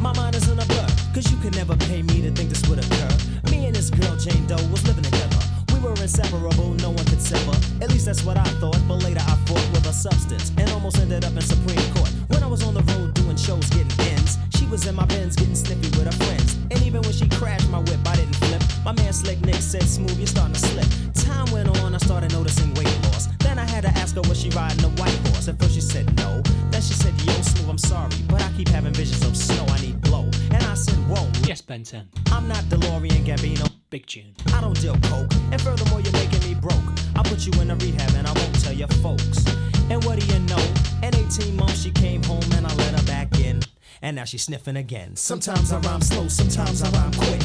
My 0.00 0.12
mind 0.14 0.34
is 0.34 0.48
in 0.48 0.58
a 0.58 0.64
blur, 0.66 0.88
cause 1.14 1.30
you 1.30 1.36
could 1.38 1.54
never 1.54 1.76
pay 1.76 2.02
me 2.02 2.20
to 2.22 2.32
think 2.32 2.50
this 2.50 2.68
would 2.68 2.80
occur. 2.80 3.16
Me 3.52 3.66
and 3.66 3.76
this 3.76 3.90
girl, 3.90 4.16
Jane 4.16 4.44
Doe, 4.48 4.56
was 4.72 4.84
living 4.88 5.04
together. 5.04 5.37
We 5.78 5.84
were 5.84 6.02
inseparable, 6.02 6.74
no 6.82 6.90
one 6.90 7.04
could 7.04 7.22
sever. 7.22 7.56
At 7.80 7.90
least 7.90 8.06
that's 8.06 8.24
what 8.24 8.36
I 8.36 8.42
thought, 8.58 8.80
but 8.88 9.04
later 9.04 9.20
I 9.20 9.36
fought 9.46 9.62
with 9.70 9.86
a 9.86 9.92
substance 9.92 10.50
and 10.58 10.68
almost 10.70 10.98
ended 10.98 11.24
up 11.24 11.32
in 11.32 11.40
Supreme 11.40 11.78
Court. 11.94 12.10
When 12.26 12.42
I 12.42 12.48
was 12.48 12.64
on 12.64 12.74
the 12.74 12.82
road 12.94 13.14
doing 13.14 13.36
shows, 13.36 13.70
getting 13.70 13.86
ends, 14.10 14.38
she 14.56 14.66
was 14.66 14.88
in 14.88 14.96
my 14.96 15.04
Benz 15.06 15.36
getting 15.36 15.54
snippy 15.54 15.88
with 15.96 16.06
her 16.06 16.24
friends. 16.24 16.56
And 16.72 16.82
even 16.82 17.02
when 17.02 17.12
she 17.12 17.28
crashed 17.28 17.70
my 17.70 17.78
whip, 17.78 18.00
I 18.06 18.16
didn't 18.16 18.34
flip. 18.34 18.60
My 18.84 18.90
man 18.90 19.12
Slick 19.12 19.40
Nick 19.46 19.62
said, 19.62 19.84
Smooth, 19.84 20.18
you're 20.18 20.26
starting 20.26 20.54
to 20.54 20.60
slip. 20.60 20.88
Time 21.14 21.46
went 21.52 21.68
on, 21.78 21.94
I 21.94 21.98
started 21.98 22.32
noticing 22.32 22.74
weight 22.74 22.98
loss. 23.04 23.28
Then 23.38 23.60
I 23.60 23.64
had 23.64 23.82
to 23.82 23.90
ask 23.90 24.16
her, 24.16 24.22
was 24.22 24.40
she 24.40 24.50
riding 24.50 24.84
a 24.84 24.90
white 25.00 25.14
horse? 25.28 25.46
At 25.46 25.60
first 25.60 25.74
she 25.74 25.80
said 25.80 26.06
no. 26.16 26.42
Then 26.72 26.82
she 26.82 26.94
said, 26.94 27.14
Yo, 27.22 27.32
Smooth, 27.40 27.70
I'm 27.70 27.78
sorry, 27.78 28.10
but 28.26 28.42
I 28.42 28.50
keep 28.56 28.68
having 28.68 28.94
visions 28.94 29.24
of 29.24 29.36
snow, 29.36 29.64
I 29.68 29.80
need 29.80 30.00
blow. 30.00 30.24
And 30.50 30.64
I 30.64 30.74
said, 30.74 30.98
Whoa. 31.06 31.24
Yes, 31.46 31.60
Ben 31.60 31.84
10. 31.84 32.08
I'm 32.32 32.48
not 32.48 32.64
DeLorean 32.64 33.24
Gambino. 33.24 33.77
Big 33.90 34.04
tune. 34.04 34.34
I 34.52 34.60
don't 34.60 34.78
deal 34.78 34.98
coke, 35.04 35.32
and 35.50 35.58
furthermore, 35.62 36.00
you're 36.02 36.12
making 36.12 36.42
me 36.42 36.54
broke. 36.54 36.74
I'll 37.16 37.24
put 37.24 37.46
you 37.46 37.52
in 37.62 37.70
a 37.70 37.76
rehab, 37.76 38.10
and 38.16 38.26
I 38.26 38.32
won't 38.32 38.62
tell 38.62 38.74
your 38.74 38.88
folks. 39.00 39.46
And 39.88 40.04
what 40.04 40.20
do 40.20 40.26
you 40.26 40.38
know? 40.40 40.62
In 41.02 41.14
18 41.14 41.56
months, 41.56 41.84
she 41.84 41.90
came 41.90 42.22
home, 42.24 42.44
and 42.54 42.66
I 42.66 42.74
let 42.74 43.00
her 43.00 43.06
back 43.06 43.40
in. 43.40 43.60
And 44.02 44.16
now 44.16 44.24
she's 44.24 44.42
sniffing 44.42 44.76
again. 44.76 45.16
Sometimes 45.16 45.72
I 45.72 45.78
rhyme 45.78 46.02
slow, 46.02 46.28
sometimes 46.28 46.82
I 46.82 46.90
rhyme 46.90 47.12
quick. 47.12 47.40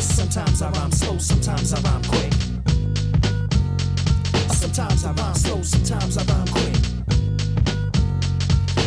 Sometimes 0.00 0.60
I 0.60 0.70
rhyme 0.70 0.92
slow, 0.92 1.16
sometimes 1.16 1.72
I 1.72 1.80
rhyme 1.80 2.02
quick. 2.02 2.32
Sometimes 4.52 5.04
I 5.06 5.12
rhyme 5.12 5.34
slow, 5.34 5.62
sometimes 5.62 6.18
I 6.18 6.24
rhyme 6.24 6.46
quick. 6.48 6.76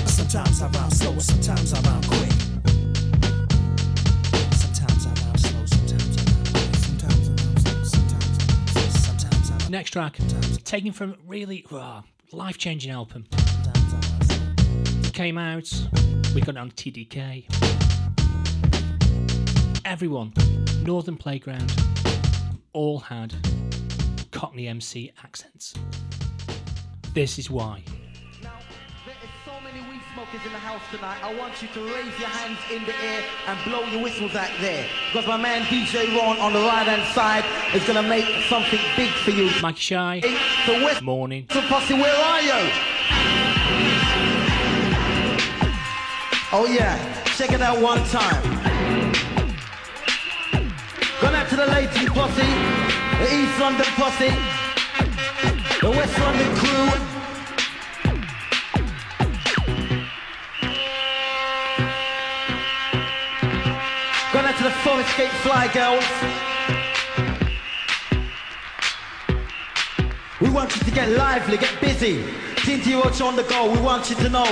Sometimes 0.06 0.62
I 0.62 0.68
rhyme 0.68 0.92
slow, 0.92 1.18
sometimes 1.18 1.74
I 1.74 1.82
rhyme 1.82 2.04
quick. 2.04 2.49
Next 9.70 9.92
track, 9.92 10.18
taken 10.64 10.92
from 10.92 11.16
really 11.28 11.64
life 12.32 12.58
changing 12.58 12.92
album. 12.92 13.28
Came 15.14 15.38
out, 15.38 15.72
we 16.34 16.42
got 16.42 16.56
it 16.56 16.58
on 16.58 16.72
TDK. 16.72 17.46
Everyone, 19.86 20.34
Northern 20.82 21.18
Playground, 21.18 21.72
all 22.74 22.98
had 22.98 23.36
Cockney 24.32 24.68
MC 24.68 25.12
accents. 25.24 25.76
This 27.14 27.38
is 27.38 27.52
why. 27.52 27.84
Smokers 30.14 30.44
in 30.46 30.52
the 30.52 30.58
house 30.60 30.82
tonight. 30.90 31.18
I 31.24 31.34
want 31.36 31.62
you 31.62 31.68
to 31.68 31.82
raise 31.82 32.18
your 32.20 32.30
hands 32.30 32.58
in 32.74 32.84
the 32.86 32.96
air 33.04 33.24
and 33.48 33.64
blow 33.64 33.84
your 33.92 34.02
whistles 34.02 34.34
out 34.34 34.50
there. 34.60 34.88
Because 35.12 35.28
my 35.28 35.38
man 35.38 35.62
DJ 35.64 36.18
Ron 36.18 36.40
on 36.40 36.54
the 36.54 36.60
right 36.60 36.88
hand 36.88 37.06
side 37.14 37.46
is 37.76 37.86
gonna 37.86 38.02
make 38.02 38.26
something 38.50 38.80
big 38.96 39.12
for 39.12 39.30
you. 39.32 39.52
Mikey 39.62 39.80
Shy, 39.80 40.22
so 40.66 40.84
West 40.84 41.04
morning. 41.04 41.46
so 41.52 41.62
Posse, 41.62 41.94
where 41.94 42.16
are 42.16 42.42
you? 42.42 42.72
Oh 46.52 46.66
yeah, 46.68 46.98
check 47.38 47.52
it 47.52 47.62
out 47.62 47.80
one 47.80 48.04
time. 48.06 48.42
Going 51.22 51.36
out 51.36 51.50
to 51.50 51.56
the 51.56 51.68
Leyton 51.68 52.08
Posse, 52.08 52.42
the 53.22 53.28
East 53.30 53.60
London 53.60 53.86
Posse, 53.94 54.34
the 55.82 55.90
West 55.92 56.18
London 56.18 56.56
crew. 56.56 57.09
Foreign 64.90 65.06
Escape 65.06 65.30
Fly 65.44 65.68
Girls. 65.72 66.04
We 70.42 70.50
want 70.50 70.76
you 70.76 70.82
to 70.82 70.90
get 70.90 71.10
lively, 71.10 71.58
get 71.58 71.80
busy. 71.80 72.26
Tinty 72.56 72.96
Roach 72.96 73.22
on 73.22 73.36
the 73.36 73.44
go, 73.44 73.72
we 73.72 73.80
want 73.82 74.10
you 74.10 74.16
to 74.16 74.30
know. 74.30 74.48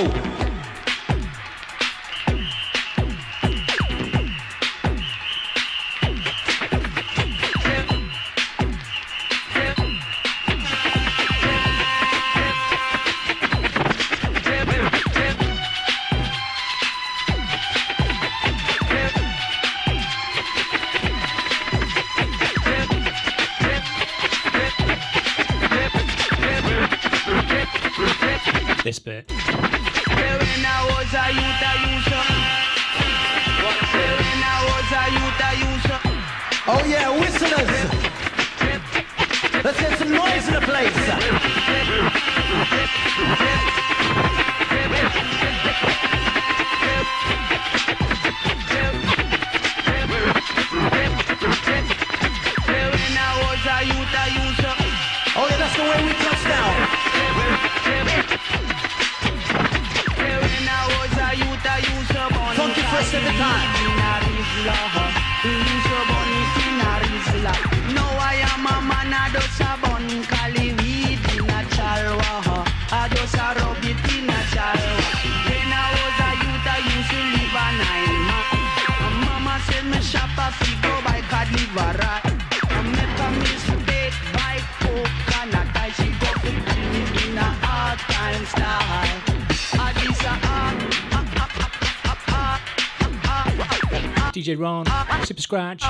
Super 94.58 95.40
Scratch. 95.40 95.84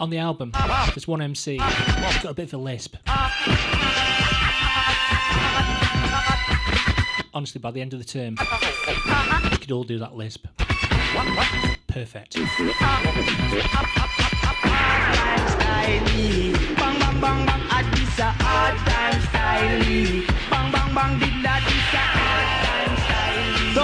On 0.00 0.10
the 0.10 0.18
album, 0.18 0.52
there's 0.94 1.08
one 1.08 1.20
MC. 1.20 1.54
He's 1.54 1.58
got 1.58 2.26
a 2.26 2.34
bit 2.34 2.44
of 2.44 2.54
a 2.54 2.56
lisp. 2.58 2.94
Honestly, 7.34 7.58
by 7.60 7.72
the 7.72 7.80
end 7.80 7.94
of 7.94 7.98
the 7.98 8.04
term, 8.04 8.36
we 9.50 9.56
could 9.56 9.72
all 9.72 9.82
do 9.82 9.98
that 9.98 10.14
lisp. 10.14 10.46
Perfect. 11.88 12.34
Don't 12.34 12.46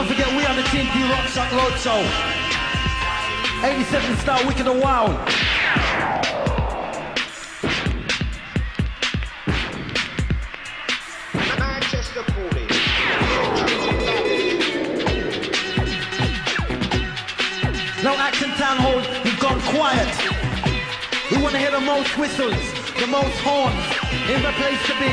forget, 0.06 0.28
we 0.36 0.44
are 0.44 0.54
the 0.54 0.62
Team 0.70 0.86
D 0.92 1.02
Rock 1.10 1.26
Road 1.52 1.74
Show. 1.80 2.00
87 3.64 4.16
Star 4.18 4.46
wicked 4.46 4.66
and 4.68 4.80
wild. 4.80 5.63
The 21.74 21.80
most 21.80 22.16
whistles, 22.16 22.54
the 23.00 23.06
most 23.08 23.34
horns 23.42 23.74
in 24.30 24.40
the 24.46 24.52
place 24.62 24.78
to 24.86 24.94
be. 25.02 25.10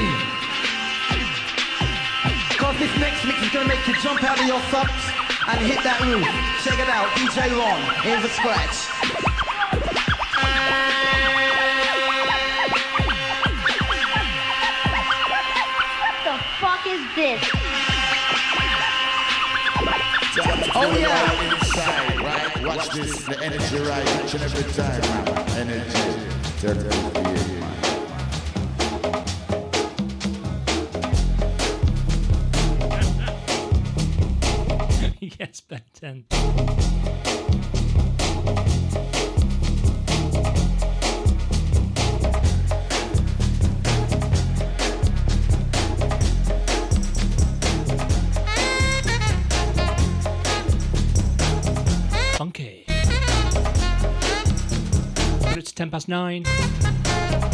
Cause 2.55 2.77
this 2.77 2.93
next 2.99 3.25
mix 3.25 3.41
is 3.41 3.49
gonna 3.49 3.67
make 3.67 3.81
you 3.88 3.95
jump 3.95 4.23
out 4.23 4.39
of 4.39 4.45
your 4.45 4.61
socks 4.69 5.09
and 5.49 5.57
hit 5.65 5.81
that 5.81 5.97
roof. 6.05 6.21
Check 6.61 6.77
it 6.77 6.88
out, 6.88 7.09
DJ 7.17 7.49
Ron 7.57 7.81
in 8.05 8.21
the 8.21 8.29
scratch. 8.29 8.77
What 15.97 16.15
the 16.29 16.38
fuck 16.61 16.85
is 16.85 17.01
this? 17.17 17.41
Oh 20.75 20.95
yeah. 20.95 21.55
Inside, 21.55 22.21
right? 22.21 22.63
Watch 22.67 22.89
this, 22.89 23.25
the 23.25 23.41
energy 23.41 23.79
right 23.79 24.23
each 24.23 24.35
and 24.35 24.43
every 24.43 24.71
time. 24.73 25.01
man. 25.01 25.69
Energy. 25.69 26.40
Turn 26.61 26.77
it 26.77 26.93
up 26.93 27.60
it's 56.13 56.81
10 56.81 57.03
past 57.03 57.53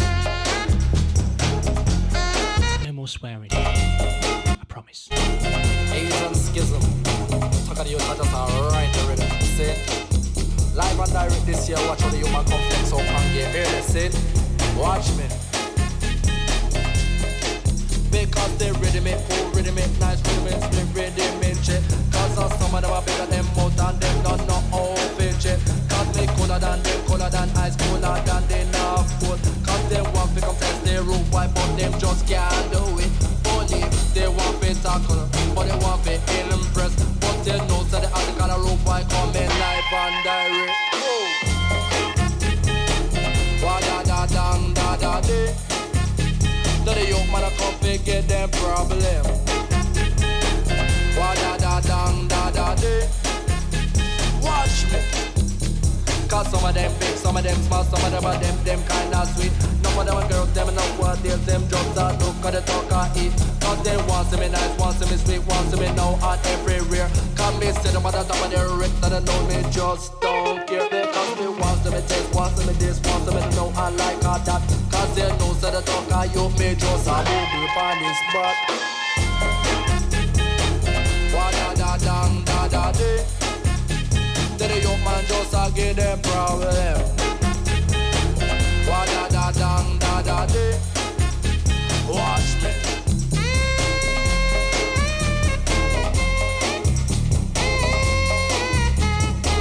9. 2.82 2.86
No 2.86 2.92
more 2.94 3.08
swearing. 3.08 3.50
I 3.52 4.58
promise. 4.68 5.10
Asian 5.12 6.34
schism. 6.34 6.82
Takari 7.68 7.92
you 7.92 7.98
just 7.98 8.20
a 8.20 8.24
right? 8.24 8.94
Live 10.76 11.00
and 11.00 11.12
direct 11.12 11.46
this 11.46 11.70
year, 11.70 11.78
watch 11.88 12.02
how 12.02 12.10
the 12.10 12.18
human 12.18 12.46
complex 12.46 12.94
up 12.94 13.00
and 13.02 13.34
get 13.34 13.56
early. 13.56 13.82
See? 13.82 14.10
Watch 14.78 15.10
me. 15.18 15.26
Because 18.12 18.58
they 18.58 18.72
rhythm 18.72 19.08
it, 19.08 19.24
cool 19.30 19.50
rhythm 19.52 19.78
it, 19.78 19.90
nice 20.00 20.22
rhythm 20.22 20.48
it, 20.48 20.62
split 20.62 20.88
rhythm 20.94 21.44
it, 21.44 21.58
shit. 21.66 21.84
Cause 22.12 22.36
some 22.60 22.76
of 22.76 22.82
them 22.82 22.92
are 22.92 23.02
bigger 23.02 23.26
than 23.26 23.46
mouth 23.58 23.80
and 23.80 24.00
them 24.00 24.24
don't 24.24 24.47
ice, 27.68 27.76
cooler 27.76 28.20
than 28.26 28.48
they 28.48 28.66
not 28.72 29.04
food. 29.20 29.40
Cause 29.66 29.90
they 29.90 30.02
want 30.02 30.34
to 30.36 30.42
come 30.42 30.56
test 30.56 30.84
their 30.86 31.04
roof, 31.04 31.26
why 31.32 31.48
but 31.48 31.70
them 31.78 31.92
just 32.00 32.28
can't 32.28 32.72
do 32.72 32.84
it. 33.04 33.12
Only 33.52 33.82
they 34.16 34.28
want 34.28 34.62
to 34.62 34.74
tackle, 34.82 35.28
but 35.54 35.68
they 35.68 35.78
want 35.84 36.04
to 36.04 36.14
impress. 36.56 36.94
But 37.22 37.38
they 37.44 37.58
know 37.68 37.84
that 37.92 38.02
the 38.04 38.10
other 38.18 38.36
kind 38.40 38.52
of 38.52 38.64
roof, 38.64 38.80
why 38.86 39.04
come 39.04 39.36
in 39.36 39.50
live 39.64 39.94
and 40.04 40.16
direct. 40.28 40.72
Oh. 40.94 41.28
Wa 43.64 43.80
da 43.80 44.04
da 44.04 44.26
dang 44.26 44.74
da 44.74 44.96
da 44.98 45.22
dee. 45.22 45.52
To 46.86 46.92
the 46.96 47.04
young 47.10 47.28
man 47.32 47.44
a 47.44 47.50
come 47.58 47.76
fi 47.82 47.98
get 47.98 48.28
them 48.28 48.50
problem. 48.52 49.47
Some 56.48 56.64
of 56.64 56.74
them 56.74 56.92
big, 57.00 57.16
some 57.18 57.38
of 57.38 57.44
them 57.44 57.58
small, 57.68 57.84
some 57.84 58.04
of 58.04 58.12
them 58.12 58.26
are 58.26 58.40
them, 58.40 58.56
them 58.64 58.80
kinda 58.88 59.26
sweet. 59.36 59.52
None 59.84 60.00
of 60.00 60.06
them 60.08 60.30
girls, 60.30 60.54
them 60.54 60.74
know 60.76 60.90
what 61.00 61.22
deals, 61.24 61.46
them 61.46 61.64
just 61.68 61.98
a 61.98 62.08
look 62.24 62.40
at 62.46 62.54
the 62.56 62.62
talk 62.64 62.92
and 62.92 63.18
eat. 63.18 63.34
Cause 63.60 63.82
they 63.84 63.98
want 64.08 64.30
to 64.32 64.38
me 64.38 64.48
nice, 64.50 64.78
want 64.80 64.98
to 65.00 65.06
me 65.12 65.18
sweet, 65.18 65.44
want 65.48 65.70
to 65.72 65.78
me 65.78 65.92
now 65.96 66.16
and 66.16 66.40
everywhere. 66.56 67.10
Come 67.36 67.60
me 67.60 67.72
sit 67.72 67.92
them 67.92 68.06
at 68.06 68.14
the 68.14 68.24
top 68.24 68.40
of 68.46 68.52
their 68.52 68.70
wrist, 68.80 68.96
that 69.02 69.12
they 69.12 69.24
know 69.28 69.40
me 69.48 69.60
just 69.72 70.20
don't 70.22 70.66
care. 70.68 70.88
They 70.90 71.04
cause 71.12 71.34
me 71.40 71.48
want 71.48 71.84
to 71.84 71.92
me 71.92 72.02
taste, 72.08 72.34
want 72.34 72.56
to 72.58 72.68
me 72.68 72.74
this, 72.80 73.00
want 73.04 73.26
to 73.28 73.32
me 73.36 73.42
know 73.56 73.74
I 73.76 73.90
like 73.92 74.24
all 74.24 74.40
that. 74.40 74.62
Cause 74.92 75.12
they 75.16 75.28
know 75.40 75.52
so 75.60 75.68
the 75.72 75.82
talk 75.82 76.12
and 76.12 76.32
you 76.32 76.48
me 76.56 76.76
just 76.76 77.08
a 77.08 77.18
move 77.28 77.76
on 77.76 77.96
this 78.00 78.18
spot. 78.32 78.56
Da 81.58 81.74
da 81.74 81.98
dang 81.98 82.44
da 82.46 82.68
da 82.68 83.37
Then 84.58 84.72
the 84.72 84.82
young 84.82 85.04
man 85.04 85.24
just 85.26 85.76
give 85.76 85.96
them 85.96 86.20
problem. 86.22 87.18
Da 88.86 89.52
da 89.52 90.22
da 90.22 90.22
da. 90.22 90.48
Watch 92.10 92.64
me. 92.64 92.72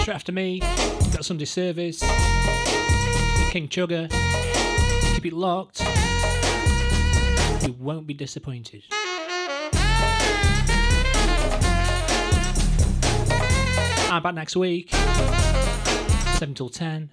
After 0.09 0.33
me, 0.33 0.61
got 0.61 1.25
Sunday 1.25 1.45
service. 1.45 2.01
King 3.51 3.69
Chugger. 3.69 4.09
Keep 5.15 5.27
it 5.27 5.33
locked. 5.33 5.81
You 7.63 7.75
won't 7.79 8.07
be 8.07 8.15
disappointed. 8.15 8.85
I'm 14.17 14.23
back 14.23 14.35
next 14.35 14.57
week. 14.57 14.89
7 16.39 16.55
till 16.55 16.71
10. 16.71 17.11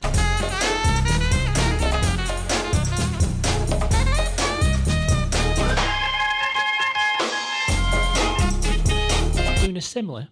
Doing 9.60 9.76
a 9.76 9.82
similar 9.82 10.30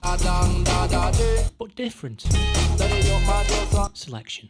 but 1.59 1.75
different 1.75 2.21
selection. 3.93 4.49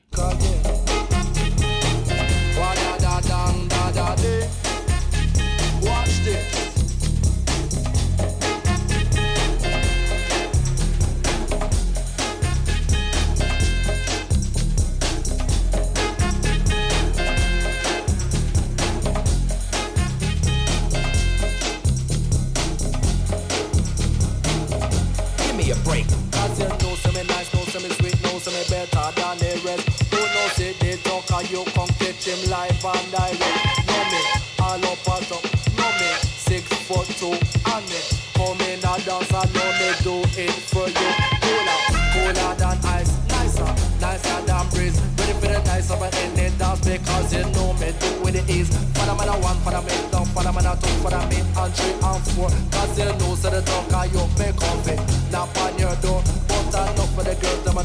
And 32.86 33.12
direct. 33.12 33.40
Know 33.88 34.04
me, 34.10 34.22
all 34.60 34.86
up 34.86 35.08
and 35.14 35.32
up. 35.32 35.44
Know 35.78 35.92
me, 36.00 36.10
six 36.38 36.64
foot 36.88 37.08
two 37.20 37.34
and 37.34 37.86
me. 37.90 38.00
Come 38.34 38.62
in 38.62 38.80
a 38.80 38.94
dance 39.06 39.34
and 39.34 39.54
know 39.54 39.70
me 39.78 39.90
do 40.02 40.16
it 40.40 40.52
for 40.74 40.88
you. 40.88 41.10
Cooler, 41.42 41.80
cooler 42.14 42.56
than 42.56 42.78
ice, 42.86 43.12
nicer, 43.30 43.70
nicer 44.00 44.42
than 44.46 44.68
breeze. 44.70 45.00
Ready 45.18 45.34
for 45.34 45.48
the 45.48 45.62
nice 45.66 45.92
of 45.92 46.02
in 46.02 46.34
the 46.34 46.50
dance 46.58 46.82
because 46.82 47.34
you 47.34 47.44
know 47.54 47.74
me 47.74 47.94
do 48.00 48.10
with 48.24 48.50
ease. 48.50 48.70
For 48.98 49.06
the 49.06 49.14
man 49.16 49.30
a 49.30 49.36
one, 49.40 49.58
for 49.62 49.72
the 49.72 49.82
man 49.82 50.12
down, 50.12 50.26
for 50.26 50.44
the 50.44 50.52
man 50.52 50.66
a 50.66 50.76
two, 50.76 50.92
the 51.04 51.10
man 51.10 51.34
and 51.38 51.74
three 51.76 51.94
and 51.94 52.24
four. 52.34 52.50
Cause 52.72 52.98
you 52.98 53.06
know 53.06 53.36
so 53.36 53.50
the 53.50 53.62
dog 53.62 53.94
and 53.94 54.12
you 54.14 54.24
make 54.40 54.58
comfy. 54.58 54.96
Knock 54.96 55.11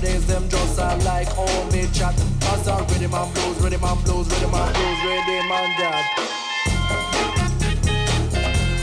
girls 0.06 0.26
them 0.26 0.48
just 0.48 0.78
uh, 0.78 0.96
like 1.04 1.28
me 1.72 1.88
chat. 1.92 2.14
Cause 2.40 2.68
I'm 2.68 2.86
ready 2.88 3.06
man 3.06 3.32
blues, 3.32 3.58
ready 3.60 3.76
man 3.78 3.98
blues, 4.04 4.28
ready 4.28 4.50
man 4.50 4.72
blues, 4.72 4.98
ready 5.06 5.48
man 5.48 5.68
dad. 5.78 6.04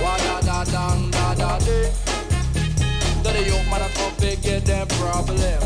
Wa 0.01 0.17
da 0.17 0.41
da 0.41 0.63
dang 0.65 1.11
da 1.11 1.33
da. 1.35 1.57
That 3.23 3.33
the 3.35 3.43
young 3.47 3.69
man 3.69 3.81
a 3.81 3.89
come 3.95 4.13
figure 4.13 4.59
them 4.59 4.87
problem. 4.87 5.61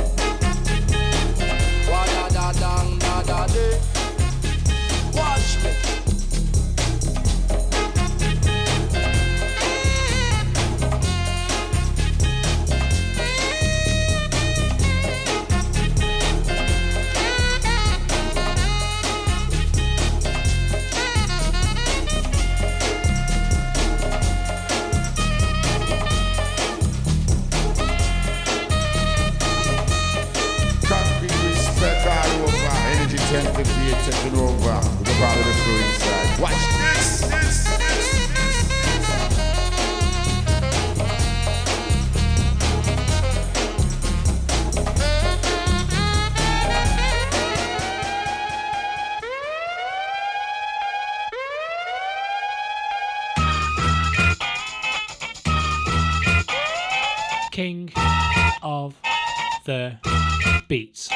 Wa 1.90 2.06
da 2.06 2.30
da 2.30 2.52
dang 2.54 3.00
da 3.00 3.24
da 3.24 3.48
day. 3.48 3.97
The 59.68 59.98
beats. 60.70 61.10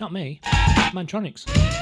Not 0.00 0.14
me, 0.14 0.40
Mantronix. 0.94 1.81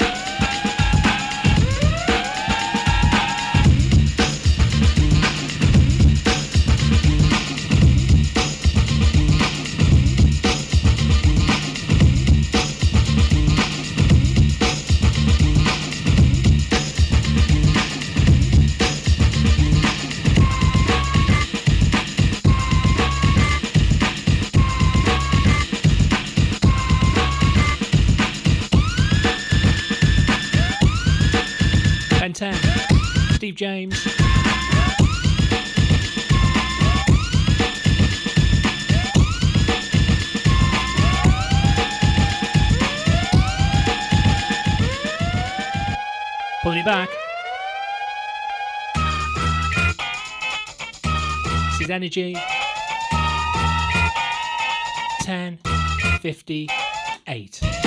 Energy. 52.01 52.35
10, 55.23 55.59
58. 56.23 57.80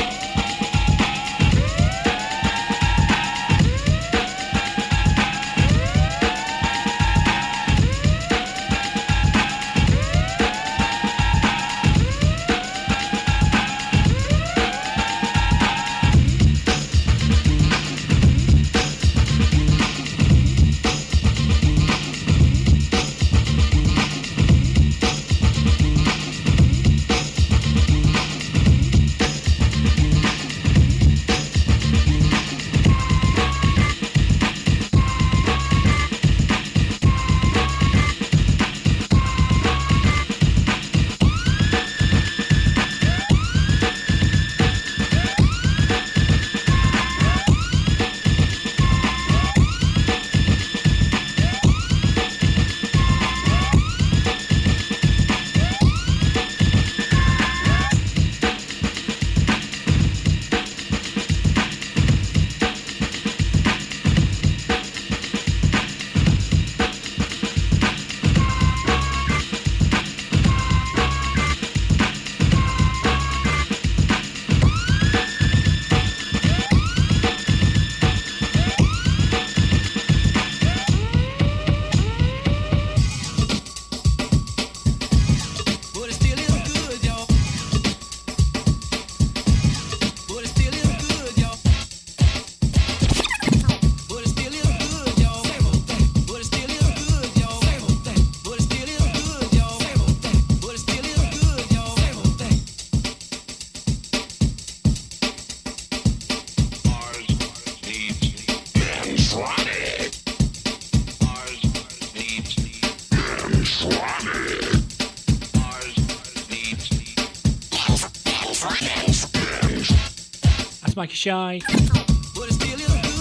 Mikey 121.04 121.16
Shy. 121.16 121.60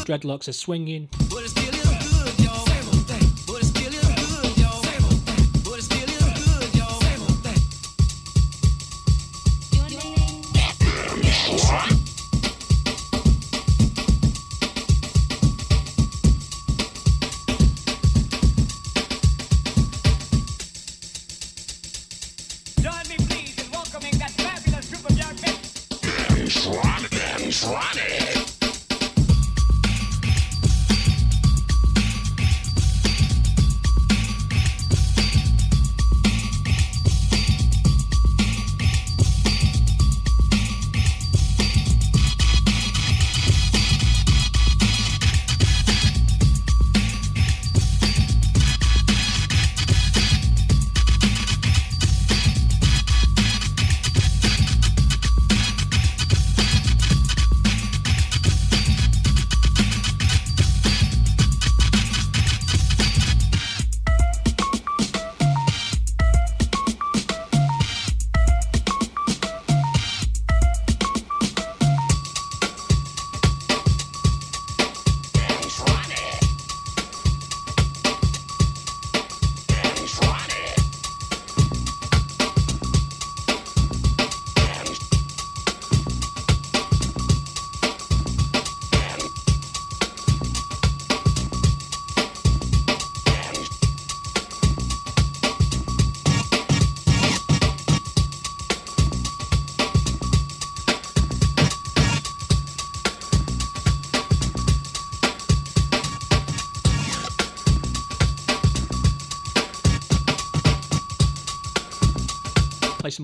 Dreadlocks 0.07 0.47
are 0.47 0.53
swinging. 0.53 1.09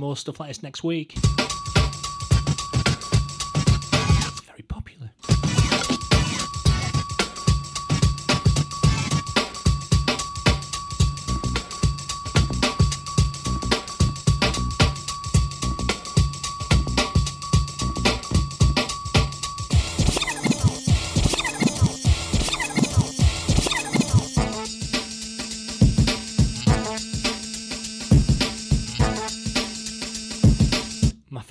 more 0.08 0.16
stuff 0.16 0.40
like 0.40 0.48
this 0.48 0.62
next 0.62 0.82
week. 0.82 1.37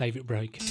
favourite 0.08 0.26
break. 0.26 0.67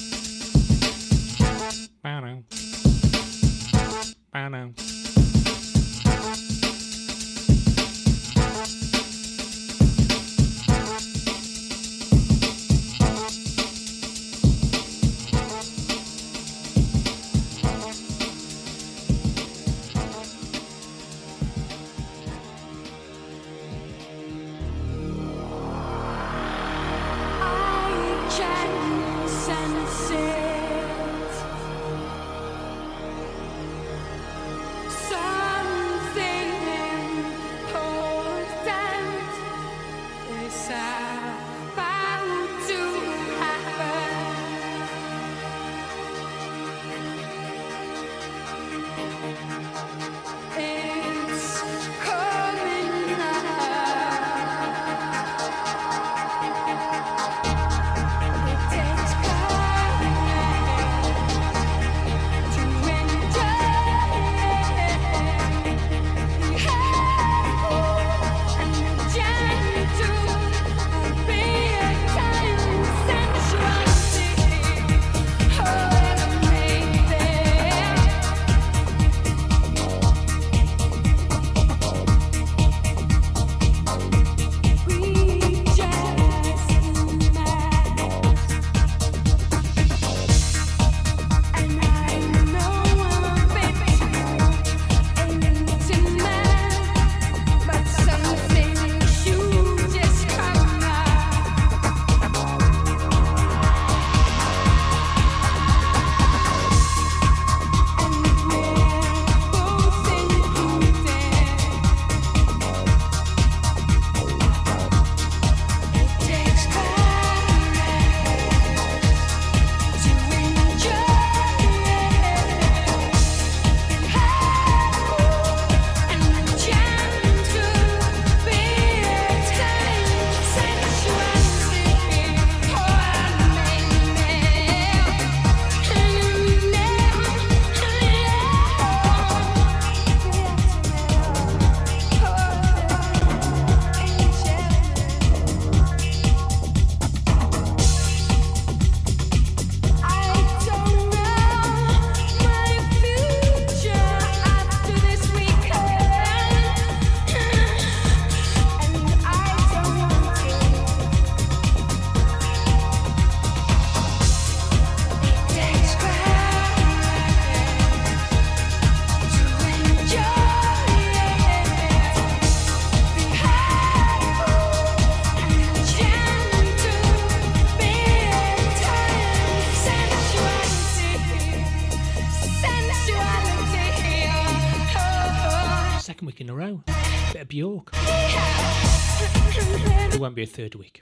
third 190.47 190.75
week. 190.75 190.96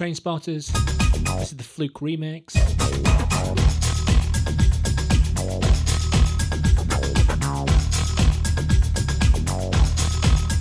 Train 0.00 0.14
Spotters. 0.14 0.68
This 0.68 1.52
is 1.52 1.56
the 1.58 1.62
Fluke 1.62 2.00
remix. 2.00 2.56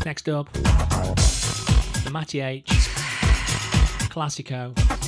Next 0.06 0.27
up, 0.27 0.51
the 0.51 2.09
Matty 2.11 2.42
H 2.42 2.68
Classico. 4.09 4.99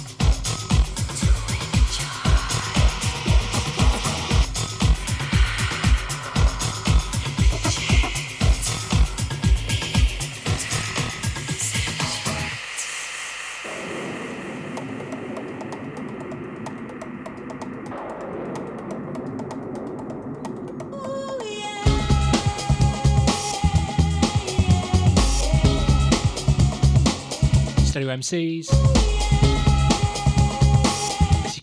MCs, 28.22 28.70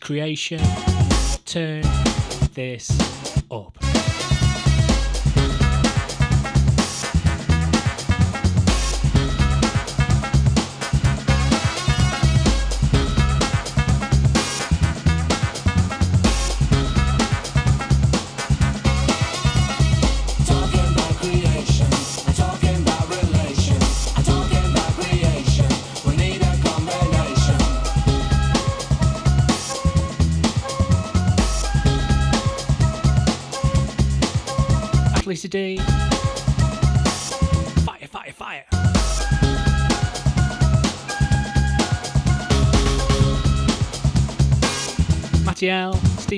Creation, 0.00 0.60
Turn, 1.44 1.84
This. 2.54 3.17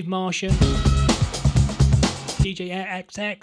Steve 0.01 0.09
Martian, 0.09 0.51
DJ 2.41 2.73
XX. 2.73 3.37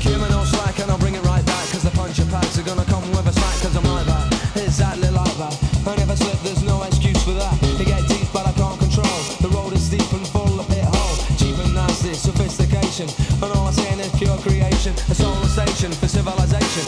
Criminal 0.00 0.44
slack 0.44 0.78
and 0.78 0.88
I'll 0.92 0.98
bring 0.98 1.16
it 1.16 1.24
right 1.24 1.44
back 1.44 1.66
Cause 1.74 1.82
the 1.82 1.90
puncher 1.90 2.24
packs 2.26 2.56
are 2.56 2.62
gonna 2.62 2.84
come 2.84 3.02
with 3.10 3.26
a 3.26 3.32
smack 3.32 3.58
Cause 3.58 3.74
I'm 3.74 3.82
like 3.82 4.06
that, 4.06 4.62
exactly 4.62 5.10
like 5.10 5.36
that. 5.42 5.58
I 5.82 5.96
never 5.96 6.14
slip, 6.14 6.38
there's 6.46 6.62
no 6.62 6.84
excuse 6.84 7.18
for 7.24 7.32
that. 7.32 7.58
To 7.78 7.84
get 7.84 8.06
deep 8.06 8.28
but 8.32 8.46
I 8.46 8.52
can't 8.52 8.78
control. 8.78 9.18
The 9.42 9.50
road 9.50 9.72
is 9.72 9.82
steep 9.82 10.06
and 10.14 10.22
full 10.28 10.54
of 10.60 10.68
pit 10.68 10.86
holes. 10.86 11.18
Cheap 11.34 11.58
and 11.58 11.74
nasty, 11.74 12.14
sophistication. 12.14 13.10
And 13.42 13.50
all 13.50 13.66
I'm 13.66 13.74
saying 13.74 13.98
is 13.98 14.14
pure 14.14 14.38
creation. 14.46 14.94
A 15.10 15.14
solar 15.18 15.50
station 15.50 15.90
for 15.90 16.06
civilization. 16.06 16.84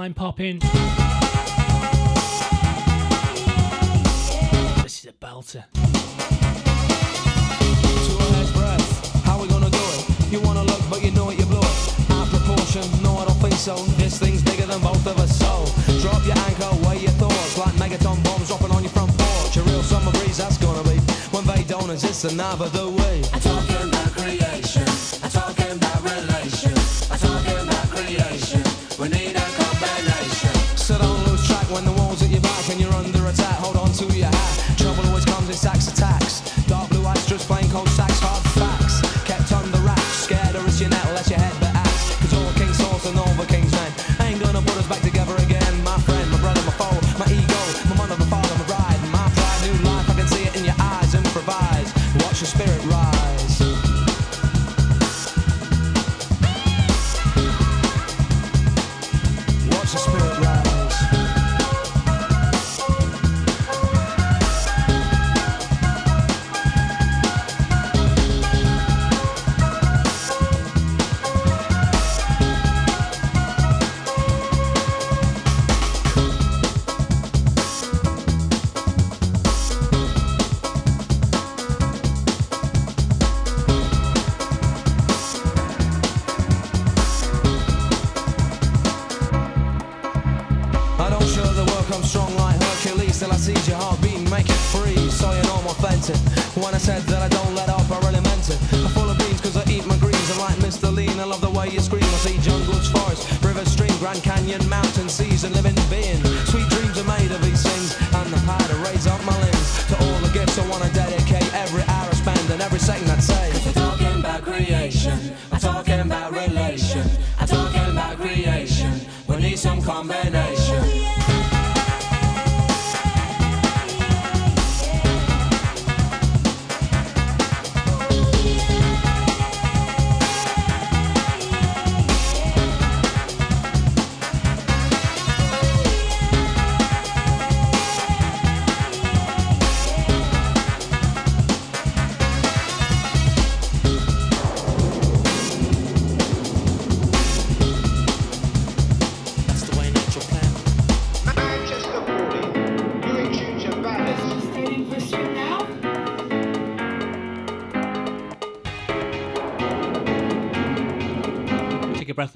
online 0.00 0.14
popping. 0.14 0.58
This 4.82 5.04
is 5.04 5.06
a 5.06 5.12
belter. 5.12 5.64
How 9.26 9.42
we 9.42 9.48
gonna 9.48 9.68
do 9.68 9.76
it? 9.76 10.32
You 10.32 10.40
wanna 10.40 10.62
look, 10.62 10.80
but 10.88 11.04
you 11.04 11.10
know 11.10 11.28
it, 11.28 11.38
you 11.38 11.44
blow 11.44 11.60
it. 11.60 12.10
Out 12.12 12.28
proportion, 12.28 12.80
no, 13.02 13.18
I 13.18 13.26
don't 13.26 13.40
think 13.42 13.52
so. 13.52 13.76
This 14.00 14.18
thing's 14.18 14.42
bigger 14.42 14.64
than 14.64 14.80
both 14.80 15.06
of 15.06 15.18
us, 15.18 15.38
so 15.38 15.66
drop 16.00 16.24
your 16.24 16.38
anchor, 16.48 16.70
weigh 16.88 17.00
your 17.00 17.12
thoughts 17.20 17.58
like 17.58 17.74
megaton 17.74 18.24
bombs 18.24 18.48
dropping 18.48 18.70
on 18.70 18.82
your 18.82 18.92
front 18.92 19.12
porch. 19.18 19.58
A 19.58 19.62
real 19.64 19.82
summer 19.82 20.12
breeze, 20.12 20.38
that's 20.38 20.56
gonna 20.56 20.82
be. 20.88 20.96
When 21.30 21.44
they 21.44 21.62
don't 21.64 21.90
exist. 21.90 22.10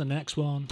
the 0.08 0.14
next 0.14 0.36
one. 0.36 0.66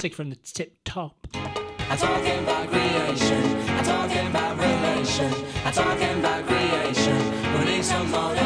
Take 0.00 0.12
it 0.12 0.14
from 0.14 0.30
the 0.30 0.36
tip 0.36 0.76
top. 0.84 1.26
I'm 1.34 1.98
talking 1.98 2.38
about 2.42 2.68
creation. 2.68 3.44
I'm 3.68 3.84
talking 3.84 4.26
about 4.26 4.56
relation. 4.58 5.32
I'm 5.64 5.72
talking 5.72 6.18
about 6.18 6.46
creation. 6.46 7.58
We 7.58 7.64
need 7.64 7.84
some 7.84 8.10
motivation. 8.10 8.41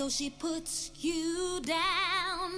Though 0.00 0.08
she 0.08 0.30
puts 0.30 0.90
you 0.98 1.60
down. 1.62 2.56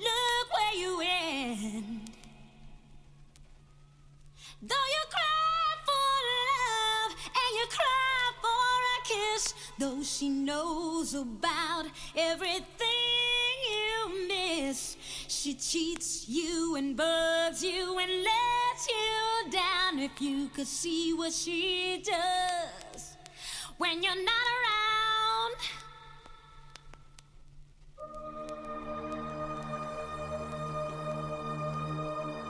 Look 0.00 0.46
where 0.52 0.74
you 0.74 1.00
end. 1.00 2.10
Though 4.60 4.88
you 4.96 5.02
cry 5.08 5.68
for 5.86 6.16
love 6.42 7.12
and 7.22 7.50
you 7.58 7.66
cry 7.70 8.32
for 8.42 8.74
a 8.94 8.98
kiss, 9.04 9.54
though 9.78 10.02
she 10.02 10.28
knows 10.28 11.14
about 11.14 11.84
everything 12.16 12.64
you 13.70 14.26
miss, 14.26 14.96
she 15.28 15.54
cheats 15.54 16.28
you 16.28 16.74
and 16.74 16.96
bugs 16.96 17.62
you 17.62 17.96
and 17.96 18.10
lets 18.10 18.88
you 18.88 19.50
down. 19.52 20.00
If 20.00 20.20
you 20.20 20.48
could 20.48 20.66
see 20.66 21.12
what 21.12 21.32
she 21.32 22.02
does 22.04 23.16
when 23.78 24.02
you're 24.02 24.24
not 24.24 24.46
around. 24.56 25.85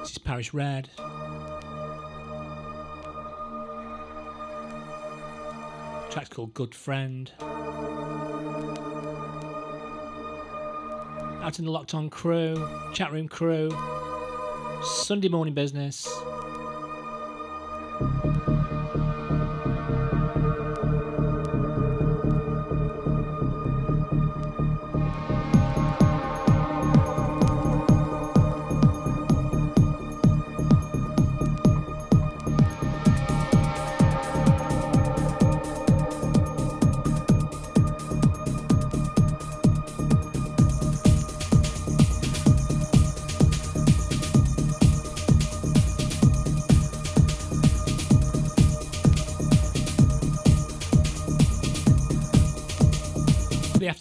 This 0.06 0.12
is 0.12 0.18
Parish 0.18 0.54
Red. 0.54 0.88
track's 6.10 6.28
called 6.28 6.54
Good 6.54 6.76
Friend. 6.76 7.28
Out 11.42 11.58
in 11.58 11.64
the 11.64 11.72
Locked 11.72 11.94
On 11.94 12.08
crew, 12.08 12.68
chat 12.94 13.10
room 13.10 13.26
crew, 13.26 13.68
Sunday 14.84 15.28
morning 15.28 15.54
business. 15.54 16.06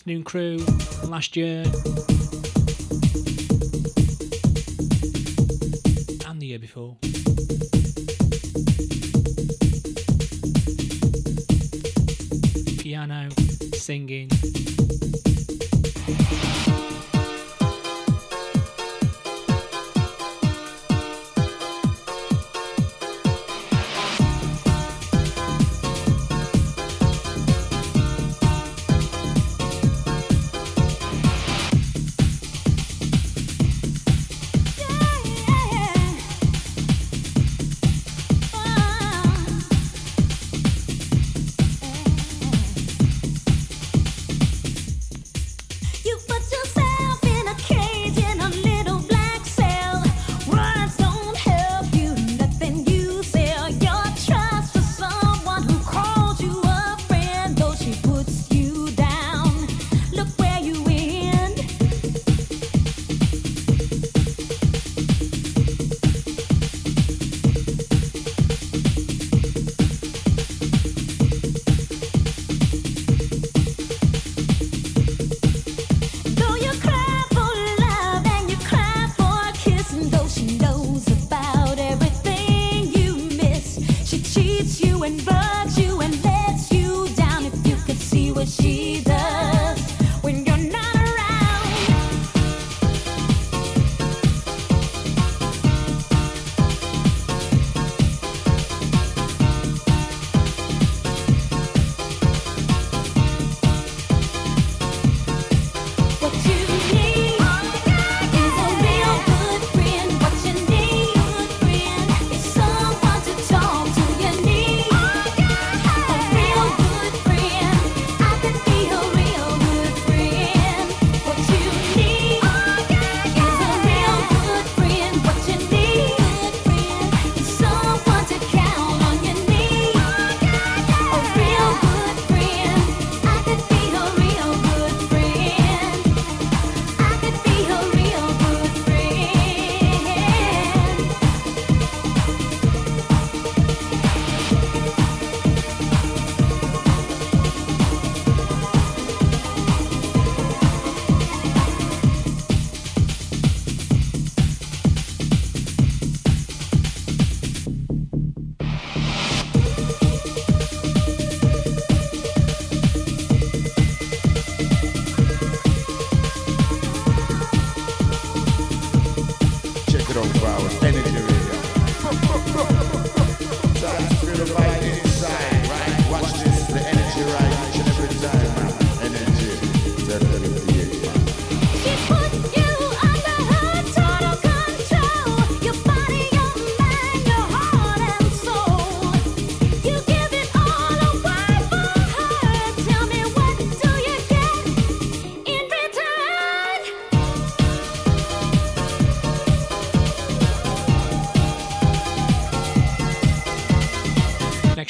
Afternoon 0.06 0.24
crew 0.24 0.58
last 1.10 1.36
year 1.36 1.64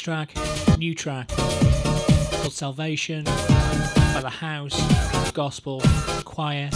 track, 0.05 0.35
new 0.77 0.93
track, 0.93 1.27
called 1.29 2.53
Salvation 2.53 3.23
by 3.23 4.19
the 4.21 4.29
House, 4.29 4.79
Gospel, 5.31 5.81
Choir. 6.23 6.69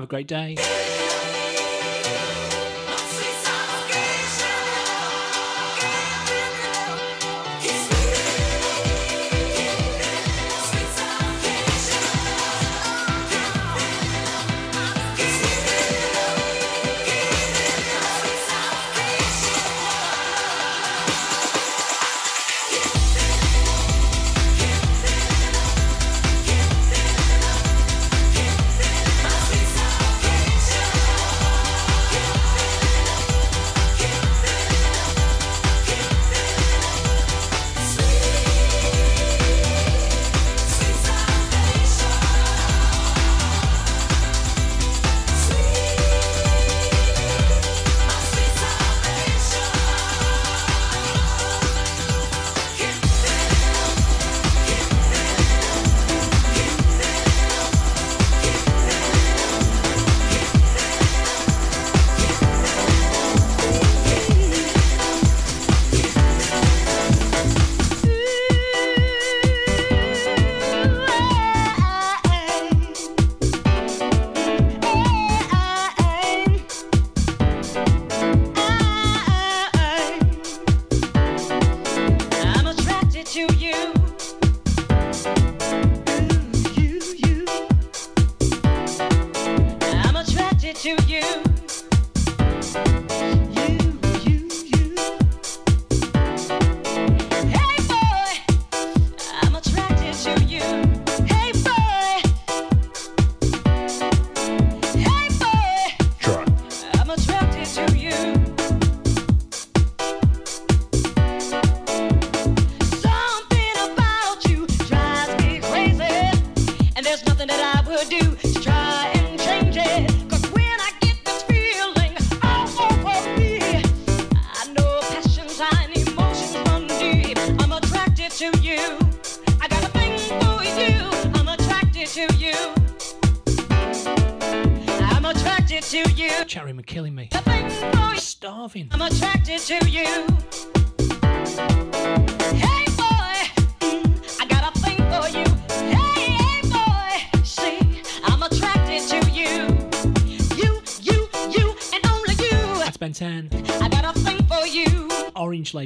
Have 0.00 0.04
a 0.04 0.08
great 0.08 0.26
day. 0.26 0.99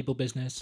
label 0.05 0.13
business. 0.13 0.61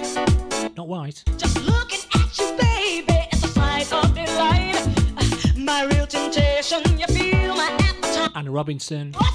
Not 0.78 0.88
white. 0.88 1.22
Just 1.38 1.60
looking 1.64 2.00
at 2.16 2.40
you, 2.40 2.58
baby, 2.58 3.28
it's 3.30 3.44
a 3.44 3.48
sight 3.50 3.92
of 3.92 4.16
delight. 4.16 5.58
My 5.58 5.84
real 5.84 6.08
temptation, 6.08 6.82
you 6.98 7.08
feel 7.08 7.54
my 7.54 7.70
appetite. 7.82 8.32
Anna 8.36 8.52
Robinson. 8.52 9.12
What? 9.18 9.33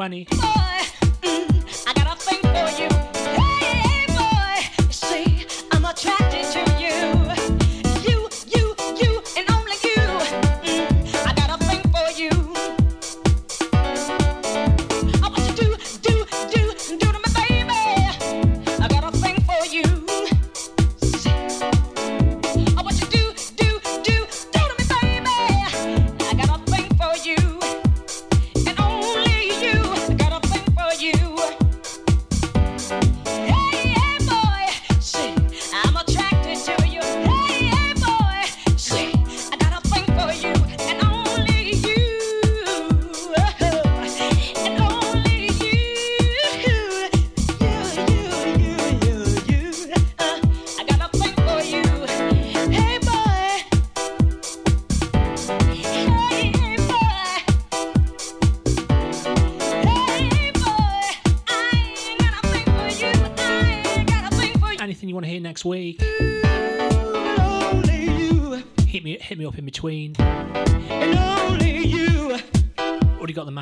20. 0.00 0.59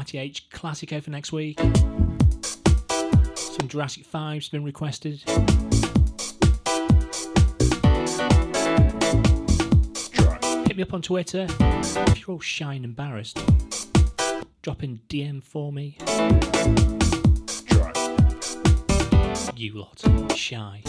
Matty 0.08 0.18
H 0.20 0.48
Classico 0.48 1.02
for 1.02 1.10
next 1.10 1.32
week. 1.32 1.60
Some 3.34 3.68
Jurassic 3.68 4.10
5's 4.10 4.48
been 4.48 4.64
requested. 4.64 5.22
Hit 10.66 10.76
me 10.78 10.82
up 10.82 10.94
on 10.94 11.02
Twitter 11.02 11.46
if 11.50 12.26
you're 12.26 12.36
all 12.36 12.40
shy 12.40 12.72
and 12.72 12.86
embarrassed. 12.86 13.38
Drop 14.62 14.82
in 14.82 15.00
DM 15.10 15.42
for 15.42 15.70
me. 15.70 15.98
You 19.56 19.72
lot, 19.74 20.34
shy. 20.34 20.87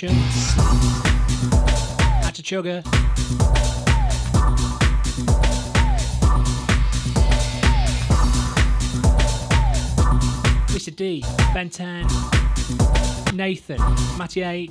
Solutions, 0.00 0.54
Atachoga. 2.24 2.82
Mr. 10.68 10.96
D, 10.96 11.20
Bentan, 11.52 12.06
Nathan, 13.34 13.78
Matty 14.16 14.40
H, 14.40 14.70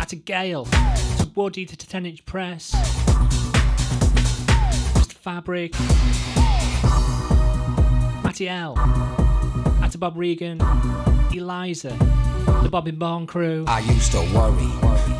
Atta 0.00 0.16
Gale, 0.16 0.64
to 0.64 1.30
Woody, 1.36 1.64
to 1.64 1.76
10 1.76 2.06
inch 2.06 2.26
press, 2.26 2.72
Mr. 4.96 5.12
Fabric, 5.12 5.78
Matty 8.24 8.48
L, 8.48 8.76
Atta 9.80 9.96
Bob 9.96 10.16
Regan, 10.16 10.60
Eliza, 11.32 11.96
the 12.62 12.68
Bobby 12.68 12.90
Bone 12.90 13.26
crew. 13.26 13.64
I 13.66 13.80
used 13.80 14.12
to 14.12 14.20
worry, 14.34 14.70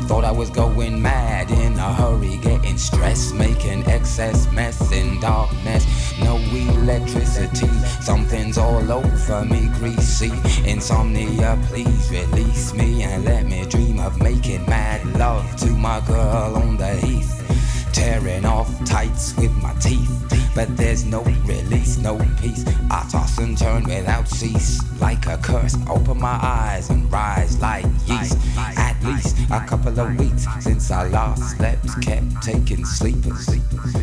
thought 0.07 0.23
I 0.23 0.31
was 0.31 0.49
going 0.49 1.01
mad 1.01 1.49
in 1.49 1.73
a 1.73 1.93
hurry, 1.93 2.37
getting 2.37 2.77
stressed, 2.77 3.35
making 3.35 3.87
excess 3.87 4.51
mess 4.51 4.91
in 4.91 5.19
darkness. 5.19 5.85
No 6.19 6.37
electricity, 6.37 7.67
something's 8.01 8.57
all 8.57 8.91
over 8.91 9.45
me, 9.45 9.69
greasy. 9.79 10.31
Insomnia, 10.65 11.59
please 11.67 12.11
release 12.11 12.73
me 12.73 13.03
and 13.03 13.25
let 13.25 13.45
me 13.45 13.65
dream 13.65 13.99
of 13.99 14.21
making 14.21 14.65
mad 14.65 15.05
love 15.17 15.55
to 15.57 15.71
my 15.71 15.99
girl 16.01 16.55
on 16.55 16.77
the 16.77 16.93
heath, 16.95 17.89
tearing 17.93 18.45
off 18.45 18.69
tights 18.85 19.35
with 19.37 19.53
my 19.61 19.73
teeth 19.75 20.40
but 20.53 20.75
there's 20.75 21.05
no 21.05 21.21
release, 21.23 21.97
no 21.97 22.17
peace. 22.41 22.65
I 22.89 23.07
toss 23.09 23.37
and 23.37 23.57
turn 23.57 23.83
without 23.83 24.27
cease, 24.27 24.81
like 24.99 25.25
a 25.27 25.37
curse. 25.37 25.75
Open 25.89 26.19
my 26.19 26.37
eyes 26.41 26.89
and 26.89 27.11
rise 27.11 27.59
like 27.61 27.85
yeast. 28.05 28.37
At 28.57 29.01
least 29.03 29.37
a 29.49 29.59
couple 29.61 29.97
of 29.99 30.15
weeks 30.17 30.45
since 30.59 30.91
I 30.91 31.07
last 31.07 31.57
slept, 31.57 32.01
kept 32.01 32.43
taking 32.43 32.85
sleepers. 32.85 33.47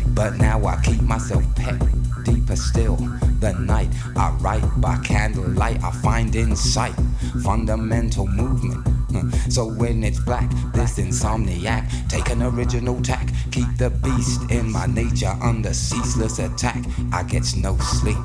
But 0.07 0.37
now 0.37 0.65
I 0.65 0.81
keep 0.81 1.01
myself 1.01 1.43
pet 1.55 1.79
deeper 2.23 2.55
still. 2.55 2.97
The 3.39 3.53
night 3.53 3.89
I 4.15 4.31
write 4.41 4.81
by 4.81 4.97
candlelight, 4.97 5.83
I 5.83 5.91
find 5.91 6.35
insight, 6.35 6.95
fundamental 7.43 8.27
movement. 8.27 8.98
Huh. 9.11 9.29
So 9.49 9.65
when 9.65 10.03
it's 10.03 10.19
black, 10.19 10.49
this 10.73 10.97
insomniac, 10.99 11.89
take 12.09 12.29
an 12.29 12.41
original 12.43 13.01
tack, 13.01 13.29
keep 13.51 13.67
the 13.77 13.89
beast 13.89 14.49
in 14.51 14.71
my 14.71 14.85
nature 14.85 15.35
under 15.41 15.73
ceaseless 15.73 16.39
attack. 16.39 16.83
I 17.11 17.23
get 17.23 17.55
no 17.57 17.77
sleep. 17.77 18.17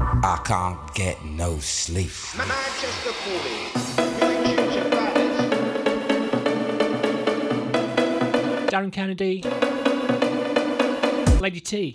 I 0.00 0.40
can't 0.44 0.94
get 0.94 1.24
no 1.24 1.58
sleep. 1.58 2.10
Manchester 2.36 3.12
calling. 3.24 3.70
You're 4.20 4.32
in 4.32 4.44
tune 4.44 4.70
to 4.72 4.82
Palace. 4.90 5.38
Darren 8.70 8.92
Kennedy, 8.92 9.42
Lady 11.40 11.60
T, 11.60 11.94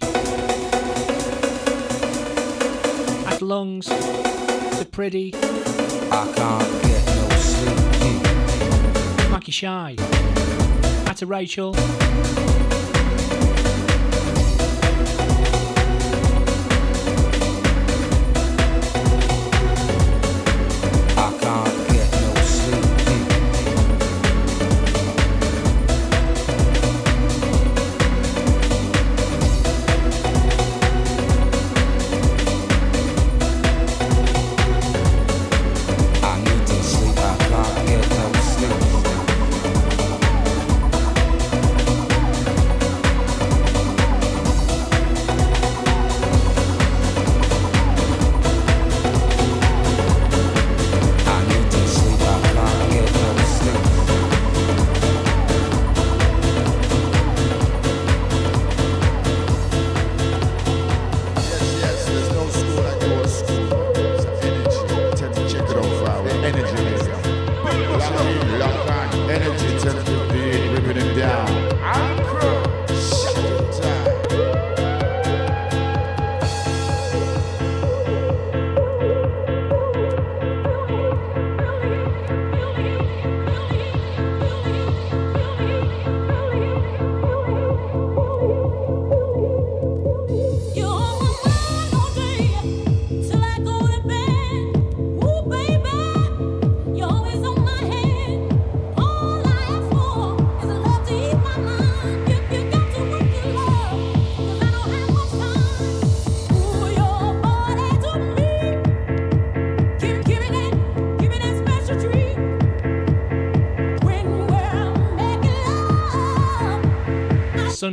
At 3.25 3.41
Lungs, 3.41 3.87
The 3.87 4.85
Pretty, 4.91 5.33
I 5.33 6.31
can't 6.35 6.35
get 6.35 6.65
no 6.65 6.66
Shy, 9.51 9.95
At 11.07 11.21
Rachel, 11.21 11.73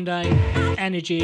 Energy, 0.09 1.21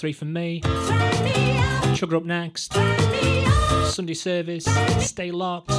three 0.00 0.12
from 0.14 0.32
me. 0.32 0.62
Sugar 1.94 2.16
up 2.16 2.24
next. 2.24 2.72
Sunday 3.84 4.14
service. 4.14 4.64
Stay 4.98 5.30
locked. 5.30 5.70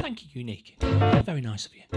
Thank 0.00 0.24
you, 0.24 0.28
Unique. 0.32 0.74
Very 0.80 1.40
nice 1.40 1.66
of 1.66 1.76
you. 1.76 1.91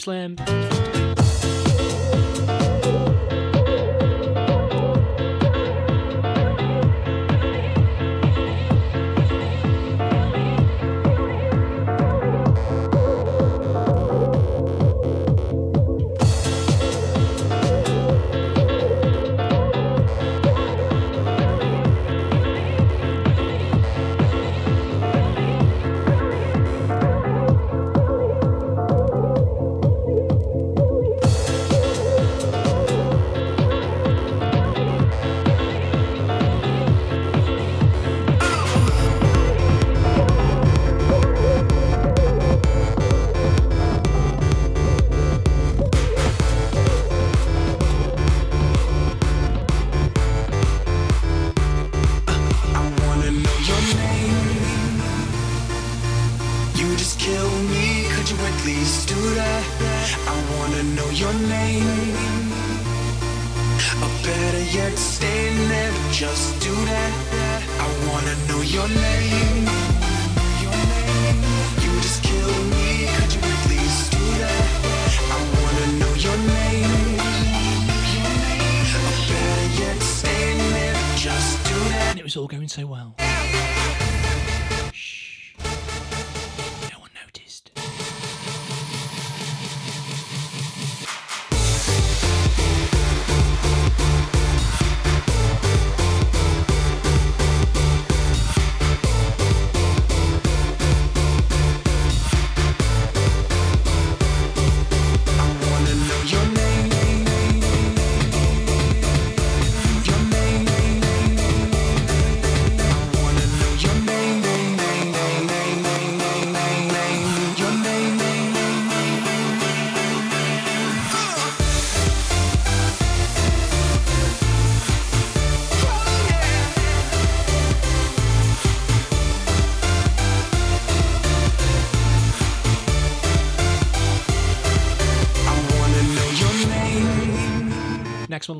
Steve 0.00 0.69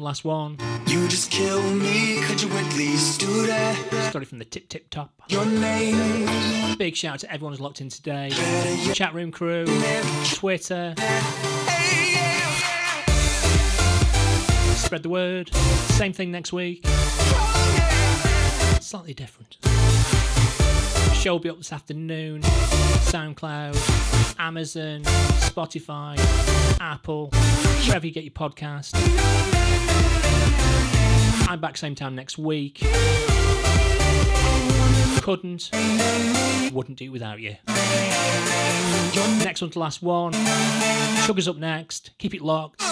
one, 0.01 0.05
last 0.05 0.25
one. 0.25 0.57
You 0.87 1.07
just 1.09 1.31
kill 1.31 1.63
me, 1.75 2.21
could 2.23 2.43
you 2.43 2.51
at 2.51 2.77
least 2.77 3.21
do 3.21 3.47
that? 3.47 3.77
Started 4.09 4.29
from 4.29 4.39
the 4.39 4.45
tip 4.45 4.69
tip 4.69 4.91
top. 4.91 5.23
Your 5.29 5.45
name. 5.45 6.77
Big 6.79 6.97
shout 6.97 7.15
out 7.15 7.21
to 7.21 7.33
everyone 7.33 7.53
who's 7.53 7.61
locked 7.61 7.81
in 7.81 7.89
today. 7.89 8.31
Chat 8.95 9.15
room 9.15 9.31
crew, 9.31 9.67
Twitter. 10.35 10.95
Spread 14.77 15.03
the 15.03 15.09
word. 15.09 15.55
Same 15.91 16.13
thing 16.13 16.31
next 16.33 16.53
week. 16.53 16.87
Slightly 18.81 19.15
different. 19.15 19.59
Show 21.15 21.33
will 21.33 21.39
be 21.39 21.51
up 21.51 21.59
this 21.59 21.73
afternoon. 21.73 22.41
SoundCloud, 22.43 24.39
Amazon, 24.39 25.03
Spotify, 25.03 26.19
Apple, 26.81 27.29
wherever 27.87 28.07
you 28.07 28.13
get 28.13 28.25
your 28.25 28.33
podcast. 28.33 28.93
I'm 31.49 31.61
back 31.61 31.77
same 31.77 31.95
time 31.95 32.15
next 32.15 32.39
week. 32.39 32.79
Couldn't, 35.23 35.71
wouldn't 36.73 36.99
do 36.99 37.11
without 37.13 37.41
you. 37.41 37.57
Next 39.45 39.61
one 39.61 39.71
to 39.71 39.79
last 39.79 40.03
one. 40.03 40.33
Sugar's 41.27 41.49
up 41.49 41.57
next. 41.57 42.13
Keep 42.19 42.35
it 42.35 42.43
locked. 42.43 42.83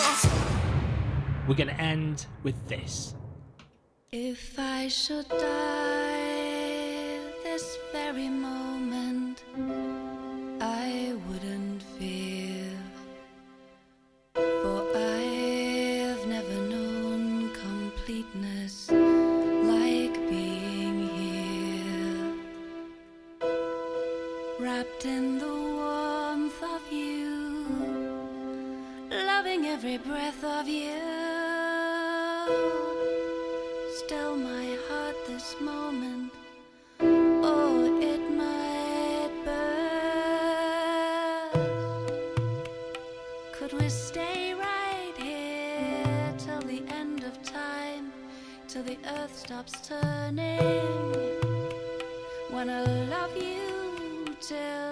We're 1.49 1.55
going 1.55 1.69
to 1.69 1.81
end 1.81 2.27
with 2.43 2.69
this. 2.69 3.15
If 4.13 4.59
I 4.59 4.89
should 4.89 5.29
die 5.29 5.39
this 7.45 7.79
very 7.93 8.29
moment, 8.29 9.43
I 10.61 11.15
wouldn't 11.29 11.58
Wrapped 24.61 25.05
in 25.05 25.39
the 25.39 25.47
warmth 25.47 26.61
of 26.65 26.93
you, 26.93 27.65
loving 29.09 29.67
every 29.67 29.99
breath 29.99 30.43
of 30.43 30.67
you. 30.67 30.99
Still, 33.99 34.35
my 34.37 34.77
heart 34.89 35.15
this 35.29 35.55
moment, 35.61 36.33
oh, 37.01 38.01
it 38.03 38.21
might 38.33 39.31
burst. 39.45 39.95
Could 43.53 43.73
we 43.81 43.89
stay 43.89 44.55
right 44.55 45.15
here 45.17 46.35
till 46.37 46.63
the 46.63 46.83
end 46.93 47.23
of 47.23 47.41
time, 47.45 48.13
till 48.67 48.83
the 48.83 48.99
earth 49.07 49.39
stops 49.39 49.89
turning? 49.89 50.59
I 52.71 52.83
love 53.09 53.37
you 53.37 53.58
till 54.49 54.88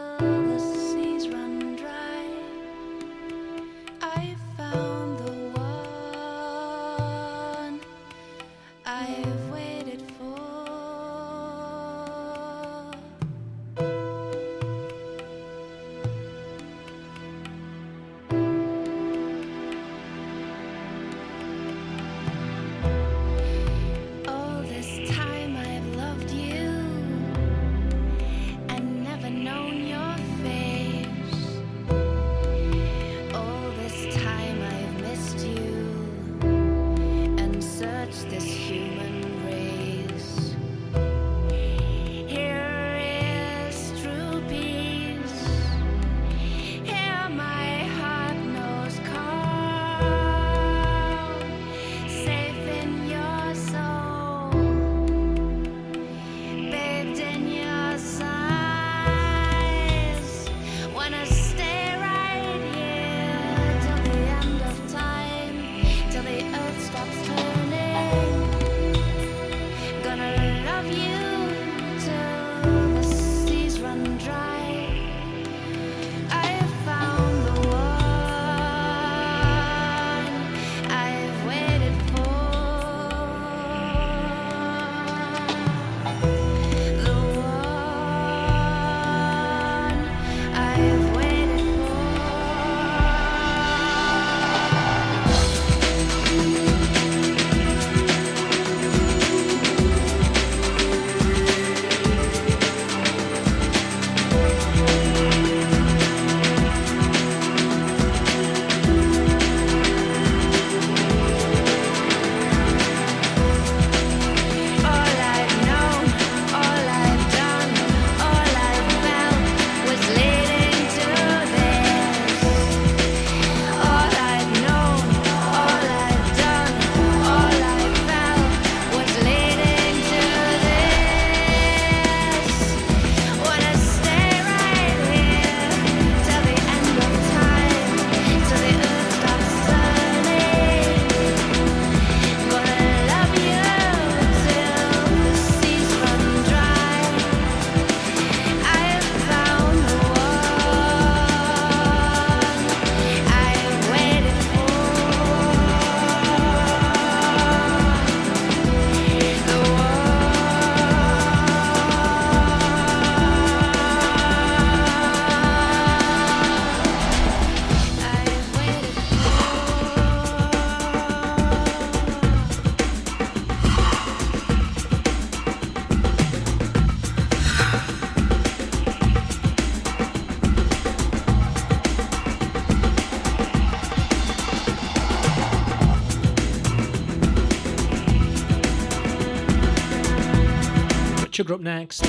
Chugger 191.46 191.54
up 191.54 191.60
next. 191.60 192.04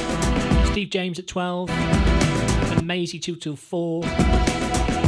Steve 0.72 0.90
James 0.90 1.20
at 1.20 1.28
12. 1.28 1.70
And 1.70 2.88
Maisie 2.88 3.20
2 3.20 3.36
till 3.36 3.56
4. 3.56 4.02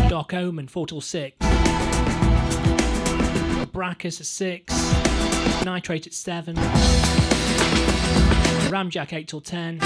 Dark 0.08 0.33
Omen 0.33 0.67
4 0.67 0.85
till 0.85 1.01
6. 1.01 1.38
Brackus 3.72 4.19
at 4.19 4.25
6. 4.27 4.74
Nitrate 5.66 6.08
at 6.08 6.14
7. 6.14 6.56
Ramjack 8.69 9.14
8 9.14 9.27
till 9.27 9.41
10. 9.41 9.80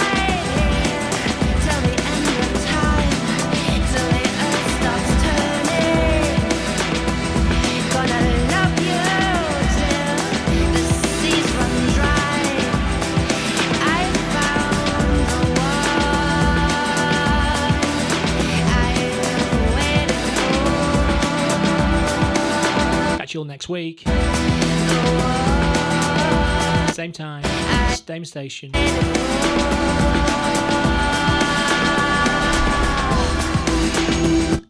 Next 23.45 23.67
week. 23.67 23.99
Same 26.93 27.11
time, 27.11 27.43
same 27.93 28.25
station. 28.25 28.73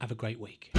Have 0.02 0.12
a 0.12 0.16
great 0.16 0.40
week. 0.40 0.73